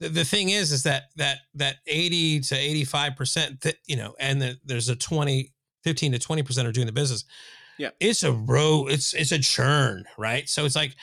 the, 0.00 0.08
the 0.10 0.24
thing 0.24 0.50
is, 0.50 0.70
is 0.70 0.84
that 0.84 1.04
that 1.16 1.38
that 1.54 1.76
80 1.86 2.40
to 2.40 2.56
85 2.56 3.16
percent 3.16 3.60
that 3.62 3.76
you 3.86 3.96
know, 3.96 4.14
and 4.20 4.40
the, 4.40 4.56
there's 4.64 4.88
a 4.88 4.94
20, 4.96 5.52
15 5.82 6.12
to 6.12 6.18
20 6.20 6.42
percent 6.44 6.68
are 6.68 6.72
doing 6.72 6.86
the 6.86 6.92
business. 6.92 7.24
Yeah. 7.78 7.90
it's 8.00 8.22
a 8.24 8.32
row. 8.32 8.86
It's 8.88 9.14
it's 9.14 9.30
a 9.32 9.38
churn, 9.38 10.04
right? 10.16 10.48
So 10.48 10.64
it's 10.64 10.74
like 10.76 10.94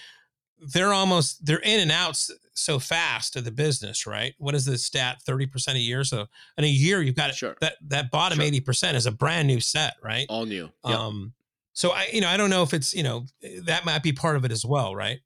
they're 0.73 0.93
almost 0.93 1.45
they're 1.45 1.59
in 1.59 1.79
and 1.81 1.91
out 1.91 2.11
s- 2.11 2.31
so 2.55 2.79
fast 2.79 3.33
to 3.33 3.41
the 3.41 3.51
business, 3.51 4.07
right? 4.07 4.33
What 4.37 4.55
is 4.55 4.65
the 4.65 4.77
stat? 4.77 5.21
Thirty 5.25 5.45
percent 5.45 5.77
a 5.77 5.81
year. 5.81 6.03
So 6.03 6.25
in 6.57 6.63
a 6.63 6.67
year, 6.67 7.01
you've 7.01 7.15
got 7.15 7.35
Sure. 7.35 7.55
that 7.61 7.75
that 7.87 8.11
bottom 8.11 8.37
Sure. 8.37 8.45
eighty 8.45 8.61
percent 8.61 8.97
is 8.97 9.05
a 9.05 9.11
brand 9.11 9.47
new 9.47 9.59
set, 9.59 9.95
right? 10.03 10.25
All 10.29 10.45
new. 10.45 10.71
Yep. 10.85 10.97
Um, 10.97 11.33
so 11.73 11.91
I 11.91 12.07
you 12.11 12.21
know 12.21 12.29
I 12.29 12.37
don't 12.37 12.49
know 12.49 12.63
if 12.63 12.73
it's 12.73 12.93
you 12.93 13.03
know 13.03 13.25
that 13.65 13.85
might 13.85 14.01
be 14.03 14.13
part 14.13 14.35
of 14.37 14.45
it 14.45 14.51
as 14.51 14.65
well, 14.65 14.95
right? 14.95 15.19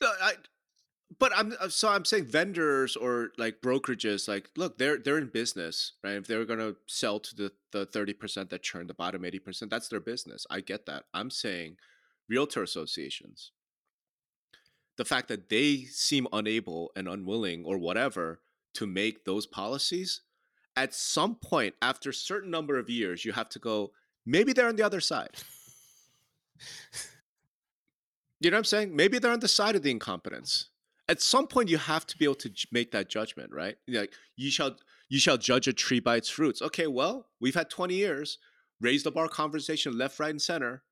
No, 0.00 0.12
I, 0.20 0.34
but 1.18 1.32
I'm 1.34 1.54
uh, 1.60 1.68
so 1.68 1.88
I'm 1.88 2.04
saying 2.04 2.26
vendors 2.26 2.96
or 2.96 3.30
like 3.38 3.60
brokerages, 3.62 4.28
like 4.28 4.50
look, 4.56 4.76
they're 4.78 4.98
they're 4.98 5.18
in 5.18 5.28
business, 5.28 5.92
right? 6.02 6.16
If 6.16 6.26
they're 6.26 6.44
gonna 6.44 6.74
sell 6.86 7.20
to 7.20 7.34
the 7.34 7.52
the 7.72 7.86
thirty 7.86 8.12
percent 8.12 8.50
that 8.50 8.62
churn, 8.62 8.86
the 8.88 8.94
bottom 8.94 9.24
eighty 9.24 9.38
percent, 9.38 9.70
that's 9.70 9.88
their 9.88 10.00
business. 10.00 10.46
I 10.50 10.60
get 10.60 10.86
that. 10.86 11.04
I'm 11.14 11.30
saying 11.30 11.76
realtor 12.28 12.62
associations, 12.62 13.52
the 14.96 15.04
fact 15.04 15.28
that 15.28 15.48
they 15.48 15.84
seem 15.84 16.26
unable 16.32 16.92
and 16.94 17.08
unwilling 17.08 17.64
or 17.64 17.78
whatever 17.78 18.40
to 18.74 18.86
make 18.86 19.24
those 19.24 19.46
policies, 19.46 20.22
at 20.76 20.94
some 20.94 21.34
point 21.36 21.74
after 21.80 22.10
a 22.10 22.14
certain 22.14 22.50
number 22.50 22.78
of 22.78 22.90
years, 22.90 23.24
you 23.24 23.32
have 23.32 23.48
to 23.50 23.58
go. 23.58 23.92
Maybe 24.26 24.52
they're 24.52 24.68
on 24.68 24.76
the 24.76 24.82
other 24.82 25.00
side. 25.00 25.36
You 28.40 28.50
know 28.50 28.56
what 28.56 28.58
I'm 28.58 28.64
saying? 28.64 28.94
Maybe 28.94 29.18
they're 29.18 29.32
on 29.32 29.40
the 29.40 29.48
side 29.48 29.74
of 29.74 29.82
the 29.82 29.90
incompetence. 29.90 30.66
At 31.08 31.22
some 31.22 31.46
point, 31.46 31.70
you 31.70 31.78
have 31.78 32.06
to 32.06 32.18
be 32.18 32.26
able 32.26 32.34
to 32.36 32.50
make 32.70 32.90
that 32.92 33.08
judgment, 33.08 33.50
right? 33.52 33.76
Like 33.88 34.12
you 34.36 34.50
shall 34.50 34.76
you 35.08 35.18
shall 35.18 35.38
judge 35.38 35.66
a 35.66 35.72
tree 35.72 36.00
by 36.00 36.16
its 36.16 36.28
fruits. 36.28 36.60
Okay, 36.60 36.86
well, 36.86 37.28
we've 37.40 37.54
had 37.54 37.70
20 37.70 37.94
years, 37.94 38.38
raised 38.80 39.06
the 39.06 39.10
bar 39.10 39.28
conversation 39.28 39.96
left, 39.96 40.18
right, 40.20 40.30
and 40.30 40.42
center. 40.42 40.82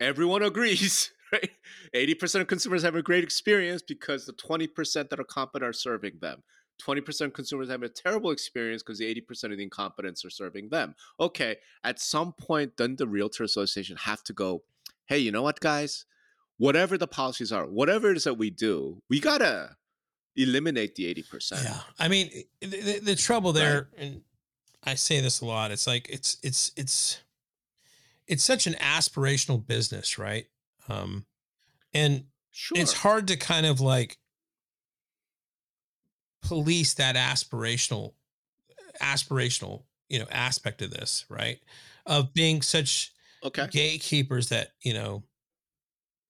Everyone 0.00 0.42
agrees, 0.42 1.12
right? 1.32 1.50
80% 1.94 2.42
of 2.42 2.46
consumers 2.46 2.82
have 2.82 2.94
a 2.94 3.02
great 3.02 3.24
experience 3.24 3.82
because 3.82 4.26
the 4.26 4.32
20% 4.32 5.10
that 5.10 5.20
are 5.20 5.24
competent 5.24 5.68
are 5.68 5.72
serving 5.72 6.18
them. 6.20 6.42
20% 6.82 7.20
of 7.26 7.32
consumers 7.32 7.68
have 7.68 7.82
a 7.82 7.88
terrible 7.88 8.30
experience 8.30 8.82
because 8.82 8.98
the 8.98 9.14
80% 9.14 9.52
of 9.52 9.58
the 9.58 9.62
incompetents 9.62 10.24
are 10.24 10.30
serving 10.30 10.70
them. 10.70 10.94
Okay, 11.20 11.56
at 11.84 12.00
some 12.00 12.32
point, 12.32 12.76
then 12.76 12.96
the 12.96 13.06
Realtor 13.06 13.44
Association 13.44 13.96
have 13.96 14.24
to 14.24 14.32
go, 14.32 14.62
hey, 15.06 15.18
you 15.18 15.30
know 15.30 15.42
what, 15.42 15.60
guys? 15.60 16.06
whatever 16.62 16.96
the 16.96 17.08
policies 17.08 17.50
are, 17.50 17.66
whatever 17.66 18.12
it 18.12 18.16
is 18.16 18.22
that 18.22 18.34
we 18.34 18.48
do, 18.48 19.02
we 19.10 19.18
gotta 19.18 19.76
eliminate 20.36 20.94
the 20.94 21.06
eighty 21.06 21.22
percent. 21.22 21.62
Yeah, 21.64 21.80
I 21.98 22.06
mean, 22.06 22.30
the, 22.60 22.66
the, 22.66 22.98
the 23.00 23.16
trouble 23.16 23.52
there, 23.52 23.88
and 23.98 24.22
I 24.84 24.94
say 24.94 25.20
this 25.20 25.40
a 25.40 25.46
lot. 25.46 25.72
It's 25.72 25.88
like 25.88 26.08
it's 26.08 26.38
it's 26.44 26.70
it's 26.76 27.20
it's 28.28 28.44
such 28.44 28.68
an 28.68 28.74
aspirational 28.74 29.66
business, 29.66 30.18
right? 30.18 30.46
Um, 30.92 31.26
and 31.94 32.24
Sure. 32.54 32.78
it's 32.78 32.92
hard 32.92 33.28
to 33.28 33.36
kind 33.36 33.64
of 33.64 33.80
like 33.80 34.18
police 36.42 36.94
that 36.94 37.16
aspirational 37.16 38.12
aspirational 39.00 39.84
you 40.08 40.18
know 40.18 40.26
aspect 40.30 40.82
of 40.82 40.90
this 40.90 41.24
right 41.30 41.60
of 42.04 42.34
being 42.34 42.60
such 42.60 43.12
okay. 43.42 43.68
gatekeepers 43.70 44.50
that 44.50 44.72
you 44.82 44.92
know 44.92 45.22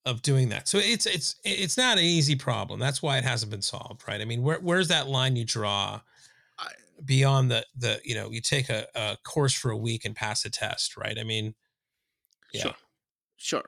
of 0.05 0.23
doing 0.23 0.51
that 0.51 0.69
so 0.69 0.79
it's 0.79 1.07
it's 1.07 1.35
it's 1.45 1.77
not 1.77 1.99
an 1.99 2.05
easy 2.05 2.37
problem 2.37 2.79
that's 2.79 3.03
why 3.03 3.19
it 3.19 3.25
hasn't 3.25 3.51
been 3.51 3.63
solved 3.63 4.07
right 4.07 4.21
i 4.21 4.25
mean 4.25 4.43
where, 4.43 4.61
where's 4.61 4.89
that 4.89 5.09
line 5.09 5.35
you 5.35 5.45
draw 5.45 6.01
beyond 7.05 7.51
the 7.51 7.65
the 7.77 8.01
you 8.05 8.15
know 8.15 8.31
you 8.31 8.41
take 8.41 8.69
a, 8.69 8.87
a 8.95 9.17
course 9.25 9.55
for 9.55 9.73
a 9.73 9.77
week 9.77 10.05
and 10.05 10.15
pass 10.15 10.45
a 10.45 10.51
test 10.51 10.97
right 10.97 11.19
i 11.19 11.25
mean 11.25 11.55
yeah. 12.53 12.63
Sure. 12.63 12.75
Sure. 13.37 13.65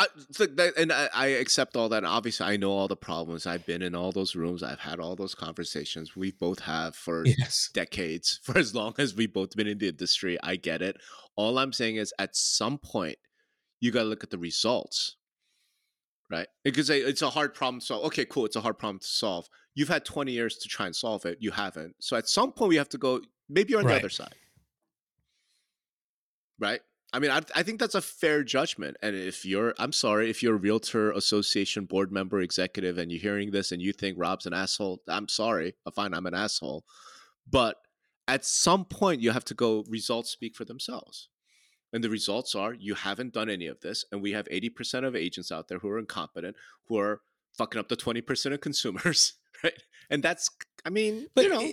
I 0.00 0.06
look, 0.38 0.56
that, 0.56 0.72
and 0.78 0.90
I, 0.90 1.10
I 1.14 1.26
accept 1.26 1.76
all 1.76 1.90
that. 1.90 1.98
And 1.98 2.06
obviously, 2.06 2.46
I 2.46 2.56
know 2.56 2.70
all 2.70 2.88
the 2.88 2.96
problems. 2.96 3.46
I've 3.46 3.66
been 3.66 3.82
in 3.82 3.94
all 3.94 4.12
those 4.12 4.34
rooms. 4.34 4.62
I've 4.62 4.80
had 4.80 4.98
all 4.98 5.14
those 5.14 5.34
conversations. 5.34 6.16
We 6.16 6.32
both 6.32 6.60
have 6.60 6.96
for 6.96 7.26
yes 7.26 7.68
decades, 7.74 8.40
for 8.44 8.56
as 8.56 8.74
long 8.74 8.94
as 8.96 9.14
we've 9.14 9.32
both 9.32 9.54
been 9.54 9.66
in 9.66 9.76
the 9.76 9.88
industry. 9.88 10.38
I 10.42 10.56
get 10.56 10.80
it. 10.80 10.96
All 11.36 11.58
I'm 11.58 11.74
saying 11.74 11.96
is, 11.96 12.14
at 12.18 12.34
some 12.34 12.78
point, 12.78 13.18
you 13.80 13.90
got 13.92 14.04
to 14.04 14.08
look 14.08 14.24
at 14.24 14.30
the 14.30 14.38
results, 14.38 15.16
right? 16.30 16.48
Because 16.64 16.88
it's 16.88 17.20
a 17.22 17.28
hard 17.30 17.52
problem 17.52 17.80
to 17.80 17.86
solve. 17.86 18.04
Okay, 18.06 18.24
cool. 18.24 18.46
It's 18.46 18.56
a 18.56 18.62
hard 18.62 18.78
problem 18.78 19.00
to 19.00 19.06
solve. 19.06 19.48
You've 19.74 19.88
had 19.88 20.06
20 20.06 20.32
years 20.32 20.56
to 20.58 20.68
try 20.68 20.86
and 20.86 20.96
solve 20.96 21.26
it. 21.26 21.36
You 21.40 21.50
haven't. 21.50 21.96
So 22.00 22.16
at 22.16 22.26
some 22.26 22.52
point, 22.52 22.70
we 22.70 22.76
have 22.76 22.88
to 22.90 22.98
go. 22.98 23.20
Maybe 23.50 23.72
you're 23.72 23.80
on 23.80 23.86
Right. 23.86 23.94
the 23.96 24.00
other 24.00 24.08
side, 24.08 24.34
right? 26.58 26.80
I 27.12 27.18
mean, 27.18 27.30
I, 27.30 27.40
I 27.54 27.62
think 27.62 27.80
that's 27.80 27.96
a 27.96 28.00
fair 28.00 28.44
judgment. 28.44 28.96
And 29.02 29.16
if 29.16 29.44
you're, 29.44 29.74
I'm 29.78 29.92
sorry, 29.92 30.30
if 30.30 30.42
you're 30.42 30.54
a 30.54 30.58
realtor 30.58 31.10
association 31.10 31.84
board 31.86 32.12
member, 32.12 32.40
executive, 32.40 32.98
and 32.98 33.10
you're 33.10 33.20
hearing 33.20 33.50
this 33.50 33.72
and 33.72 33.82
you 33.82 33.92
think 33.92 34.16
Rob's 34.18 34.46
an 34.46 34.54
asshole, 34.54 35.02
I'm 35.08 35.28
sorry. 35.28 35.74
Fine, 35.94 36.14
I'm 36.14 36.26
an 36.26 36.34
asshole. 36.34 36.84
But 37.50 37.76
at 38.28 38.44
some 38.44 38.84
point, 38.84 39.20
you 39.20 39.32
have 39.32 39.44
to 39.46 39.54
go, 39.54 39.84
results 39.88 40.30
speak 40.30 40.54
for 40.54 40.64
themselves. 40.64 41.28
And 41.92 42.04
the 42.04 42.10
results 42.10 42.54
are 42.54 42.72
you 42.72 42.94
haven't 42.94 43.34
done 43.34 43.50
any 43.50 43.66
of 43.66 43.80
this. 43.80 44.04
And 44.12 44.22
we 44.22 44.32
have 44.32 44.46
80% 44.48 45.04
of 45.04 45.16
agents 45.16 45.50
out 45.50 45.66
there 45.66 45.80
who 45.80 45.88
are 45.88 45.98
incompetent, 45.98 46.54
who 46.86 46.96
are 46.98 47.22
fucking 47.58 47.80
up 47.80 47.88
the 47.88 47.96
20% 47.96 48.52
of 48.52 48.60
consumers, 48.60 49.34
right? 49.64 49.72
And 50.10 50.22
that's, 50.22 50.50
I 50.84 50.90
mean, 50.90 51.28
But 51.34 51.44
you 51.44 51.50
know, 51.50 51.70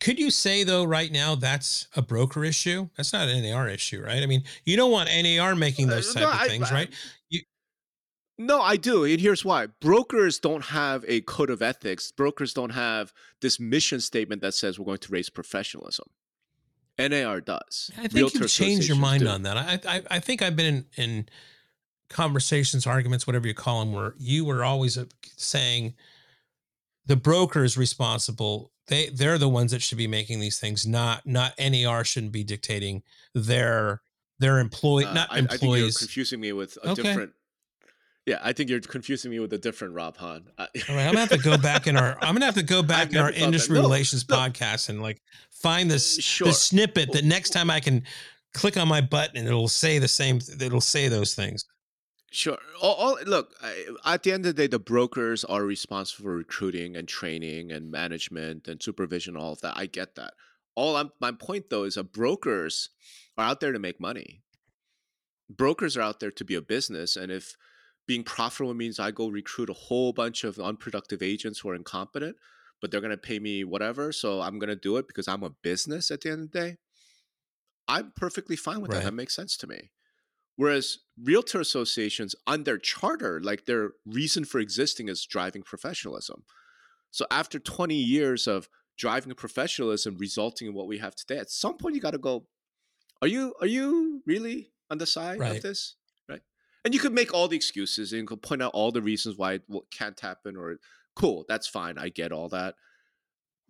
could 0.00 0.18
you 0.18 0.30
say 0.30 0.62
though, 0.64 0.84
right 0.84 1.10
now, 1.10 1.34
that's 1.34 1.88
a 1.96 2.02
broker 2.02 2.44
issue? 2.44 2.88
That's 2.96 3.12
not 3.12 3.28
an 3.28 3.42
NAR 3.42 3.68
issue, 3.68 4.02
right? 4.02 4.22
I 4.22 4.26
mean, 4.26 4.42
you 4.64 4.76
don't 4.76 4.90
want 4.90 5.08
NAR 5.08 5.54
making 5.54 5.86
those 5.88 6.10
Uh, 6.10 6.20
type 6.20 6.22
no, 6.22 6.30
of 6.30 6.40
I- 6.40 6.48
things, 6.48 6.70
I- 6.70 6.74
right? 6.74 6.94
No, 8.40 8.60
I 8.60 8.76
do. 8.76 9.02
And 9.04 9.20
here's 9.20 9.44
why. 9.44 9.66
Brokers 9.66 10.38
don't 10.38 10.66
have 10.66 11.04
a 11.08 11.22
code 11.22 11.50
of 11.50 11.60
ethics. 11.60 12.12
Brokers 12.12 12.54
don't 12.54 12.70
have 12.70 13.12
this 13.40 13.58
mission 13.58 14.00
statement 14.00 14.42
that 14.42 14.54
says 14.54 14.78
we're 14.78 14.84
going 14.84 14.98
to 14.98 15.12
raise 15.12 15.28
professionalism. 15.28 16.06
NAR 17.00 17.40
does. 17.40 17.90
I 17.96 18.02
think 18.02 18.14
Realtor 18.14 18.38
you've 18.38 18.50
changed 18.50 18.86
your 18.88 18.96
mind 18.96 19.24
do. 19.24 19.28
on 19.28 19.42
that. 19.42 19.56
I, 19.56 19.80
I 19.96 20.02
I 20.12 20.18
think 20.20 20.42
I've 20.42 20.54
been 20.54 20.86
in, 20.96 21.04
in 21.04 21.28
conversations, 22.10 22.86
arguments, 22.86 23.26
whatever 23.26 23.46
you 23.48 23.54
call 23.54 23.80
them, 23.80 23.92
where 23.92 24.14
you 24.18 24.44
were 24.44 24.64
always 24.64 24.96
uh, 24.96 25.06
saying 25.36 25.94
the 27.08 27.16
broker 27.16 27.64
is 27.64 27.76
responsible. 27.76 28.70
They 28.86 29.08
they're 29.08 29.38
the 29.38 29.48
ones 29.48 29.72
that 29.72 29.82
should 29.82 29.98
be 29.98 30.06
making 30.06 30.40
these 30.40 30.58
things, 30.60 30.86
not 30.86 31.26
not 31.26 31.52
NAR 31.58 32.04
shouldn't 32.04 32.32
be 32.32 32.44
dictating 32.44 33.02
their 33.34 34.00
their 34.38 34.60
employee, 34.60 35.04
Uh, 35.06 35.12
not 35.14 35.32
I, 35.32 35.38
I 35.38 35.46
think 35.56 35.76
you're 35.76 35.90
confusing 35.90 36.40
me 36.40 36.52
with 36.52 36.78
a 36.84 36.90
Okay. 36.90 37.02
different. 37.02 37.32
Yeah, 38.26 38.38
I 38.42 38.52
think 38.52 38.68
you're 38.68 38.80
confusing 38.80 39.30
me 39.30 39.38
with 39.40 39.52
a 39.54 39.58
different 39.58 39.94
Rob 39.94 40.16
Hahn. 40.18 40.44
I- 40.58 40.62
All 40.88 40.94
right, 40.96 41.06
I'm 41.06 41.14
gonna 41.14 41.20
have 41.20 41.28
to 41.30 41.38
go 41.38 41.56
back 41.58 41.86
in 41.86 41.96
our. 41.96 42.16
I'm 42.20 42.34
gonna 42.34 42.44
have 42.44 42.54
to 42.56 42.62
go 42.62 42.82
back 42.82 43.10
in 43.10 43.16
our 43.16 43.24
never 43.24 43.32
thought 43.32 43.38
that. 43.40 43.44
industry 43.46 43.74
No, 43.76 43.80
relations 43.82 44.28
no. 44.28 44.36
podcast 44.36 44.90
and 44.90 45.02
like 45.02 45.20
find 45.50 45.90
this 45.90 46.18
Sure. 46.22 46.48
the 46.48 46.52
snippet 46.54 47.10
that 47.12 47.24
next 47.24 47.50
time 47.50 47.70
I 47.70 47.80
can 47.80 48.04
click 48.54 48.76
on 48.76 48.86
my 48.86 49.00
button 49.00 49.38
and 49.38 49.46
it'll 49.48 49.66
say 49.68 49.98
the 49.98 50.08
same. 50.08 50.40
It'll 50.60 50.80
say 50.80 51.08
those 51.08 51.34
things. 51.34 51.64
Sure. 52.30 52.58
All, 52.80 52.94
all, 52.94 53.18
look, 53.26 53.54
I, 53.62 53.86
at 54.04 54.22
the 54.22 54.32
end 54.32 54.44
of 54.44 54.54
the 54.54 54.62
day, 54.62 54.66
the 54.66 54.78
brokers 54.78 55.44
are 55.44 55.64
responsible 55.64 56.24
for 56.24 56.36
recruiting 56.36 56.94
and 56.94 57.08
training 57.08 57.72
and 57.72 57.90
management 57.90 58.68
and 58.68 58.82
supervision, 58.82 59.36
all 59.36 59.52
of 59.52 59.60
that. 59.62 59.76
I 59.76 59.86
get 59.86 60.14
that. 60.16 60.34
All 60.74 60.96
I'm, 60.96 61.10
my 61.20 61.32
point 61.32 61.70
though 61.70 61.84
is 61.84 61.94
that 61.94 62.12
brokers 62.12 62.90
are 63.38 63.46
out 63.46 63.60
there 63.60 63.72
to 63.72 63.78
make 63.78 63.98
money. 63.98 64.42
Brokers 65.48 65.96
are 65.96 66.02
out 66.02 66.20
there 66.20 66.30
to 66.30 66.44
be 66.44 66.54
a 66.54 66.60
business, 66.60 67.16
and 67.16 67.32
if 67.32 67.56
being 68.06 68.22
profitable 68.22 68.74
means 68.74 69.00
I 69.00 69.10
go 69.10 69.28
recruit 69.28 69.70
a 69.70 69.74
whole 69.74 70.12
bunch 70.12 70.44
of 70.44 70.58
unproductive 70.58 71.22
agents 71.22 71.60
who 71.60 71.70
are 71.70 71.74
incompetent, 71.74 72.36
but 72.80 72.90
they're 72.90 73.00
going 73.00 73.10
to 73.10 73.16
pay 73.16 73.38
me 73.38 73.64
whatever, 73.64 74.12
so 74.12 74.42
I'm 74.42 74.58
going 74.58 74.68
to 74.68 74.76
do 74.76 74.98
it 74.98 75.08
because 75.08 75.26
I'm 75.26 75.42
a 75.42 75.50
business 75.50 76.10
at 76.10 76.20
the 76.20 76.30
end 76.30 76.42
of 76.42 76.52
the 76.52 76.60
day. 76.60 76.76
I'm 77.88 78.12
perfectly 78.14 78.56
fine 78.56 78.82
with 78.82 78.90
Right. 78.90 78.98
that. 78.98 79.04
That 79.04 79.14
makes 79.14 79.34
sense 79.34 79.56
to 79.58 79.66
me. 79.66 79.90
Whereas 80.58 80.98
realtor 81.22 81.60
associations, 81.60 82.34
on 82.44 82.64
their 82.64 82.78
charter, 82.78 83.40
like 83.40 83.64
their 83.66 83.92
reason 84.04 84.44
for 84.44 84.58
existing 84.58 85.08
is 85.08 85.24
driving 85.24 85.62
professionalism. 85.62 86.42
So 87.12 87.26
after 87.30 87.60
20 87.60 87.94
years 87.94 88.48
of 88.48 88.68
driving 88.98 89.32
professionalism 89.34 90.16
resulting 90.18 90.66
in 90.66 90.74
what 90.74 90.88
we 90.88 90.98
have 90.98 91.14
today, 91.14 91.38
at 91.38 91.48
some 91.48 91.76
point 91.78 91.94
you 91.94 92.00
got 92.00 92.10
to 92.10 92.18
go, 92.18 92.48
are 93.22 93.28
you 93.28 93.54
are 93.60 93.68
you 93.68 94.20
really 94.26 94.72
on 94.90 94.98
the 94.98 95.06
side 95.06 95.38
Right. 95.38 95.56
of 95.58 95.62
this? 95.62 95.94
Right. 96.28 96.42
And 96.84 96.92
you 96.92 96.98
could 96.98 97.14
make 97.14 97.32
all 97.32 97.46
the 97.46 97.56
excuses 97.56 98.12
and 98.12 98.22
you 98.22 98.26
could 98.26 98.42
point 98.42 98.60
out 98.60 98.72
all 98.74 98.90
the 98.90 99.00
reasons 99.02 99.36
why 99.38 99.52
it 99.54 99.62
can't 99.92 100.18
happen 100.18 100.56
or 100.56 100.78
cool, 101.14 101.44
that's 101.48 101.68
fine. 101.68 101.98
I 101.98 102.08
get 102.08 102.32
all 102.32 102.48
that. 102.48 102.74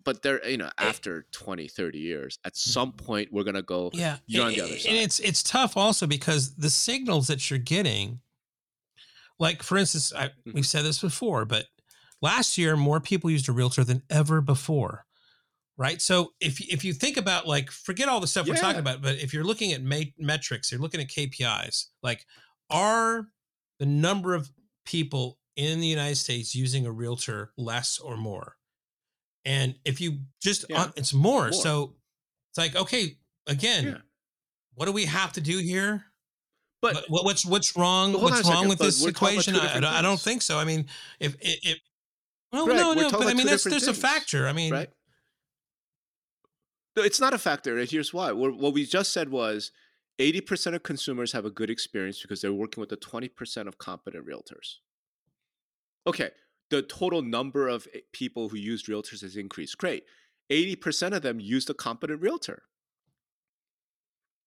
But 0.04 0.22
there, 0.22 0.46
you 0.48 0.56
know, 0.56 0.70
after 0.78 1.26
20, 1.32 1.68
30 1.68 1.98
years, 1.98 2.38
at 2.44 2.56
some 2.56 2.92
point 2.92 3.32
we're 3.32 3.44
gonna 3.44 3.62
go, 3.62 3.90
Yeah, 3.92 4.18
You're 4.26 4.46
on 4.46 4.52
the 4.52 4.60
other 4.62 4.78
side 4.78 4.88
and 4.90 4.98
it's 4.98 5.18
it's 5.20 5.42
tough 5.42 5.76
also 5.76 6.06
because 6.06 6.54
the 6.54 6.70
signals 6.70 7.26
that 7.26 7.50
you're 7.50 7.58
getting, 7.58 8.20
like 9.38 9.62
for 9.62 9.76
instance, 9.78 10.12
I, 10.14 10.26
Mm-hmm. 10.28 10.52
we've 10.54 10.66
said 10.66 10.84
this 10.84 11.00
before, 11.00 11.44
but 11.44 11.66
last 12.22 12.58
year 12.58 12.76
more 12.76 13.00
people 13.00 13.30
used 13.30 13.48
a 13.48 13.52
realtor 13.52 13.84
than 13.84 14.02
ever 14.10 14.40
before. 14.40 15.04
Right. 15.76 16.02
So 16.02 16.32
if 16.40 16.60
if 16.60 16.84
you 16.84 16.92
think 16.92 17.16
about 17.16 17.46
like 17.46 17.70
forget 17.70 18.08
all 18.08 18.18
the 18.18 18.26
stuff 18.26 18.48
we're 18.48 18.56
talking 18.56 18.80
about, 18.80 19.00
but 19.00 19.16
if 19.22 19.32
you're 19.32 19.44
looking 19.44 19.72
at 19.72 19.80
ma- 19.82 20.10
metrics, 20.18 20.72
you're 20.72 20.80
looking 20.80 21.00
at 21.00 21.08
KPIs, 21.08 21.86
like 22.02 22.24
are 22.70 23.28
the 23.78 23.86
number 23.86 24.34
of 24.34 24.50
people 24.84 25.38
in 25.54 25.78
the 25.80 25.86
United 25.86 26.16
States 26.16 26.52
using 26.54 26.84
a 26.84 26.90
realtor 26.90 27.52
less 27.56 27.98
or 28.00 28.16
more? 28.16 28.56
And 29.44 29.74
if 29.84 30.00
you 30.00 30.18
just 30.42 30.64
Yeah. 30.68 30.82
uh, 30.82 30.92
it's 30.96 31.14
more. 31.14 31.44
More. 31.44 31.52
So 31.52 31.94
it's 32.50 32.58
like 32.58 32.76
okay, 32.76 33.16
again, 33.46 33.84
Yeah. 33.84 33.98
what 34.74 34.86
do 34.86 34.92
we 34.92 35.04
have 35.06 35.32
to 35.34 35.40
do 35.40 35.58
here? 35.58 36.04
but 36.80 36.94
What- 36.94 37.10
what, 37.10 37.24
what's 37.24 37.44
what's 37.46 37.76
wrong? 37.76 38.12
What's 38.12 38.44
wrong 38.44 38.44
second, 38.44 38.68
with 38.68 38.78
this 38.78 39.02
we're 39.02 39.08
equation? 39.10 39.56
I, 39.56 39.98
I 39.98 40.02
don't 40.02 40.20
think 40.20 40.42
so. 40.42 40.58
I 40.58 40.64
mean, 40.64 40.88
if 41.18 41.34
if 41.40 41.78
well, 42.52 42.64
Greg, 42.66 42.76
no, 42.76 42.94
we're 42.94 43.02
no, 43.02 43.10
but 43.10 43.26
I 43.26 43.34
mean 43.34 43.46
that's 43.46 43.64
there's 43.64 43.88
a 43.88 43.94
factor. 43.94 44.46
I 44.46 44.52
mean, 44.52 44.72
right? 44.72 44.90
No, 46.96 47.02
it's 47.02 47.20
not 47.20 47.34
a 47.34 47.38
factor. 47.38 47.78
and 47.78 47.88
Here's 47.90 48.12
why. 48.14 48.32
What 48.32 48.56
what 48.56 48.74
we 48.74 48.84
just 48.84 49.12
said 49.12 49.28
was 49.28 49.70
80% 50.20 50.74
of 50.74 50.82
consumers 50.82 51.32
have 51.32 51.44
a 51.44 51.50
good 51.50 51.70
experience 51.70 52.20
because 52.22 52.40
they're 52.40 52.52
working 52.52 52.80
with 52.80 52.90
the 52.90 52.96
20% 52.96 53.68
of 53.68 53.78
competent 53.78 54.26
realtors. 54.26 54.76
Okay, 56.08 56.30
the 56.70 56.82
total 56.82 57.22
number 57.22 57.68
of 57.68 57.86
eh, 57.94 58.00
people 58.12 58.48
who 58.48 58.56
used 58.56 58.86
realtors 58.86 59.22
has 59.22 59.36
increased. 59.36 59.78
Great. 59.78 60.04
80% 60.50 61.14
of 61.14 61.22
them 61.22 61.40
used 61.40 61.68
a 61.68 61.74
competent 61.74 62.22
realtor. 62.22 62.62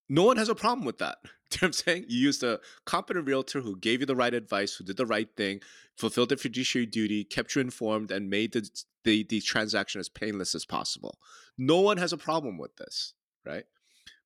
No 0.10 0.24
one 0.24 0.38
has 0.38 0.50
a 0.50 0.56
problem 0.56 0.86
with 0.86 0.98
that. 1.00 1.18
You 1.52 1.58
know 1.64 1.66
I'm 1.68 1.74
saying? 1.74 2.06
You 2.08 2.18
used 2.18 2.44
a 2.44 2.62
competent 2.86 3.28
realtor 3.28 3.60
who 3.60 3.76
gave 3.76 4.00
you 4.00 4.06
the 4.06 4.16
right 4.16 4.34
advice, 4.34 4.74
who 4.74 4.86
did 4.86 4.96
the 4.96 5.06
right 5.06 5.28
thing, 5.36 5.60
fulfilled 5.98 6.30
their 6.30 6.38
fiduciary 6.38 6.86
duty, 6.86 7.26
kept 7.26 7.54
you 7.54 7.60
informed, 7.60 8.10
and 8.10 8.30
made 8.30 8.54
the, 8.54 8.70
the, 9.04 9.24
the 9.24 9.42
transaction 9.42 10.00
as 10.00 10.08
painless 10.08 10.56
as 10.56 10.64
possible. 10.64 11.20
No 11.58 11.82
one 11.82 11.98
has 11.98 12.14
a 12.14 12.18
problem 12.18 12.58
with 12.58 12.78
this, 12.78 13.12
right? 13.46 13.66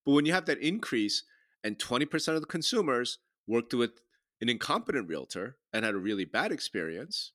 But 0.05 0.11
when 0.11 0.27
you 0.27 0.33
have 0.33 0.45
that 0.45 0.59
increase 0.59 1.23
and 1.63 1.79
20% 1.79 2.35
of 2.35 2.41
the 2.41 2.47
consumers 2.47 3.17
worked 3.47 3.73
with 3.73 4.01
an 4.39 4.49
incompetent 4.49 5.09
realtor 5.09 5.57
and 5.73 5.83
had 5.83 5.95
a 5.95 5.97
really 5.97 6.25
bad 6.25 6.51
experience, 6.51 7.31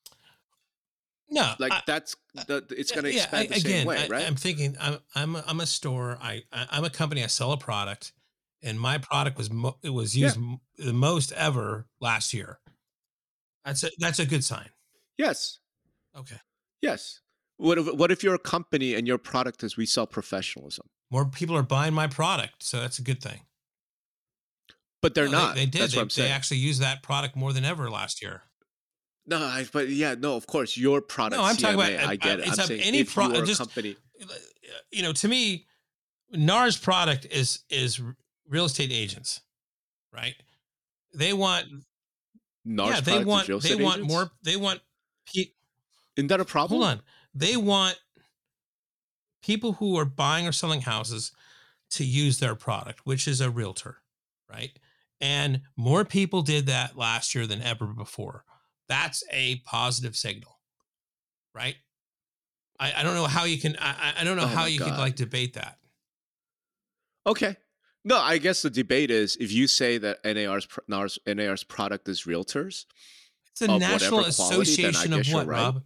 no, 1.31 1.53
like 1.59 1.73
I- 1.73 1.83
that's 1.87 2.17
uh, 2.37 2.45
the, 2.47 2.67
it's 2.77 2.91
going 2.93 3.05
to 3.05 3.13
yeah, 3.13 3.23
expand 3.23 3.45
I- 3.45 3.47
the 3.55 3.61
again, 3.61 3.63
same 3.81 3.87
way, 3.87 4.05
I, 4.05 4.09
right? 4.09 4.27
I'm 4.27 4.37
thinking 4.37 4.77
I'm 4.81 4.99
I'm 5.15 5.37
a, 5.37 5.45
I'm 5.47 5.61
a 5.61 5.67
store. 5.67 6.19
I, 6.21 6.43
I 6.53 6.67
I'm 6.71 6.85
a 6.85 6.91
company. 6.91 7.23
I 7.23 7.29
sell 7.29 7.53
a 7.53 7.59
product, 7.59 8.13
and 8.63 8.79
my 8.81 8.99
product 8.99 9.39
was 9.39 9.51
mo- 9.51 9.79
it 9.83 9.91
was 9.91 10.17
Yeah. 10.17 10.27
used 10.27 10.37
m- 10.39 10.61
the 10.79 10.93
most 10.93 11.33
ever 11.33 11.87
last 12.01 12.33
year. 12.35 12.59
That's 13.65 13.85
a 13.85 13.91
that's 13.99 14.19
a 14.19 14.27
good 14.27 14.45
sign. 14.45 14.69
Yes. 15.19 15.59
Okay. 16.17 16.37
Yes. 16.83 17.21
What 17.59 17.77
if, 17.79 17.95
what 17.95 18.11
if 18.11 18.23
you're 18.23 18.35
a 18.35 18.39
company 18.39 18.95
and 18.95 19.07
your 19.07 19.19
product 19.19 19.63
is 19.63 19.77
we 19.77 19.85
sell 19.85 20.07
professionalism? 20.07 20.87
More 21.11 21.27
people 21.27 21.55
are 21.57 21.63
buying 21.63 21.93
my 21.93 22.07
product, 22.07 22.63
so 22.63 22.81
that's 22.81 22.99
a 22.99 23.03
good 23.03 23.23
thing. 23.23 23.41
But 25.03 25.15
they're 25.15 25.27
No, 25.27 25.33
not. 25.33 25.55
They, 25.57 25.67
did. 25.67 25.83
That's 25.83 25.93
they, 25.93 25.99
what 25.99 26.03
I'm 26.05 26.11
saying. 26.11 26.29
they 26.29 26.35
actually 26.35 26.57
used 26.59 26.81
that 26.81 27.03
product 27.03 27.37
more 27.37 27.53
than 27.53 27.65
ever 27.65 27.91
last 27.91 28.23
year. 28.23 28.43
No, 29.31 29.39
I, 29.39 29.67
but 29.73 29.89
yeah, 29.89 30.15
no. 30.19 30.37
Of 30.37 30.47
course, 30.47 30.77
your 30.77 31.01
product. 31.01 31.41
No, 31.41 31.47
I'm 31.47 31.57
talking 31.57 31.75
about- 31.81 32.09
I 32.09 32.17
get 32.17 32.41
it. 32.41 32.49
it's 32.49 32.59
I'm 32.59 32.67
saying 32.67 32.83
any 32.83 32.99
if 33.01 33.15
pro- 33.15 33.29
you 33.29 33.37
are 33.37 33.43
a 33.43 33.47
just- 33.47 33.61
company. 33.61 33.97
You 34.93 35.03
know, 35.03 35.13
to 35.15 35.29
me, 35.29 35.67
NAR's 36.33 36.77
product 36.77 37.27
is 37.31 37.61
is 37.71 38.01
real 38.49 38.65
estate 38.67 38.91
agents, 38.93 39.41
right? 40.13 40.35
They 41.15 41.33
want 41.33 41.67
NAR's 42.65 42.91
yeah, 42.97 43.01
they 43.01 43.13
product 43.13 43.21
is 43.23 43.27
want 43.27 43.49
real 43.49 43.61
they 43.61 43.75
want 43.77 43.97
agents? 43.99 44.13
more 44.13 44.31
they 44.43 44.57
want 44.57 44.81
pe- 45.33 45.53
Isn't 46.17 46.29
that 46.29 46.41
a 46.41 46.45
problem? 46.45 46.81
hold 46.81 46.91
on. 46.91 47.03
They 47.35 47.57
want 47.57 47.99
people 49.43 49.75
who 49.75 49.97
are 49.97 50.05
buying 50.05 50.47
or 50.47 50.53
selling 50.53 50.83
houses 50.83 51.33
to 51.91 52.05
use 52.05 52.39
their 52.39 52.55
product, 52.55 53.01
which 53.05 53.27
is 53.27 53.41
a 53.41 53.51
realtor, 53.51 54.03
right? 54.49 54.79
And 55.21 55.63
more 55.77 56.05
people 56.05 56.43
did 56.43 56.67
that 56.67 56.97
last 56.97 57.35
year 57.35 57.47
than 57.47 57.63
ever 57.63 57.87
before. 57.87 58.45
That's 58.91 59.23
a 59.31 59.57
positive 59.65 60.17
signal, 60.17 60.59
right? 61.55 61.77
I, 62.81 62.93
I 62.97 63.03
don't 63.05 63.15
know 63.15 63.27
how 63.27 63.45
you 63.45 63.57
can. 63.57 63.77
I, 63.79 64.15
I- 64.19 64.25
don't 64.25 64.37
know 64.37 64.43
Oh 64.43 64.47
how 64.49 64.65
you 64.65 64.81
could 64.81 64.99
like 64.99 65.15
debate 65.15 65.55
that. 65.55 65.79
Okay. 67.25 67.57
No, 68.05 68.19
I 68.19 68.39
guess 68.39 68.63
the 68.63 68.71
debate 68.71 69.13
is 69.13 69.37
if 69.37 69.53
you 69.53 69.69
say 69.69 69.99
that 69.99 70.19
NAR's 70.25 70.67
NAR's, 70.89 71.21
NAR's 71.25 71.63
product 71.63 72.09
is 72.09 72.25
realtors. 72.25 72.87
It's 73.53 73.63
a 73.63 73.79
national 73.79 74.23
quality, 74.23 74.31
association 74.31 75.13
of 75.13 75.27
what, 75.29 75.47
right. 75.47 75.63
Rob? 75.63 75.83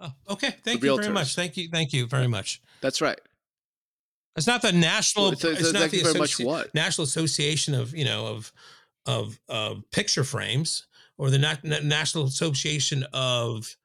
Oh, 0.00 0.12
okay. 0.30 0.56
Thank 0.62 0.82
you 0.82 1.00
very 1.00 1.12
much. 1.12 1.36
Thank 1.36 1.56
you. 1.56 1.68
Thank 1.70 1.94
you 1.94 2.06
very 2.06 2.28
much. 2.28 2.60
That's 2.82 3.00
right. 3.00 3.18
It's 4.36 4.46
not 4.46 4.60
the 4.60 4.72
national. 4.72 5.26
Well, 5.26 5.32
it's, 5.32 5.44
it's, 5.44 5.60
it's 5.60 5.72
not 5.72 5.90
the 5.90 6.02
very 6.02 6.18
much. 6.18 6.38
What? 6.38 6.74
National 6.74 7.04
Association 7.04 7.72
of 7.74 7.96
you 7.96 8.04
know 8.04 8.26
of 8.26 8.52
of 9.06 9.38
of 9.48 9.90
picture 9.90 10.24
frames 10.24 10.86
or 11.18 11.30
the 11.30 11.38
Na- 11.38 11.56
National 11.82 12.24
Association 12.24 13.04
of 13.12 13.76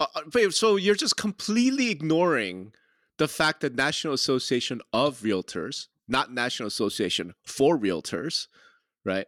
Uh, 0.00 0.06
uh, 0.16 0.50
so 0.50 0.76
you're 0.76 0.94
just 0.96 1.16
completely 1.16 1.88
ignoring 1.90 2.72
the 3.18 3.28
fact 3.28 3.60
that 3.60 3.74
National 3.76 4.12
Association 4.12 4.80
of 4.92 5.20
Realtors, 5.20 5.86
not 6.08 6.32
National 6.32 6.66
Association 6.66 7.32
for 7.46 7.78
Realtors, 7.78 8.48
right? 9.04 9.26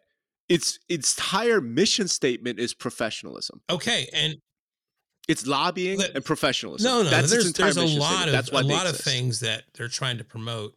Its 0.49 0.79
its 0.89 1.17
entire 1.17 1.61
mission 1.61 2.09
statement 2.09 2.59
is 2.59 2.75
professionalism. 2.75 3.63
okay 3.71 4.09
and 4.13 4.37
It's 5.29 5.45
lobbying 5.47 5.99
But- 5.99 6.15
and 6.15 6.25
professionalism. 6.25 6.85
no 6.89 7.03
no 7.03 7.11
That's 7.11 7.31
there's 7.31 7.53
there's 7.53 7.77
a 7.77 7.83
lot 7.85 7.89
statement. 7.89 8.27
of 8.29 8.33
That's 8.33 8.53
why 8.53 8.61
a 8.61 8.65
lot 8.65 8.87
of 8.87 8.97
things 8.97 9.41
that 9.41 9.65
they're 9.75 9.89
trying 9.89 10.19
to 10.19 10.25
promote 10.25 10.77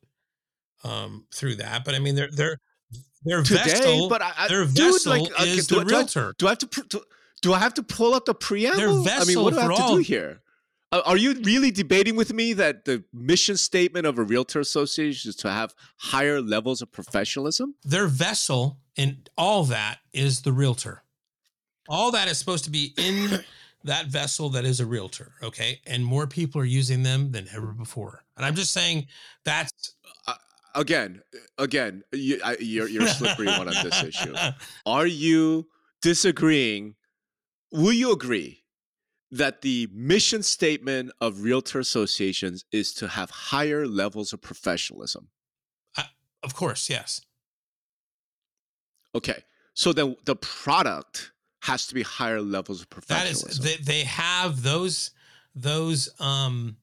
um 0.83 1.27
through 1.33 1.55
that 1.57 1.83
but 1.85 1.93
I 1.93 1.99
mean 1.99 2.15
they're 2.15 2.31
they're 2.31 2.57
their 3.23 3.43
today. 3.43 3.63
vessel 3.63 4.09
but 4.09 4.21
I, 4.21 4.31
I, 4.37 4.47
their 4.47 4.65
dude, 4.65 4.75
vessel 4.75 5.11
like, 5.11 5.31
okay, 5.31 5.49
is 5.49 5.67
do, 5.67 5.75
the 5.75 5.81
I- 5.81 5.83
do 5.83 5.89
I- 5.89 5.97
realtor 5.97 6.35
Do 6.37 6.47
I 6.47 6.49
have 6.51 6.57
to? 6.59 6.67
pr- 6.67 6.81
Do, 6.89 7.01
do 7.41 7.53
I 7.53 7.59
have 7.59 7.73
to 7.75 7.83
pull 7.83 8.13
up 8.13 8.25
the 8.25 8.33
preamble? 8.33 9.07
I 9.07 9.23
mean, 9.25 9.41
what 9.41 9.53
do 9.53 9.59
I 9.59 9.63
have 9.63 9.75
to 9.75 9.93
do 9.95 9.97
here? 9.97 10.41
Uh, 10.91 11.01
are 11.05 11.17
you 11.17 11.33
really 11.43 11.69
debating 11.71 12.15
with 12.15 12.33
me 12.33 12.51
that 12.53 12.85
the 12.85 13.03
mission 13.13 13.55
statement 13.55 14.05
of 14.07 14.17
a 14.17 14.23
realtor 14.23 14.59
association 14.59 15.29
is 15.29 15.35
to 15.37 15.49
have 15.51 15.73
higher 15.97 16.41
levels 16.41 16.81
of 16.81 16.91
professionalism? 16.91 17.75
their 17.83 18.07
vessel 18.07 18.79
and 18.97 19.29
all 19.37 19.63
that 19.65 19.99
is 20.13 20.41
the 20.41 20.51
realtor. 20.51 21.03
All 21.87 22.11
that 22.11 22.27
is 22.27 22.37
supposed 22.39 22.63
to 22.65 22.71
be 22.71 22.93
in 22.97 23.39
that 23.83 24.07
vessel 24.07 24.49
that 24.49 24.65
is 24.65 24.79
a 24.79 24.85
realtor. 24.85 25.33
Okay. 25.43 25.79
And 25.87 26.03
more 26.03 26.27
people 26.27 26.59
are 26.61 26.65
using 26.65 27.03
them 27.03 27.31
than 27.31 27.47
ever 27.55 27.67
before. 27.67 28.23
And 28.35 28.45
I'm 28.45 28.55
just 28.55 28.71
saying 28.71 29.07
that's 29.45 29.93
Again, 30.75 31.21
again, 31.57 32.03
you, 32.11 32.39
I, 32.43 32.57
you're 32.59 32.87
you're 32.87 33.03
a 33.03 33.07
slippery 33.07 33.47
one 33.47 33.67
on 33.67 33.73
this 33.83 34.03
issue. 34.03 34.33
Are 34.85 35.07
you 35.07 35.67
disagreeing? 36.01 36.95
Will 37.71 37.93
you 37.93 38.11
agree 38.11 38.63
that 39.31 39.61
the 39.61 39.87
mission 39.93 40.41
statement 40.43 41.11
of 41.21 41.41
realtor 41.43 41.79
associations 41.79 42.65
is 42.71 42.93
to 42.95 43.07
have 43.07 43.29
higher 43.29 43.85
levels 43.87 44.33
of 44.33 44.41
professionalism? 44.41 45.29
Of 46.41 46.55
course, 46.55 46.89
yes. 46.89 47.21
Okay. 49.13 49.43
So 49.73 49.91
then 49.93 50.15
the 50.25 50.35
product 50.35 51.31
has 51.63 51.87
to 51.87 51.93
be 51.93 52.01
higher 52.01 52.41
levels 52.41 52.81
of 52.81 52.89
That 53.07 53.27
is 53.27 53.43
professionalism. 53.43 53.65
they, 53.65 53.75
they 53.77 54.03
have 54.05 54.63
those 54.63 55.11
those 55.55 56.09
um 56.19 56.77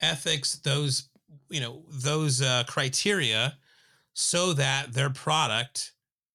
ethics, 0.00 0.56
those 0.56 1.08
you 1.50 1.60
know, 1.60 1.82
those 1.90 2.42
uh 2.42 2.64
criteria 2.66 3.56
so 4.14 4.52
that 4.54 4.92
their 4.92 5.10
product 5.10 5.92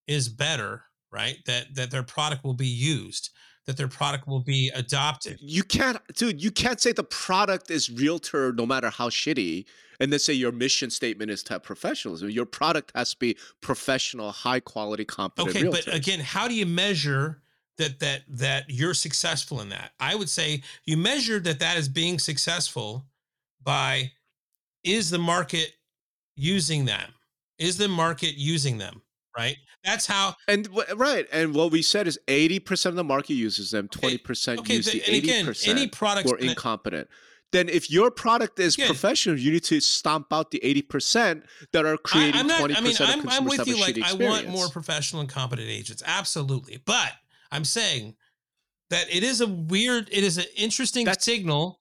is 0.07 0.29
better, 0.29 0.83
right? 1.11 1.37
That 1.45 1.75
that 1.75 1.91
their 1.91 2.03
product 2.03 2.43
will 2.43 2.53
be 2.53 2.67
used, 2.67 3.29
that 3.65 3.77
their 3.77 3.87
product 3.87 4.27
will 4.27 4.41
be 4.43 4.69
adopted. 4.75 5.37
you 5.41 5.63
can't, 5.63 5.97
dude, 6.15 6.41
you 6.43 6.51
can't 6.51 6.79
say 6.79 6.91
the 6.91 7.03
product 7.03 7.71
is 7.71 7.89
realtor 7.89 8.53
no 8.53 8.65
matter 8.65 8.89
how 8.89 9.09
shitty 9.09 9.65
and 9.99 10.11
then 10.11 10.19
say 10.19 10.33
your 10.33 10.51
mission 10.51 10.89
statement 10.89 11.29
is 11.29 11.43
to 11.43 11.53
have 11.53 11.63
professionalism. 11.63 12.29
Your 12.29 12.45
product 12.45 12.91
has 12.95 13.11
to 13.11 13.17
be 13.19 13.37
professional, 13.61 14.31
high 14.31 14.59
quality, 14.59 15.05
competent 15.05 15.49
Okay, 15.49 15.65
realtors. 15.65 15.85
but 15.85 15.93
again, 15.95 16.19
how 16.19 16.47
do 16.47 16.55
you 16.55 16.65
measure 16.65 17.41
that 17.77 17.99
that 17.99 18.23
that 18.27 18.65
you're 18.67 18.93
successful 18.95 19.61
in 19.61 19.69
that? 19.69 19.91
I 19.99 20.15
would 20.15 20.29
say 20.29 20.63
you 20.85 20.97
measure 20.97 21.39
that 21.39 21.59
that 21.59 21.77
is 21.77 21.87
being 21.87 22.17
successful 22.19 23.05
by 23.63 24.11
is 24.83 25.09
the 25.09 25.19
market 25.19 25.73
using 26.35 26.85
them? 26.85 27.13
Is 27.59 27.77
the 27.77 27.87
market 27.87 28.35
using 28.35 28.77
them? 28.77 29.01
Right. 29.37 29.57
That's 29.83 30.05
how. 30.05 30.35
And 30.47 30.67
right, 30.95 31.25
and 31.31 31.53
what 31.55 31.71
we 31.71 31.81
said 31.81 32.07
is 32.07 32.19
eighty 32.27 32.59
percent 32.59 32.91
of 32.91 32.97
the 32.97 33.03
market 33.03 33.33
uses 33.33 33.71
them, 33.71 33.87
twenty 33.87 34.17
percent 34.17 34.59
Okay. 34.59 34.75
use 34.75 34.85
the- 34.85 34.99
the 34.99 35.05
and 35.05 35.15
eighty 35.15 35.29
again, 35.31 35.55
any 35.65 35.87
product. 35.87 36.29
who 36.29 36.35
are 36.35 36.39
incompetent. 36.39 37.07
Then, 37.51 37.67
if 37.67 37.89
your 37.91 38.11
product 38.11 38.59
is 38.59 38.75
Again- 38.75 38.87
professional, 38.87 39.37
you 39.37 39.51
need 39.51 39.63
to 39.65 39.79
stomp 39.81 40.31
out 40.31 40.51
the 40.51 40.63
eighty 40.63 40.81
percent 40.81 41.45
that 41.73 41.85
are 41.85 41.97
creating 41.97 42.39
I'm 42.39 42.47
not. 42.47 42.59
twenty 42.59 42.75
I 42.75 42.81
mean, 42.81 42.93
of 42.93 43.01
I'm, 43.01 43.21
consumers 43.21 43.37
I'm 43.37 43.45
with 43.45 43.67
you. 43.67 43.79
Like, 43.79 43.95
shitty 43.95 44.03
I 44.03 44.13
want 44.13 44.47
more 44.49 44.69
professional 44.69 45.21
and 45.21 45.29
competent 45.29 45.67
agents. 45.69 46.03
Absolutely, 46.05 46.77
but 46.85 47.11
I'm 47.51 47.65
saying 47.65 48.15
that 48.89 49.07
it 49.13 49.23
is 49.23 49.41
a 49.41 49.47
weird. 49.47 50.09
It 50.11 50.23
is 50.23 50.37
an 50.37 50.45
interesting 50.55 51.07
signal. 51.19 51.79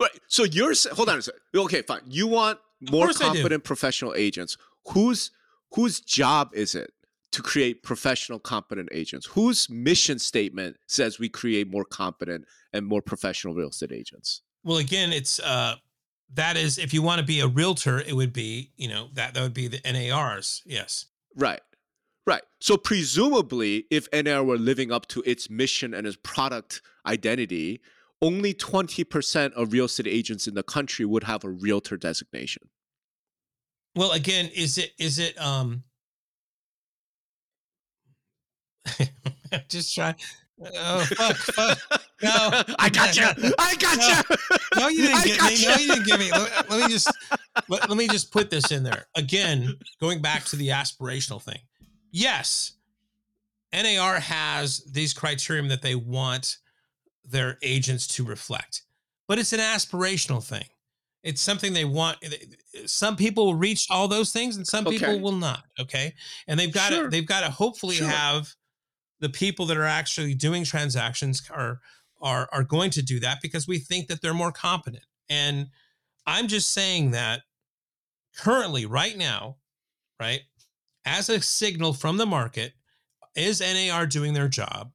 Right. 0.00 0.10
So 0.28 0.44
you're 0.44 0.74
hold 0.92 1.08
on 1.08 1.18
a 1.18 1.22
second. 1.22 1.40
Okay, 1.54 1.82
fine. 1.82 2.02
You 2.06 2.26
want 2.26 2.58
more 2.80 3.06
course 3.06 3.20
I 3.20 3.24
do. 3.24 3.34
competent 3.34 3.64
professional 3.64 4.14
agents. 4.14 4.56
Whose 4.88 5.30
whose 5.74 6.00
job 6.00 6.50
is 6.52 6.74
it 6.74 6.92
to 7.32 7.42
create 7.42 7.82
professional 7.82 8.38
competent 8.38 8.88
agents? 8.92 9.26
Whose 9.26 9.68
mission 9.70 10.18
statement 10.18 10.76
says 10.86 11.18
we 11.18 11.28
create 11.28 11.70
more 11.70 11.84
competent 11.84 12.44
and 12.72 12.86
more 12.86 13.02
professional 13.02 13.54
real 13.54 13.68
estate 13.68 13.92
agents? 13.92 14.42
Well, 14.64 14.78
again, 14.78 15.12
it's 15.12 15.40
uh 15.40 15.76
that 16.34 16.56
is 16.56 16.78
if 16.78 16.92
you 16.92 17.02
want 17.02 17.20
to 17.20 17.24
be 17.24 17.40
a 17.40 17.46
realtor, 17.46 18.00
it 18.00 18.14
would 18.14 18.32
be 18.32 18.72
you 18.76 18.88
know 18.88 19.08
that 19.14 19.34
that 19.34 19.42
would 19.42 19.54
be 19.54 19.68
the 19.68 19.80
NARs. 19.84 20.62
Yes. 20.66 21.06
Right. 21.36 21.60
Right. 22.26 22.42
So 22.58 22.76
presumably 22.76 23.86
if 23.90 24.08
NAR 24.12 24.42
were 24.42 24.58
living 24.58 24.90
up 24.90 25.06
to 25.08 25.22
its 25.26 25.50
mission 25.50 25.94
and 25.94 26.06
its 26.06 26.16
product 26.22 26.82
identity, 27.06 27.80
only 28.24 28.54
20% 28.54 29.52
of 29.52 29.72
real 29.72 29.84
estate 29.84 30.06
agents 30.06 30.46
in 30.46 30.54
the 30.54 30.62
country 30.62 31.04
would 31.04 31.24
have 31.24 31.44
a 31.44 31.50
realtor 31.50 31.98
designation. 31.98 32.62
Well, 33.94 34.12
again, 34.12 34.50
is 34.54 34.78
it 34.78 34.92
is 34.98 35.18
it 35.18 35.40
um 35.40 35.84
just 39.68 39.94
try 39.94 40.14
oh 40.76 41.04
fuck 41.16 41.36
fuck 41.36 41.78
No. 42.22 42.30
I 42.78 42.88
got 42.90 43.16
you. 43.16 43.24
I 43.58 43.74
got 43.76 44.28
you. 44.30 44.36
no 44.80 44.88
you 44.88 45.06
didn't 45.06 45.24
get 45.24 45.40
me 45.42 45.66
no 45.66 45.74
you 45.74 45.88
didn't 45.88 46.06
get 46.06 46.18
me 46.18 46.30
let, 46.32 46.70
let 46.70 46.80
me 46.82 46.88
just 46.88 47.10
let, 47.68 47.88
let 47.88 47.96
me 47.96 48.08
just 48.08 48.32
put 48.32 48.50
this 48.50 48.72
in 48.72 48.82
there 48.82 49.06
again 49.16 49.74
going 50.00 50.20
back 50.20 50.44
to 50.44 50.56
the 50.56 50.68
aspirational 50.68 51.40
thing 51.42 51.58
yes 52.10 52.72
NAR 53.72 54.20
has 54.20 54.84
these 54.92 55.12
criterion 55.12 55.68
that 55.68 55.82
they 55.82 55.94
want 55.94 56.58
their 57.24 57.58
agents 57.62 58.06
to 58.06 58.24
reflect. 58.24 58.82
But 59.26 59.38
it's 59.38 59.52
an 59.52 59.60
aspirational 59.60 60.42
thing. 60.42 60.64
It's 61.22 61.40
something 61.40 61.72
they 61.72 61.86
want 61.86 62.18
eh, 62.22 62.36
some 62.86 63.16
people 63.16 63.46
will 63.46 63.54
reach 63.54 63.86
all 63.90 64.08
those 64.08 64.32
things 64.32 64.56
and 64.56 64.66
some 64.66 64.84
people 64.84 65.20
will 65.20 65.32
not 65.32 65.64
okay? 65.80 66.14
And 66.46 66.60
they've 66.60 66.72
got 66.72 66.90
to 66.90 67.08
they've 67.08 67.26
got 67.26 67.40
to 67.40 67.50
hopefully 67.50 67.96
Sure. 67.96 68.08
have 68.08 68.54
the 69.20 69.30
people 69.30 69.64
that 69.66 69.76
are 69.78 69.84
actually 69.84 70.34
doing 70.34 70.64
transactions 70.64 71.42
are 71.50 71.80
are 72.20 72.48
are 72.52 72.64
going 72.64 72.90
to 72.90 73.02
do 73.02 73.20
that 73.20 73.38
because 73.40 73.66
we 73.66 73.78
think 73.78 74.08
that 74.08 74.20
they're 74.20 74.34
more 74.34 74.52
competent. 74.52 75.04
And 75.28 75.68
i'm 76.26 76.48
just 76.48 76.72
saying 76.72 77.10
that 77.10 77.42
currently 78.36 78.86
right 78.86 79.16
now 79.16 79.56
right 80.20 80.40
as 81.04 81.28
a 81.28 81.40
signal 81.40 81.92
from 81.92 82.16
the 82.16 82.26
market 82.26 82.72
is 83.34 83.60
nar 83.60 84.06
doing 84.06 84.32
their 84.32 84.48
job? 84.48 84.92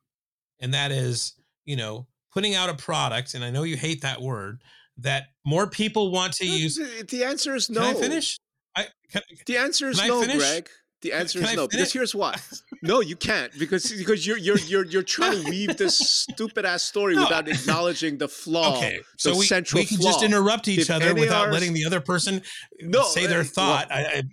And 0.59 0.73
that 0.73 0.91
is, 0.91 1.33
you 1.65 1.75
know, 1.75 2.07
putting 2.33 2.55
out 2.55 2.69
a 2.69 2.73
product, 2.75 3.33
and 3.33 3.43
I 3.43 3.49
know 3.49 3.63
you 3.63 3.77
hate 3.77 4.01
that 4.01 4.21
word, 4.21 4.61
that 4.97 5.27
more 5.45 5.67
people 5.67 6.11
want 6.11 6.33
to 6.33 6.45
use. 6.45 6.75
The, 7.07 7.23
answer 7.23 7.55
is 7.55 7.69
no. 7.69 7.81
Can 7.81 7.95
I 7.95 7.99
finish? 7.99 8.37
I, 8.75 8.87
can, 9.11 9.21
The 9.45 9.57
answer 9.57 9.89
is 9.89 10.05
no? 10.05 10.23
Greg. 10.25 10.69
The 11.01 11.13
answer 11.13 11.39
is 11.39 11.55
no. 11.55 11.65
Because 11.67 11.93
here's 11.93 12.13
why. 12.13 12.35
No, 12.81 13.01
you 13.01 13.17
can't 13.17 13.51
because 13.59 13.91
because 13.91 14.25
you're 14.25 14.37
you're 14.37 14.57
you're 14.59 14.85
you're 14.85 15.03
trying 15.03 15.43
to 15.43 15.49
weave 15.49 15.75
this 15.75 15.97
stupid 15.99 16.63
ass 16.63 16.81
story 16.81 17.13
No. 17.13 17.23
without 17.23 17.49
acknowledging 17.49 18.17
the 18.17 18.27
flaw. 18.41 18.77
okay, 18.77 18.99
so 19.17 19.37
we, 19.37 19.45
central 19.45 19.81
we 19.81 19.85
can 19.85 19.97
flaw. 19.97 20.11
just 20.11 20.23
interrupt 20.23 20.69
each 20.69 20.79
If 20.83 20.89
other 20.89 21.13
without 21.13 21.47
NAR's 21.47 21.53
letting 21.55 21.73
the 21.73 21.83
other 21.83 21.99
person 21.99 22.41
No, 22.79 23.03
say 23.03 23.25
their 23.27 23.39
eh, 23.41 23.43
well- 23.43 23.51
thought. 23.51 23.91
I, 23.91 24.23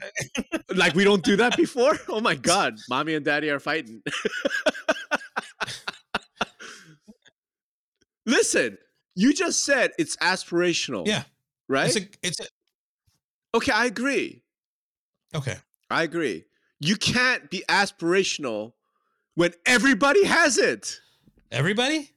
I, 0.54 0.58
like 0.76 0.94
we 0.94 1.02
don't 1.02 1.24
do 1.24 1.34
that 1.38 1.56
before. 1.56 1.98
Oh 2.08 2.20
my 2.20 2.36
god, 2.36 2.76
mommy 2.88 3.14
and 3.14 3.24
daddy 3.24 3.50
are 3.50 3.58
fighting. 3.58 4.00
Listen, 8.26 8.76
you 9.14 9.32
just 9.32 9.64
said 9.64 9.92
it's 9.98 10.16
aspirational. 10.16 11.06
Yeah. 11.06 11.22
Right. 11.68 11.86
it's 11.86 11.96
a, 11.96 12.08
it's 12.22 12.40
a, 12.40 12.44
okay, 13.56 13.72
I 13.72 13.86
agree. 13.86 14.42
okay. 15.34 15.56
I 15.90 16.02
agree. 16.02 16.44
You 16.80 16.96
can't 16.96 17.48
be 17.48 17.64
aspirational 17.68 18.72
when 19.36 19.52
everybody 19.64 20.24
has 20.24 20.58
it. 20.58 21.00
Everybody? 21.52 22.10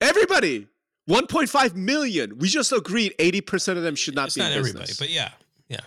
Everybody. 0.00 0.68
1.5 1.08 1.74
million. 1.74 2.38
We 2.38 2.48
just 2.48 2.70
agreed 2.70 3.14
80% 3.18 3.78
of 3.78 3.82
them 3.82 3.94
should 3.94 4.14
not 4.14 4.26
it's 4.26 4.34
be 4.36 4.42
not 4.42 4.52
everybody, 4.52 4.92
but 4.98 5.08
yeah, 5.08 5.30
Yeah. 5.68 5.80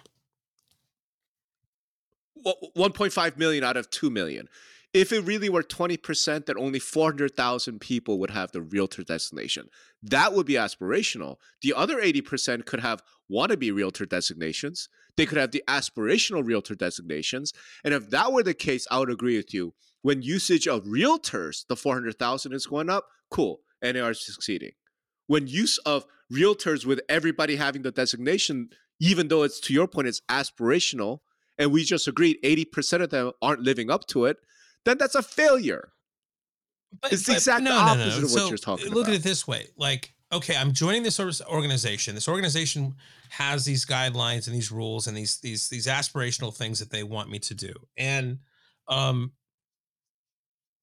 1.5 2.76 3.38
million 3.38 3.64
out 3.64 3.78
of 3.78 3.90
2 3.92 4.10
million. 4.10 4.50
If 4.94 5.14
it 5.14 5.22
really 5.22 5.48
were 5.48 5.64
20%, 5.64 6.46
then 6.46 6.58
only 6.58 6.80
400,000 6.80 7.80
people 7.80 8.20
would 8.20 8.32
have 8.32 8.52
the 8.52 8.62
realtor 8.62 9.04
designation. 9.04 9.68
That 10.04 10.34
would 10.34 10.46
be 10.46 10.56
aspirational. 10.56 11.38
The 11.62 11.74
other 11.74 12.02
80% 12.02 12.66
could 12.66 12.82
have 12.82 13.02
wannabe 13.32 13.74
realtor 13.74 14.06
designations. 14.06 14.90
They 15.16 15.26
could 15.26 15.38
have 15.38 15.52
the 15.52 15.64
aspirational 15.68 16.46
realtor 16.46 16.76
designations. 16.76 17.54
And 17.86 17.94
if 17.94 18.10
that 18.10 18.34
were 18.34 18.44
the 18.44 18.54
case, 18.54 18.86
I 18.92 19.00
would 19.00 19.10
agree 19.10 19.38
with 19.38 19.54
you. 19.54 19.74
When 20.02 20.22
usage 20.22 20.68
of 20.68 20.84
realtors, 20.84 21.66
the 21.70 21.78
400,000 21.78 22.52
is 22.52 22.66
going 22.66 22.90
up, 22.90 23.06
cool. 23.30 23.62
NAR 23.82 24.12
is 24.12 24.26
succeeding. 24.26 24.72
When 25.28 25.48
use 25.48 25.78
of 25.80 26.06
realtors 26.34 26.86
with 26.86 27.00
everybody 27.08 27.56
having 27.56 27.84
the 27.84 27.92
designation, 27.92 28.70
even 29.00 29.30
though 29.30 29.44
it's 29.44 29.60
to 29.62 29.74
your 29.74 29.88
point, 29.88 30.08
it's 30.08 30.22
aspirational, 30.30 31.20
and 31.58 31.72
we 31.72 31.84
just 31.84 32.08
agreed 32.08 32.38
80% 32.44 33.02
of 33.02 33.10
them 33.10 33.32
aren't 33.42 33.62
living 33.62 33.90
up 33.90 34.08
to 34.08 34.26
it, 34.26 34.38
then 34.86 34.98
that's 34.98 35.16
a 35.16 35.24
failure. 35.24 35.92
But, 37.02 37.14
It's 37.14 37.26
the 37.26 37.34
exact 37.34 37.68
opposite 37.68 38.24
of 38.24 38.32
what 38.32 38.50
you're 38.50 38.58
talking 38.58 38.86
look 38.86 38.92
about. 38.94 39.00
Look 39.00 39.08
at 39.08 39.14
it 39.14 39.24
this 39.24 39.48
way: 39.48 39.68
like, 39.78 40.14
okay, 40.32 40.56
I'm 40.58 40.74
joining 40.74 41.04
this 41.04 41.20
organization. 41.20 42.16
This 42.16 42.28
organization 42.28 42.96
has 43.30 43.64
these 43.64 43.86
guidelines 43.86 44.48
and 44.48 44.56
these 44.56 44.72
rules 44.72 45.08
and 45.08 45.16
these 45.16 45.38
these 45.40 45.70
these 45.70 45.88
aspirational 45.88 46.56
things 46.56 46.80
that 46.80 46.90
they 46.90 47.04
want 47.04 47.30
me 47.30 47.40
to 47.40 47.54
do, 47.54 47.74
and 47.96 48.40
um, 48.90 49.32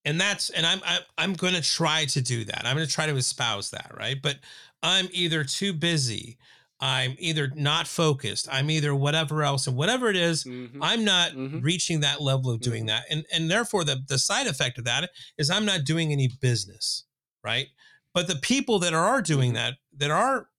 and 0.05 0.19
that's 0.19 0.49
and 0.51 0.65
I'm 0.65 0.81
I'm, 0.85 1.03
I'm 1.19 1.33
going 1.35 1.55
to 1.55 1.63
try 1.63 2.07
to 2.07 2.23
do 2.23 2.45
that. 2.45 2.65
I'm 2.65 2.75
going 2.75 2.87
to 2.87 2.93
try 2.93 3.07
to 3.07 3.17
espouse 3.17 3.71
that, 3.71 3.93
right? 3.95 4.17
But 4.21 4.39
I'm 4.83 5.09
either 5.13 5.45
too 5.45 5.73
busy. 5.75 6.39
I'm 6.81 7.17
either 7.19 7.51
not 7.57 7.89
focused. 7.89 8.47
I'm 8.53 8.71
either 8.71 8.95
whatever 8.95 9.43
else, 9.43 9.67
and 9.67 9.77
whatever 9.77 10.09
it 10.11 10.17
is, 10.17 10.45
Mhm. 10.45 10.79
I'm 10.81 11.05
not 11.05 11.33
Mhm. 11.33 11.63
reaching 11.63 12.01
that 12.01 12.21
level 12.21 12.51
of 12.53 12.61
doing 12.61 12.85
Mhm. 12.85 12.89
that. 12.89 13.05
And 13.11 13.27
and 13.33 13.51
therefore 13.51 13.85
the 13.85 14.05
the 14.07 14.19
side 14.19 14.47
effect 14.47 14.79
of 14.79 14.85
that 14.85 15.11
is 15.37 15.51
I'm 15.51 15.65
not 15.65 15.85
doing 15.85 16.13
any 16.13 16.29
business, 16.29 17.05
right? 17.43 17.69
But 18.15 18.29
the 18.29 18.37
people 18.37 18.79
that 18.81 18.95
are 18.95 19.21
doing 19.23 19.51
Mhm. 19.53 19.55
that 19.55 19.79
that 19.97 20.11
are 20.13 20.51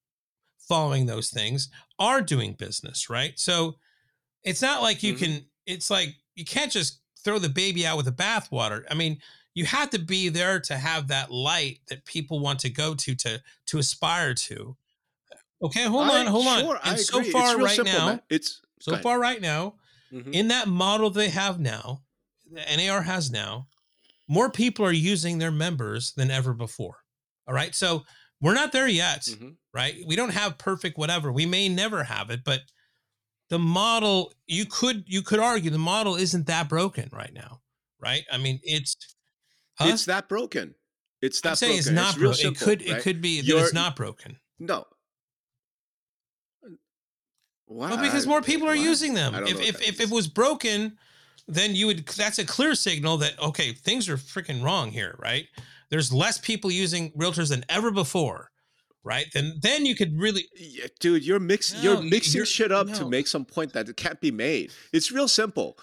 following 0.68 1.06
those 1.06 1.30
things 1.30 1.70
are 1.98 2.22
doing 2.22 2.54
business, 2.54 3.10
right? 3.10 3.40
So 3.40 3.80
it's 4.44 4.62
not 4.62 4.82
like 4.82 5.02
you 5.04 5.16
can 5.16 5.46
it's 5.66 5.90
like 5.90 6.16
you 6.36 6.44
can't 6.46 6.72
just 6.72 7.00
throw 7.24 7.40
the 7.40 7.50
baby 7.50 7.86
out 7.86 7.98
with 7.98 8.06
the 8.06 8.12
bathwater. 8.12 8.84
I 8.90 8.94
mean, 8.94 9.22
you 9.54 9.66
have 9.66 9.90
to 9.92 10.00
be 10.00 10.30
there 10.30 10.60
to 10.62 10.78
have 10.78 11.08
that 11.10 11.32
light 11.32 11.82
that 11.88 12.06
people 12.06 12.40
want 12.40 12.60
to 12.60 12.70
go 12.70 12.94
to 12.96 13.16
to 13.16 13.42
to 13.68 13.78
aspire 13.78 14.34
to. 14.34 14.76
Okay, 15.62 15.84
hold 15.84 16.08
I- 16.10 16.20
on, 16.22 16.28
hold 16.28 16.48
on. 16.48 16.60
sure, 16.62 16.80
I 16.84 16.92
And 16.92 17.00
so. 17.00 17.20
It's 17.20 17.32
far 17.32 17.58
right 17.58 17.76
simple, 17.76 17.94
now, 17.94 18.06
man. 18.08 18.22
It's 18.30 18.62
so 18.80 18.98
far 18.98 19.20
right 19.20 19.42
now, 19.42 19.76
Mhm. 20.12 20.34
in 20.34 20.48
that 20.50 20.68
model 20.68 21.10
they 21.10 21.30
have 21.30 21.60
now, 21.60 22.02
the 22.52 22.62
NAR 22.76 23.02
has 23.04 23.30
now, 23.30 23.68
more 24.28 24.50
people 24.50 24.86
are 24.86 24.92
using 24.92 25.38
their 25.38 25.52
members 25.52 26.14
than 26.14 26.32
ever 26.32 26.54
before. 26.54 26.98
All 27.48 27.54
right. 27.54 27.76
So 27.76 28.06
we're 28.40 28.54
not 28.54 28.72
there 28.72 28.88
yet, 28.88 29.24
Mhm. 29.26 29.58
right? 29.74 29.96
We 30.06 30.16
don't 30.16 30.30
have 30.30 30.58
perfect 30.58 30.98
whatever. 30.98 31.32
We 31.32 31.46
may 31.46 31.68
never 31.68 32.04
have 32.06 32.30
it, 32.30 32.44
but 32.44 32.62
the 33.50 33.60
model 33.60 34.32
you 34.46 34.66
could 34.66 35.04
you 35.08 35.22
could 35.24 35.40
argue 35.40 35.72
the 35.72 35.78
model 35.80 36.16
isn't 36.16 36.46
that 36.48 36.70
broken 36.70 37.10
right 37.12 37.34
now, 37.34 37.62
right? 38.00 38.24
I 38.32 38.38
mean, 38.38 38.60
it's 38.64 38.96
huh? 39.76 39.90
It's 39.90 40.06
that 40.06 40.30
broken. 40.30 40.76
It's 41.22 41.42
that 41.42 41.50
I'm 41.50 41.56
saying 41.56 41.72
broken. 41.78 41.80
it's 41.80 41.90
not 41.96 42.16
real 42.18 42.30
broken. 42.30 42.34
It 42.34 42.58
simple, 42.58 42.66
could 42.66 42.82
right? 42.88 42.98
it 43.00 43.02
could 43.04 43.22
be 43.22 43.42
that 43.42 43.58
it's 43.58 43.74
not 43.74 43.96
broken. 43.96 44.40
No. 44.60 44.86
Why? 47.70 47.92
Well, 47.92 48.02
because 48.02 48.26
more 48.26 48.42
people 48.42 48.68
are 48.68 48.76
why? 48.76 48.84
using 48.84 49.14
them. 49.14 49.36
If 49.36 49.62
if, 49.62 49.88
if 49.88 50.02
it 50.02 50.10
was 50.10 50.28
broken, 50.28 50.98
then 51.48 51.76
you 51.76 51.86
would. 51.88 52.06
That's 52.08 52.40
a 52.40 52.46
clear 52.46 52.74
signal 52.74 53.18
that 53.18 53.40
okay, 53.40 53.74
things 53.74 54.10
are 54.10 54.18
freaking 54.18 54.64
wrong 54.64 54.90
here, 54.90 55.16
right? 55.20 55.46
There's 55.90 56.12
less 56.12 56.40
people 56.40 56.72
using 56.72 57.12
realtors 57.12 57.50
than 57.50 57.64
ever 57.70 57.92
before, 57.92 58.50
right? 59.04 59.28
Then 59.36 59.60
then 59.62 59.86
you 59.86 59.96
could 59.96 60.20
really. 60.20 60.46
Yeah, 60.56 60.88
dude, 61.00 61.24
you're 61.24 61.40
mixing 61.40 61.84
No, 61.84 61.94
you're 61.94 62.02
mixing 62.02 62.40
you're- 62.40 62.46
shit 62.48 62.72
up 62.72 62.92
to 62.94 63.08
make 63.08 63.28
some 63.28 63.46
point 63.46 63.74
that 63.74 63.88
it 63.88 63.98
can't 63.98 64.20
be 64.20 64.32
made. 64.32 64.72
It's 64.92 65.12
real 65.12 65.28
simple. 65.28 65.78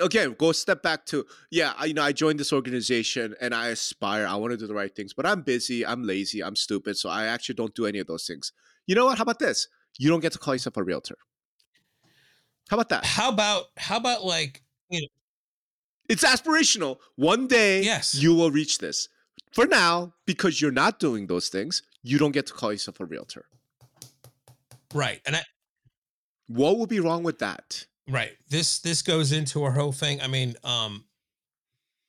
Again, 0.00 0.36
go 0.38 0.52
step 0.52 0.82
back 0.84 1.04
to 1.06 1.26
yeah, 1.50 1.72
I, 1.76 1.86
you 1.86 1.94
know, 1.94 2.02
I 2.02 2.12
joined 2.12 2.38
this 2.38 2.52
organization 2.52 3.34
and 3.40 3.52
I 3.52 3.68
aspire. 3.70 4.24
I 4.24 4.36
want 4.36 4.52
to 4.52 4.56
do 4.56 4.68
the 4.68 4.74
right 4.74 4.94
things, 4.94 5.12
but 5.12 5.26
I'm 5.26 5.42
busy, 5.42 5.84
I'm 5.84 6.04
lazy, 6.04 6.44
I'm 6.44 6.54
stupid, 6.54 6.96
so 6.96 7.08
I 7.08 7.24
actually 7.24 7.56
don't 7.56 7.74
do 7.74 7.86
any 7.86 7.98
of 7.98 8.06
those 8.06 8.24
things. 8.24 8.52
You 8.86 8.94
know 8.94 9.06
what? 9.06 9.18
How 9.18 9.22
about 9.22 9.40
this? 9.40 9.66
You 9.98 10.08
don't 10.10 10.20
get 10.20 10.32
to 10.32 10.38
call 10.38 10.54
yourself 10.54 10.76
a 10.76 10.82
realtor. 10.82 11.16
How 12.68 12.76
about 12.76 12.88
that? 12.90 13.04
How 13.04 13.28
about 13.30 13.64
how 13.76 13.96
about 13.96 14.24
like 14.24 14.62
you 14.90 15.00
know, 15.02 15.06
It's 16.08 16.24
aspirational. 16.24 16.98
One 17.16 17.46
day, 17.46 17.82
Yes. 17.82 18.14
you 18.14 18.34
will 18.34 18.50
reach 18.50 18.78
this. 18.78 19.08
For 19.52 19.66
now, 19.66 20.14
because 20.26 20.60
you're 20.60 20.72
not 20.72 20.98
doing 20.98 21.26
those 21.26 21.48
things, 21.48 21.82
you 22.02 22.18
don't 22.18 22.32
get 22.32 22.46
to 22.46 22.52
call 22.52 22.72
yourself 22.72 23.00
a 23.00 23.04
realtor. 23.04 23.46
right 24.94 25.20
and 25.26 25.36
I 25.36 25.42
What 26.46 26.78
would 26.78 26.88
be 26.88 27.00
wrong 27.00 27.22
with 27.22 27.38
that? 27.40 27.86
right 28.08 28.32
this 28.50 28.80
this 28.80 29.00
goes 29.02 29.32
into 29.32 29.62
our 29.62 29.72
whole 29.72 29.92
thing. 29.92 30.20
I 30.20 30.26
mean, 30.26 30.54
um, 30.62 31.04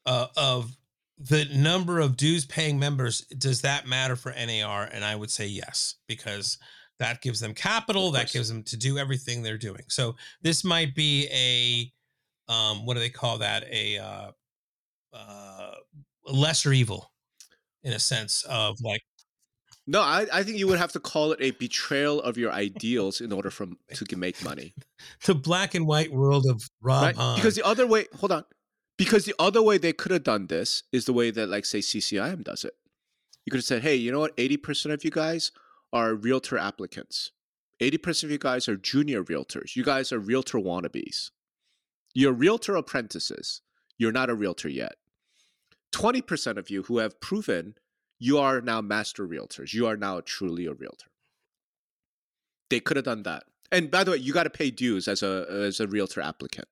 uh, 0.05 0.27
of 0.35 0.75
the 1.17 1.45
number 1.45 1.99
of 2.01 2.17
dues 2.17 2.45
paying 2.45 2.77
members 2.77 3.21
does 3.21 3.61
that 3.61 3.87
matter 3.87 4.15
for 4.17 4.31
NAR? 4.33 4.83
And 4.91 5.05
I 5.05 5.15
would 5.15 5.31
say 5.31 5.47
yes 5.47 5.95
because 6.07 6.57
that 6.99 7.21
gives 7.21 7.39
them 7.39 7.53
capital 7.53 8.11
that 8.11 8.31
gives 8.31 8.49
them 8.49 8.63
to 8.63 8.77
do 8.77 8.97
everything 8.97 9.43
they're 9.43 9.57
doing 9.57 9.83
so 9.87 10.15
this 10.41 10.63
might 10.63 10.95
be 10.95 11.27
a 11.31 11.91
um 12.51 12.85
what 12.85 12.93
do 12.93 12.99
they 12.99 13.09
call 13.09 13.37
that 13.37 13.63
a 13.71 13.97
uh 13.97 14.31
uh 15.13 15.71
lesser 16.25 16.73
evil 16.73 17.11
in 17.83 17.93
a 17.93 17.99
sense 17.99 18.43
of 18.49 18.77
like 18.81 19.01
No, 19.87 20.01
I, 20.01 20.25
I 20.33 20.43
think 20.43 20.57
you 20.57 20.67
would 20.67 20.79
have 20.79 20.91
to 20.93 20.99
call 20.99 21.31
it 21.31 21.39
a 21.39 21.51
betrayal 21.51 22.19
of 22.21 22.37
your 22.37 22.51
ideals 22.51 23.21
in 23.21 23.31
order 23.31 23.51
from 23.51 23.77
to 23.93 24.17
make 24.17 24.43
money, 24.43 24.73
the 25.25 25.35
black 25.35 25.75
and 25.75 25.85
white 25.85 26.11
world 26.11 26.45
of 26.49 26.63
rob 26.81 27.03
right? 27.03 27.15
Hahn. 27.15 27.35
Because 27.35 27.55
the 27.55 27.65
other 27.65 27.85
way, 27.85 28.05
hold 28.19 28.31
on, 28.31 28.43
because 28.97 29.25
the 29.25 29.35
other 29.37 29.61
way 29.61 29.77
they 29.77 29.93
could 29.93 30.11
have 30.11 30.23
done 30.23 30.47
this 30.47 30.83
is 30.91 31.05
the 31.05 31.13
way 31.13 31.29
that, 31.31 31.49
like, 31.49 31.65
say, 31.65 31.79
CCIM 31.79 32.43
does 32.43 32.65
it. 32.65 32.73
You 33.45 33.51
could 33.51 33.59
have 33.59 33.65
said, 33.65 33.83
"Hey, 33.83 33.95
you 33.95 34.11
know 34.11 34.19
what? 34.19 34.33
Eighty 34.37 34.57
percent 34.57 34.91
of 34.91 35.05
you 35.05 35.11
guys 35.11 35.51
are 35.95 36.13
realtor 36.13 36.59
applicants. 36.59 37.31
Eighty 37.79 37.97
percent 37.97 38.27
of 38.27 38.31
you 38.31 38.37
guys 38.37 38.69
are 38.69 38.75
junior 38.77 39.23
realtors. 39.23 39.75
You 39.75 39.83
guys 39.83 40.11
are 40.11 40.19
realtor 40.19 40.59
wannabes. 40.59 41.31
You're 42.13 42.33
realtor 42.33 42.75
apprentices. 42.75 43.61
You're 43.97 44.11
not 44.11 44.29
a 44.29 44.35
realtor 44.35 44.69
yet. 44.69 44.95
Twenty 45.91 46.21
percent 46.21 46.57
of 46.57 46.69
you 46.69 46.83
who 46.83 46.99
have 46.99 47.19
proven 47.19 47.75
you 48.19 48.37
are 48.37 48.61
now 48.61 48.81
master 48.81 49.27
realtors. 49.27 49.73
You 49.73 49.87
are 49.87 49.97
now 49.97 50.21
truly 50.23 50.65
a 50.67 50.73
realtor. 50.73 51.07
They 52.69 52.79
could 52.79 52.97
have 52.97 53.05
done 53.05 53.23
that. 53.23 53.43
And 53.71 53.91
by 53.91 54.03
the 54.03 54.11
way, 54.11 54.17
you 54.17 54.31
got 54.33 54.43
to 54.43 54.49
pay 54.49 54.71
dues 54.71 55.07
as 55.07 55.23
a 55.23 55.45
as 55.49 55.79
a 55.79 55.87
realtor 55.87 56.21
applicant, 56.21 56.67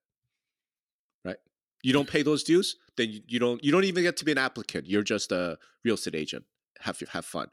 right? 1.25 1.37
You 1.81 1.93
don't 1.93 2.09
pay 2.09 2.21
those 2.23 2.43
dues, 2.43 2.77
then 2.97 3.09
you, 3.09 3.21
you 3.27 3.39
don't 3.39 3.63
you 3.63 3.71
don't 3.71 3.83
even 3.83 4.03
get 4.03 4.17
to 4.17 4.25
be 4.25 4.31
an 4.31 4.37
applicant. 4.37 4.87
You're 4.87 5.03
just 5.03 5.31
a 5.31 5.57
real 5.83 5.95
estate 5.95 6.15
agent. 6.15 6.45
Have 6.81 6.99
have 7.09 7.25
fun. 7.25 7.47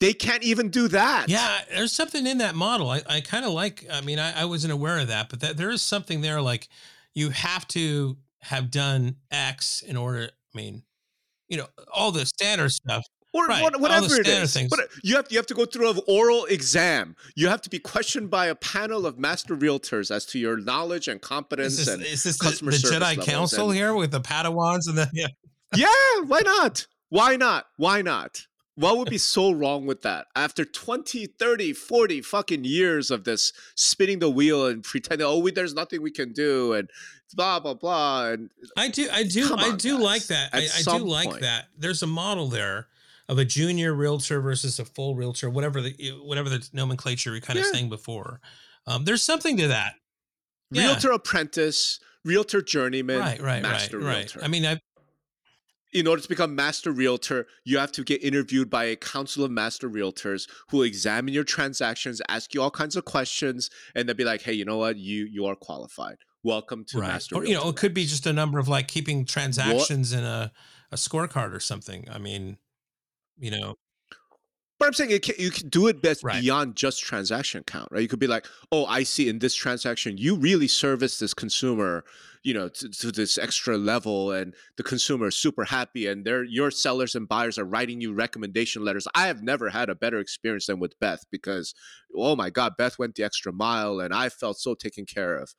They 0.00 0.12
can't 0.12 0.42
even 0.44 0.68
do 0.70 0.88
that. 0.88 1.28
Yeah, 1.28 1.58
there's 1.74 1.92
something 1.92 2.26
in 2.26 2.38
that 2.38 2.54
model. 2.54 2.88
I, 2.90 3.02
I 3.08 3.20
kind 3.20 3.44
of 3.44 3.52
like. 3.52 3.84
I 3.92 4.00
mean, 4.00 4.18
I, 4.18 4.42
I 4.42 4.44
wasn't 4.44 4.72
aware 4.72 4.98
of 4.98 5.08
that, 5.08 5.28
but 5.28 5.40
that 5.40 5.56
there 5.56 5.70
is 5.70 5.82
something 5.82 6.20
there. 6.20 6.40
Like 6.40 6.68
you 7.14 7.30
have 7.30 7.66
to 7.68 8.16
have 8.42 8.70
done 8.70 9.16
X 9.30 9.82
in 9.82 9.96
order. 9.96 10.30
I 10.54 10.56
mean, 10.56 10.82
you 11.48 11.58
know, 11.58 11.66
all 11.92 12.12
the 12.12 12.24
standard 12.26 12.70
stuff. 12.70 13.04
or 13.32 13.46
Right, 13.46 13.60
what- 13.62 13.72
the 13.72 13.78
whatever 13.80 14.06
it 14.06 14.24
standard 14.24 14.48
things. 14.50 14.70
But 14.70 14.88
you 15.02 15.16
have 15.16 15.26
you 15.30 15.36
have 15.38 15.46
to 15.46 15.54
go 15.54 15.64
through 15.66 15.90
an 15.90 16.00
oral 16.06 16.44
exam. 16.44 17.16
You 17.34 17.48
have 17.48 17.60
to 17.62 17.70
be 17.70 17.80
questioned 17.80 18.30
by 18.30 18.46
a 18.46 18.54
panel 18.54 19.04
of 19.04 19.18
master 19.18 19.56
realtors 19.56 20.12
as 20.12 20.24
to 20.26 20.38
your 20.38 20.56
knowledge 20.58 21.08
and 21.08 21.20
competence. 21.20 21.72
Is 21.72 21.86
this, 21.86 21.88
and 21.94 22.02
is 22.04 22.22
this 22.22 22.38
the, 22.38 22.44
customer 22.44 22.70
the 22.70 22.78
service 22.78 22.98
Jedi 23.16 23.24
Council 23.24 23.70
and- 23.70 23.76
here 23.76 23.94
with 23.94 24.12
the 24.12 24.20
Padawans 24.20 24.86
and 24.86 24.96
the 24.96 25.10
yeah? 25.12 25.26
yeah, 25.74 25.88
why 26.24 26.40
not? 26.44 26.86
Why 27.08 27.34
not? 27.36 27.66
Why 27.78 28.00
not? 28.02 28.46
What 28.78 28.96
would 28.96 29.10
be 29.10 29.18
so 29.18 29.50
wrong 29.50 29.86
with 29.86 30.02
that? 30.02 30.28
After 30.36 30.64
20, 30.64 31.26
30, 31.26 31.72
40 31.72 32.22
fucking 32.22 32.62
years 32.62 33.10
of 33.10 33.24
this 33.24 33.52
spinning 33.74 34.20
the 34.20 34.30
wheel 34.30 34.66
and 34.66 34.84
pretending, 34.84 35.26
oh, 35.26 35.38
we, 35.38 35.50
there's 35.50 35.74
nothing 35.74 36.00
we 36.00 36.12
can 36.12 36.32
do 36.32 36.74
and 36.74 36.88
blah, 37.34 37.58
blah, 37.58 37.74
blah. 37.74 38.28
And 38.28 38.50
I 38.76 38.88
do, 38.88 39.08
I 39.12 39.24
do, 39.24 39.52
I 39.56 39.74
do 39.74 39.94
guys. 39.94 40.02
like 40.04 40.26
that. 40.28 40.50
I, 40.52 40.58
At 40.58 40.62
I 40.62 40.76
do 40.78 40.82
some 40.84 41.02
like 41.06 41.28
point. 41.28 41.40
that. 41.40 41.66
There's 41.76 42.04
a 42.04 42.06
model 42.06 42.46
there 42.46 42.86
of 43.28 43.38
a 43.38 43.44
junior 43.44 43.92
realtor 43.94 44.40
versus 44.40 44.78
a 44.78 44.84
full 44.84 45.16
realtor, 45.16 45.50
whatever 45.50 45.80
the 45.80 45.94
whatever 46.22 46.48
the 46.48 46.66
nomenclature 46.72 47.32
we 47.32 47.40
kind 47.40 47.58
of 47.58 47.66
saying 47.66 47.88
before. 47.88 48.40
Um, 48.86 49.04
there's 49.04 49.22
something 49.22 49.56
to 49.56 49.68
that. 49.68 49.94
Yeah. 50.70 50.84
realtor 50.84 51.10
apprentice, 51.10 51.98
realtor 52.24 52.62
journeyman, 52.62 53.18
right, 53.18 53.40
right, 53.40 53.62
master 53.62 53.98
right, 53.98 54.06
realtor. 54.06 54.38
right. 54.38 54.44
I 54.44 54.48
mean, 54.48 54.64
I 54.64 54.78
in 55.92 56.06
order 56.06 56.22
to 56.22 56.28
become 56.28 56.54
master 56.54 56.92
realtor, 56.92 57.46
you 57.64 57.78
have 57.78 57.92
to 57.92 58.04
get 58.04 58.22
interviewed 58.22 58.68
by 58.68 58.84
a 58.84 58.96
council 58.96 59.44
of 59.44 59.50
master 59.50 59.88
realtors 59.88 60.48
who 60.68 60.78
will 60.78 60.84
examine 60.84 61.32
your 61.32 61.44
transactions, 61.44 62.20
ask 62.28 62.54
you 62.54 62.62
all 62.62 62.70
kinds 62.70 62.96
of 62.96 63.04
questions, 63.04 63.70
and 63.94 64.08
they'll 64.08 64.16
be 64.16 64.24
like, 64.24 64.42
"Hey, 64.42 64.52
you 64.52 64.64
know 64.64 64.78
what? 64.78 64.96
You 64.96 65.24
you 65.24 65.46
are 65.46 65.56
qualified. 65.56 66.16
Welcome 66.42 66.84
to 66.88 66.98
right, 66.98 67.08
master." 67.08 67.36
or 67.36 67.44
you 67.44 67.54
know, 67.54 67.68
it 67.68 67.76
could 67.76 67.94
be 67.94 68.04
just 68.04 68.26
a 68.26 68.32
number 68.32 68.58
of 68.58 68.68
like 68.68 68.88
keeping 68.88 69.24
transactions 69.24 70.12
in 70.12 70.24
a 70.24 70.52
a 70.90 70.96
scorecard 70.96 71.54
or 71.54 71.60
something. 71.60 72.06
I 72.10 72.18
mean, 72.18 72.58
you 73.38 73.50
know, 73.50 73.76
But 74.78 74.86
I'm 74.86 74.92
saying 74.92 75.10
it 75.10 75.22
can, 75.22 75.34
you 75.38 75.50
can 75.50 75.68
do 75.68 75.88
it 75.88 76.00
best 76.00 76.22
Right. 76.22 76.40
beyond 76.40 76.76
just 76.76 77.02
transaction 77.02 77.64
count, 77.66 77.88
right? 77.90 78.00
You 78.00 78.08
could 78.08 78.20
be 78.20 78.28
like, 78.28 78.46
"Oh, 78.70 78.86
I 78.86 79.02
see 79.02 79.28
in 79.28 79.40
this 79.40 79.54
transaction, 79.54 80.16
you 80.18 80.36
really 80.36 80.68
service 80.68 81.18
this 81.18 81.34
consumer, 81.34 82.04
you 82.44 82.54
know, 82.54 82.68
to, 82.68 82.88
to 82.88 83.10
this 83.10 83.38
extra 83.38 83.76
level, 83.76 84.30
and 84.30 84.54
the 84.76 84.84
consumer 84.84 85.26
is 85.28 85.36
super 85.36 85.64
happy, 85.64 86.06
and 86.06 86.24
they're 86.24 86.44
your 86.44 86.70
sellers 86.70 87.16
and 87.16 87.26
buyers 87.26 87.58
are 87.58 87.64
writing 87.64 88.00
you 88.00 88.12
recommendation 88.12 88.84
letters." 88.84 89.08
I 89.16 89.26
have 89.26 89.42
never 89.42 89.68
had 89.70 89.90
a 89.90 89.96
better 89.96 90.20
experience 90.20 90.66
than 90.66 90.78
with 90.78 90.98
Beth 91.00 91.24
because, 91.32 91.74
oh 92.14 92.36
my 92.36 92.48
God, 92.50 92.74
Beth 92.78 92.98
went 93.00 93.16
the 93.16 93.24
extra 93.24 93.52
mile, 93.52 93.98
and 93.98 94.14
I 94.14 94.28
felt 94.28 94.58
so 94.60 94.74
taken 94.76 95.06
care 95.06 95.34
of. 95.36 95.54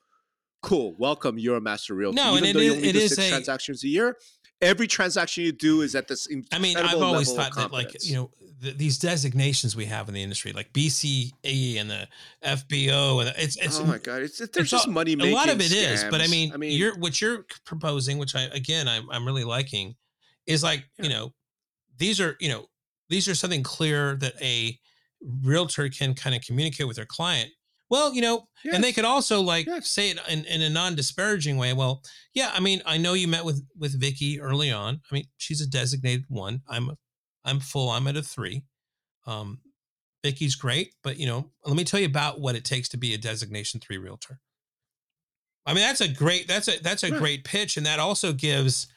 Cool, 0.61 0.93
welcome. 0.97 1.37
You're 1.39 1.55
a 1.57 1.61
master 1.61 1.93
realtor. 1.93 2.15
No, 2.17 2.33
Even 2.37 2.43
and 2.49 2.55
though 2.55 2.59
it 2.59 2.65
you 2.65 2.71
only 2.73 2.89
it 2.89 2.93
do 2.93 2.99
is 2.99 3.15
six 3.15 3.27
a- 3.27 3.29
transactions 3.29 3.83
a 3.83 3.87
year, 3.87 4.17
every 4.61 4.87
transaction 4.87 5.43
you 5.43 5.51
do 5.51 5.81
is 5.81 5.95
at 5.95 6.07
this. 6.07 6.27
I 6.51 6.59
mean, 6.59 6.77
I've 6.77 7.01
always 7.01 7.31
thought 7.33 7.55
that 7.55 7.71
like 7.71 8.03
you 8.03 8.15
know 8.15 8.31
th- 8.61 8.77
these 8.77 8.97
designations 8.97 9.75
we 9.75 9.85
have 9.85 10.07
in 10.07 10.13
the 10.13 10.21
industry, 10.23 10.51
like 10.53 10.71
BCE 10.73 11.77
and 11.77 11.89
the 11.89 12.07
FBO, 12.43 13.21
and 13.21 13.33
it's 13.37 13.57
it's 13.57 13.79
oh 13.79 13.85
my 13.85 13.97
god, 13.97 14.21
it's, 14.21 14.39
it's 14.41 14.69
just 14.69 14.87
all- 14.87 14.93
money 14.93 15.13
a 15.13 15.33
lot 15.33 15.49
of 15.49 15.59
it 15.61 15.71
is, 15.71 16.03
but 16.05 16.21
I 16.21 16.27
mean, 16.27 16.53
I 16.53 16.57
mean, 16.57 16.77
you're 16.77 16.97
what 16.97 17.21
you're 17.21 17.45
proposing, 17.65 18.17
which 18.17 18.35
I 18.35 18.43
again 18.43 18.87
I'm 18.87 19.09
I'm 19.11 19.25
really 19.25 19.43
liking, 19.43 19.95
is 20.45 20.63
like 20.63 20.85
you 21.01 21.09
know 21.09 21.33
these 21.97 22.19
are 22.19 22.35
you 22.39 22.49
know 22.49 22.65
these 23.09 23.27
are 23.27 23.35
something 23.35 23.63
clear 23.63 24.15
that 24.17 24.33
a 24.41 24.77
realtor 25.41 25.89
can 25.89 26.13
kind 26.13 26.35
of 26.35 26.41
communicate 26.41 26.87
with 26.87 26.95
their 26.95 27.05
client. 27.05 27.49
Well, 27.89 28.13
you 28.13 28.21
know, 28.21 28.47
and 28.71 28.83
they 28.83 28.91
could 28.91 29.05
also 29.05 29.41
like 29.41 29.65
Yes. 29.65 29.89
say 29.89 30.11
it 30.11 30.19
in, 30.29 30.45
in 30.45 30.61
a 30.61 30.69
non-disparaging 30.69 31.57
way. 31.57 31.73
Well, 31.73 32.03
yeah, 32.33 32.51
I 32.53 32.59
mean, 32.59 32.81
I 32.85 32.97
know 32.97 33.13
you 33.13 33.27
met 33.27 33.45
with 33.45 33.63
with 33.77 33.99
Vicky 33.99 34.39
early 34.39 34.71
on. 34.71 35.01
I 35.09 35.15
mean, 35.15 35.25
she's 35.37 35.61
a 35.61 35.67
designated 35.67 36.25
one. 36.27 36.61
I'm 36.67 36.91
I'm 37.43 37.59
full. 37.59 37.89
I'm 37.89 38.07
at 38.07 38.15
a 38.17 38.21
three. 38.21 38.65
Um, 39.25 39.61
Vicky's 40.23 40.55
great, 40.55 40.93
but 41.03 41.17
you 41.17 41.25
know, 41.25 41.49
let 41.65 41.75
me 41.77 41.83
tell 41.83 41.99
you 41.99 42.05
about 42.05 42.39
what 42.39 42.55
it 42.55 42.65
takes 42.65 42.89
to 42.89 42.97
be 42.97 43.13
a 43.13 43.17
designation 43.17 43.79
three 43.79 43.97
realtor. 43.97 44.39
I 45.65 45.73
mean, 45.73 45.83
that's 45.83 46.01
a 46.01 46.07
great 46.07 46.47
that's 46.47 46.67
a 46.67 46.79
that's 46.81 47.03
a 47.03 47.11
Right. 47.11 47.19
great 47.19 47.43
pitch, 47.43 47.77
and 47.77 47.85
that 47.85 47.99
also 47.99 48.33
gives 48.33 48.87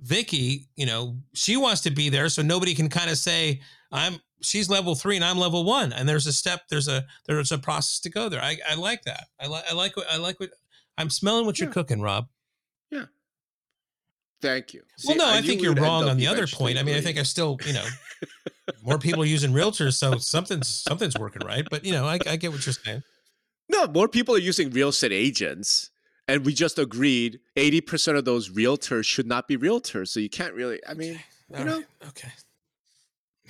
Vicky, 0.00 0.68
you 0.76 0.84
know, 0.84 1.16
she 1.34 1.56
wants 1.56 1.80
to 1.82 1.90
be 1.90 2.08
there, 2.10 2.28
so 2.28 2.42
nobody 2.42 2.74
can 2.74 2.88
kind 2.88 3.10
of 3.10 3.16
say 3.18 3.60
I'm 3.90 4.20
she's 4.42 4.68
level 4.68 4.94
three 4.94 5.16
and 5.16 5.24
I'm 5.24 5.38
level 5.38 5.64
one, 5.64 5.92
and 5.92 6.08
there's 6.08 6.26
a 6.26 6.32
step, 6.32 6.62
there's 6.68 6.88
a 6.88 7.04
there's 7.26 7.52
a 7.52 7.58
process 7.58 8.00
to 8.00 8.10
go 8.10 8.28
there. 8.28 8.42
I, 8.42 8.58
I 8.68 8.74
like 8.74 9.02
that. 9.04 9.24
I 9.40 9.46
like 9.46 9.64
I 9.70 9.74
like 9.74 9.96
what 9.96 10.06
I 10.10 10.16
like 10.16 10.40
what 10.40 10.50
I'm 10.98 11.10
smelling 11.10 11.46
what 11.46 11.58
you're 11.58 11.70
cooking, 11.70 12.00
Rob. 12.00 12.28
Yeah. 12.90 13.04
Thank 14.40 14.74
you. 14.74 14.82
well, 15.04 15.14
See, 15.14 15.18
no, 15.18 15.28
I, 15.28 15.40
think 15.40 15.62
you're 15.62 15.74
wrong 15.74 16.08
on 16.08 16.16
the 16.18 16.26
other 16.26 16.46
point. 16.46 16.78
I 16.78 16.82
mean, 16.82 16.94
I 16.94 17.00
think. 17.00 17.18
I 17.18 17.22
still, 17.22 17.58
you 17.64 17.72
know, 17.72 17.84
more 18.82 18.98
people 18.98 19.22
are 19.22 19.26
using 19.26 19.52
realtors, 19.52 19.94
so 19.94 20.18
something's 20.18 20.68
something's 20.68 21.16
working 21.18 21.42
right. 21.46 21.66
But 21.70 21.84
you 21.84 21.92
know, 21.92 22.04
I, 22.06 22.18
I 22.26 22.36
get 22.36 22.52
what 22.52 22.64
you're 22.66 22.72
saying. 22.74 23.02
no 23.70 23.86
more 23.86 24.08
people 24.08 24.34
are 24.34 24.38
using 24.38 24.70
real 24.70 24.88
estate 24.90 25.12
agents, 25.12 25.90
and 26.28 26.44
we 26.44 26.52
just 26.52 26.78
agreed 26.78 27.40
eighty 27.56 27.80
percent 27.80 28.16
of 28.18 28.24
those 28.24 28.50
realtors 28.50 29.04
should 29.04 29.26
not 29.26 29.48
be 29.48 29.56
realtors. 29.56 30.08
So 30.08 30.20
you 30.20 30.28
can't 30.28 30.54
really. 30.54 30.80
I 30.86 30.94
mean, 30.94 31.18
All 31.52 31.58
you 31.58 31.64
know, 31.64 31.76
right. 31.76 31.86
okay. 32.08 32.28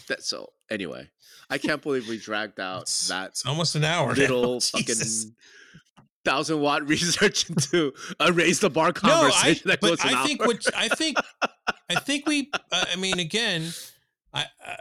that's 0.09 0.29
so. 0.29 0.51
Anyway, 0.71 1.09
I 1.51 1.59
can't 1.67 1.83
believe 1.83 2.09
we 2.09 2.19
dragged 2.19 2.61
out 2.61 2.83
It's, 2.83 3.09
that 3.09 3.31
it's 3.31 3.47
almost 3.47 3.75
an 3.75 3.85
hour. 3.85 4.09
now. 4.09 4.15
little 4.21 4.61
Jesus. 4.61 5.25
fucking 5.25 5.37
thousand 6.25 6.61
watt 6.61 6.87
research 6.89 7.49
into 7.51 7.93
a 8.19 8.33
raise 8.33 8.59
the 8.61 8.69
bar 8.71 8.93
No, 9.03 9.11
I, 9.11 9.13
conversation 9.31 9.69
that 9.71 9.81
but 9.81 9.89
goes 9.91 10.05
an 10.05 10.15
I 10.15 10.27
think 10.27 10.41
hour. 10.41 10.47
what 10.49 10.67
I 10.77 10.89
think, 10.89 11.17
I 11.89 11.95
think 12.01 12.27
we. 12.27 12.51
Uh, 12.73 12.85
I 12.93 12.97
mean, 12.97 13.19
again, 13.21 13.69
I, 14.35 14.47
uh, 14.67 14.73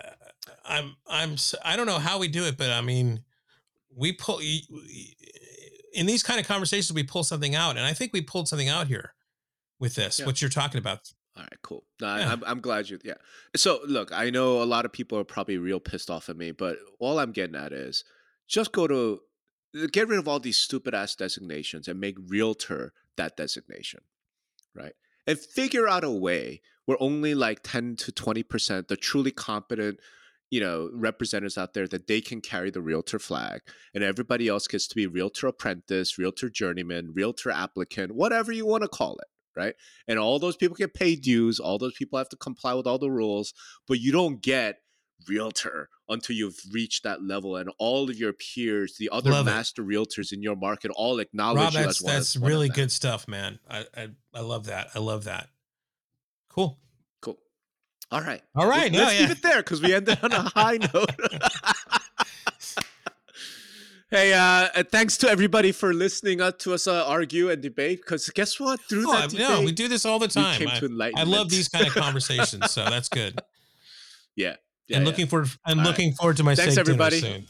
I'm, 0.65 0.95
I'm, 1.07 1.36
I 1.63 1.75
don't 1.75 1.86
know 1.86 1.99
how 1.99 2.17
we 2.17 2.27
do 2.27 2.45
it, 2.45 2.57
but 2.57 2.71
I 2.71 2.81
mean, 2.81 3.23
we 3.95 4.11
pull 4.11 4.39
in 5.93 6.05
these 6.07 6.23
kind 6.23 6.39
of 6.39 6.47
conversations, 6.47 6.91
we 6.93 7.03
pull 7.03 7.23
something 7.23 7.55
out, 7.55 7.77
and 7.77 7.86
I 7.86 7.93
think 7.93 8.11
we 8.11 8.21
pulled 8.21 8.47
something 8.47 8.67
out 8.67 8.88
here 8.88 9.13
with 9.79 9.95
this. 9.95 10.19
Yeah. 10.19 10.25
What 10.25 10.41
you're 10.41 10.49
talking 10.49 10.79
about, 10.79 11.13
All 11.38 11.43
right, 11.43 11.61
cool. 11.61 11.83
I- 12.01 12.19
Yeah. 12.19 12.31
I'm, 12.31 12.43
I'm 12.45 12.59
glad 12.61 12.89
you. 12.89 12.99
Yeah. 13.03 13.15
So 13.55 13.79
look, 13.86 14.11
I 14.13 14.29
know 14.29 14.61
a 14.61 14.65
lot 14.65 14.86
of 14.86 14.91
people 14.93 15.17
are 15.19 15.23
probably 15.25 15.57
real 15.57 15.79
pissed 15.79 16.09
off 16.09 16.29
at 16.29 16.38
me, 16.38 16.51
but 16.51 16.77
all 16.99 17.19
I'm 17.19 17.31
getting 17.31 17.55
at 17.55 17.73
is 17.73 18.03
just 18.47 18.71
go 18.71 18.88
to 18.88 19.19
get 19.91 20.07
rid 20.07 20.19
of 20.19 20.27
all 20.27 20.39
these 20.39 20.57
stupid 20.57 20.93
ass 20.95 21.15
designations 21.15 21.88
and 21.88 21.99
make 21.99 22.15
realtor 22.27 22.93
that 23.17 23.36
designation, 23.36 24.01
right? 24.73 24.93
And 25.27 25.38
figure 25.39 25.88
out 25.88 26.03
a 26.03 26.11
way 26.11 26.61
where 26.86 26.97
only 27.01 27.33
like 27.36 27.61
10 27.63 27.95
to 27.97 28.11
20 28.11 28.43
percent 28.43 28.88
the 28.88 28.95
truly 28.95 29.31
competent 29.31 29.99
you 30.51 30.61
know 30.61 30.89
representatives 30.93 31.57
out 31.57 31.73
there 31.73 31.88
that 31.88 32.05
they 32.05 32.21
can 32.21 32.39
carry 32.39 32.69
the 32.69 32.79
realtor 32.81 33.17
flag 33.17 33.61
and 33.95 34.03
everybody 34.03 34.47
else 34.47 34.67
gets 34.67 34.88
to 34.88 34.95
be 34.95 35.07
realtor 35.07 35.47
apprentice 35.47 36.19
realtor 36.19 36.47
journeyman 36.47 37.11
realtor 37.15 37.49
applicant 37.49 38.13
whatever 38.13 38.51
you 38.51 38.63
want 38.67 38.83
to 38.83 38.88
call 38.88 39.17
it 39.17 39.27
right 39.55 39.75
and 40.07 40.19
all 40.19 40.39
those 40.39 40.55
people 40.57 40.75
get 40.75 40.93
paid 40.93 41.21
dues 41.21 41.59
all 41.59 41.77
those 41.77 41.93
people 41.93 42.17
have 42.17 42.29
to 42.29 42.35
comply 42.37 42.73
with 42.73 42.85
all 42.87 42.97
the 42.99 43.09
rules 43.11 43.53
but 43.87 43.99
you 43.99 44.11
don't 44.11 44.41
get 44.41 44.79
realtor 45.27 45.89
until 46.09 46.35
you've 46.35 46.59
reached 46.71 47.03
that 47.03 47.23
level 47.23 47.55
and 47.55 47.71
all 47.79 48.09
of 48.09 48.17
your 48.17 48.33
peers 48.33 48.97
the 48.99 49.09
other 49.11 49.31
Love 49.31 49.47
it. 49.47 49.51
master 49.51 49.81
realtors 49.83 50.31
in 50.33 50.41
your 50.43 50.55
market 50.55 50.91
all 50.95 51.19
acknowledge 51.19 51.57
Rob? 51.63 51.73
you 51.73 51.79
That's 51.79 51.99
as 52.01 52.03
one, 52.03 52.13
that's 52.13 52.35
of, 52.35 52.41
one 52.41 52.51
of 52.51 52.55
really 52.55 52.67
them. 52.67 52.75
good 52.75 52.91
stuff, 52.91 53.27
man. 53.27 53.59
I, 53.69 53.85
I, 53.95 54.09
I 54.33 54.41
love 54.41 54.65
that. 54.67 54.89
I 54.93 54.99
love 54.99 55.23
that. 55.23 55.47
Cool. 56.49 56.77
cool 57.21 57.39
all 58.11 58.21
right 58.21 58.41
All 58.55 58.67
right, 58.67 58.91
Let's 58.91 58.93
no, 58.93 59.07
leave 59.19 59.19
yeah. 59.29 59.31
it 59.31 59.41
there 59.41 59.57
because 59.57 59.81
we 59.81 59.93
ended 59.93 60.19
on 60.21 60.31
a 60.31 60.41
high 60.41 60.77
note. 60.93 61.09
hey, 64.11 64.33
uh, 64.33 64.83
thanks 64.91 65.17
to 65.17 65.29
everybody 65.29 65.71
for 65.71 65.93
listening 65.93 66.41
uh, 66.41 66.51
to 66.59 66.73
us 66.73 66.87
uh, 66.87 67.05
argue 67.05 67.49
and 67.49 67.61
debate. 67.61 68.01
Because 68.01 68.29
guess 68.29 68.59
what? 68.59 68.79
Through 68.81 69.09
Oh, 69.09 69.13
that 69.13 69.29
debate, 69.29 69.49
no, 69.49 69.61
we 69.61 69.71
do 69.71 69.87
this 69.87 70.05
all 70.05 70.19
the 70.19 70.27
time. 70.27 70.57
came 70.57 70.69
I, 70.69 71.11
I 71.15 71.23
love 71.23 71.49
these 71.49 71.67
kind 71.67 71.87
of 71.87 71.93
conversations, 72.05 72.71
so 72.71 72.85
that's 72.85 73.09
good. 73.09 73.39
yeah. 74.35 74.55
Yeah, 74.87 74.97
and 74.97 75.03
yeah. 75.05 75.09
looking 75.09 75.25
forward, 75.25 75.49
I'm 75.65 75.79
All 75.79 75.83
right. 75.85 75.89
looking 75.89 76.13
forward 76.13 76.37
to 76.37 76.43
my 76.43 76.53
Thanks, 76.53 76.77
everybody. 76.77 77.19
soon. 77.19 77.47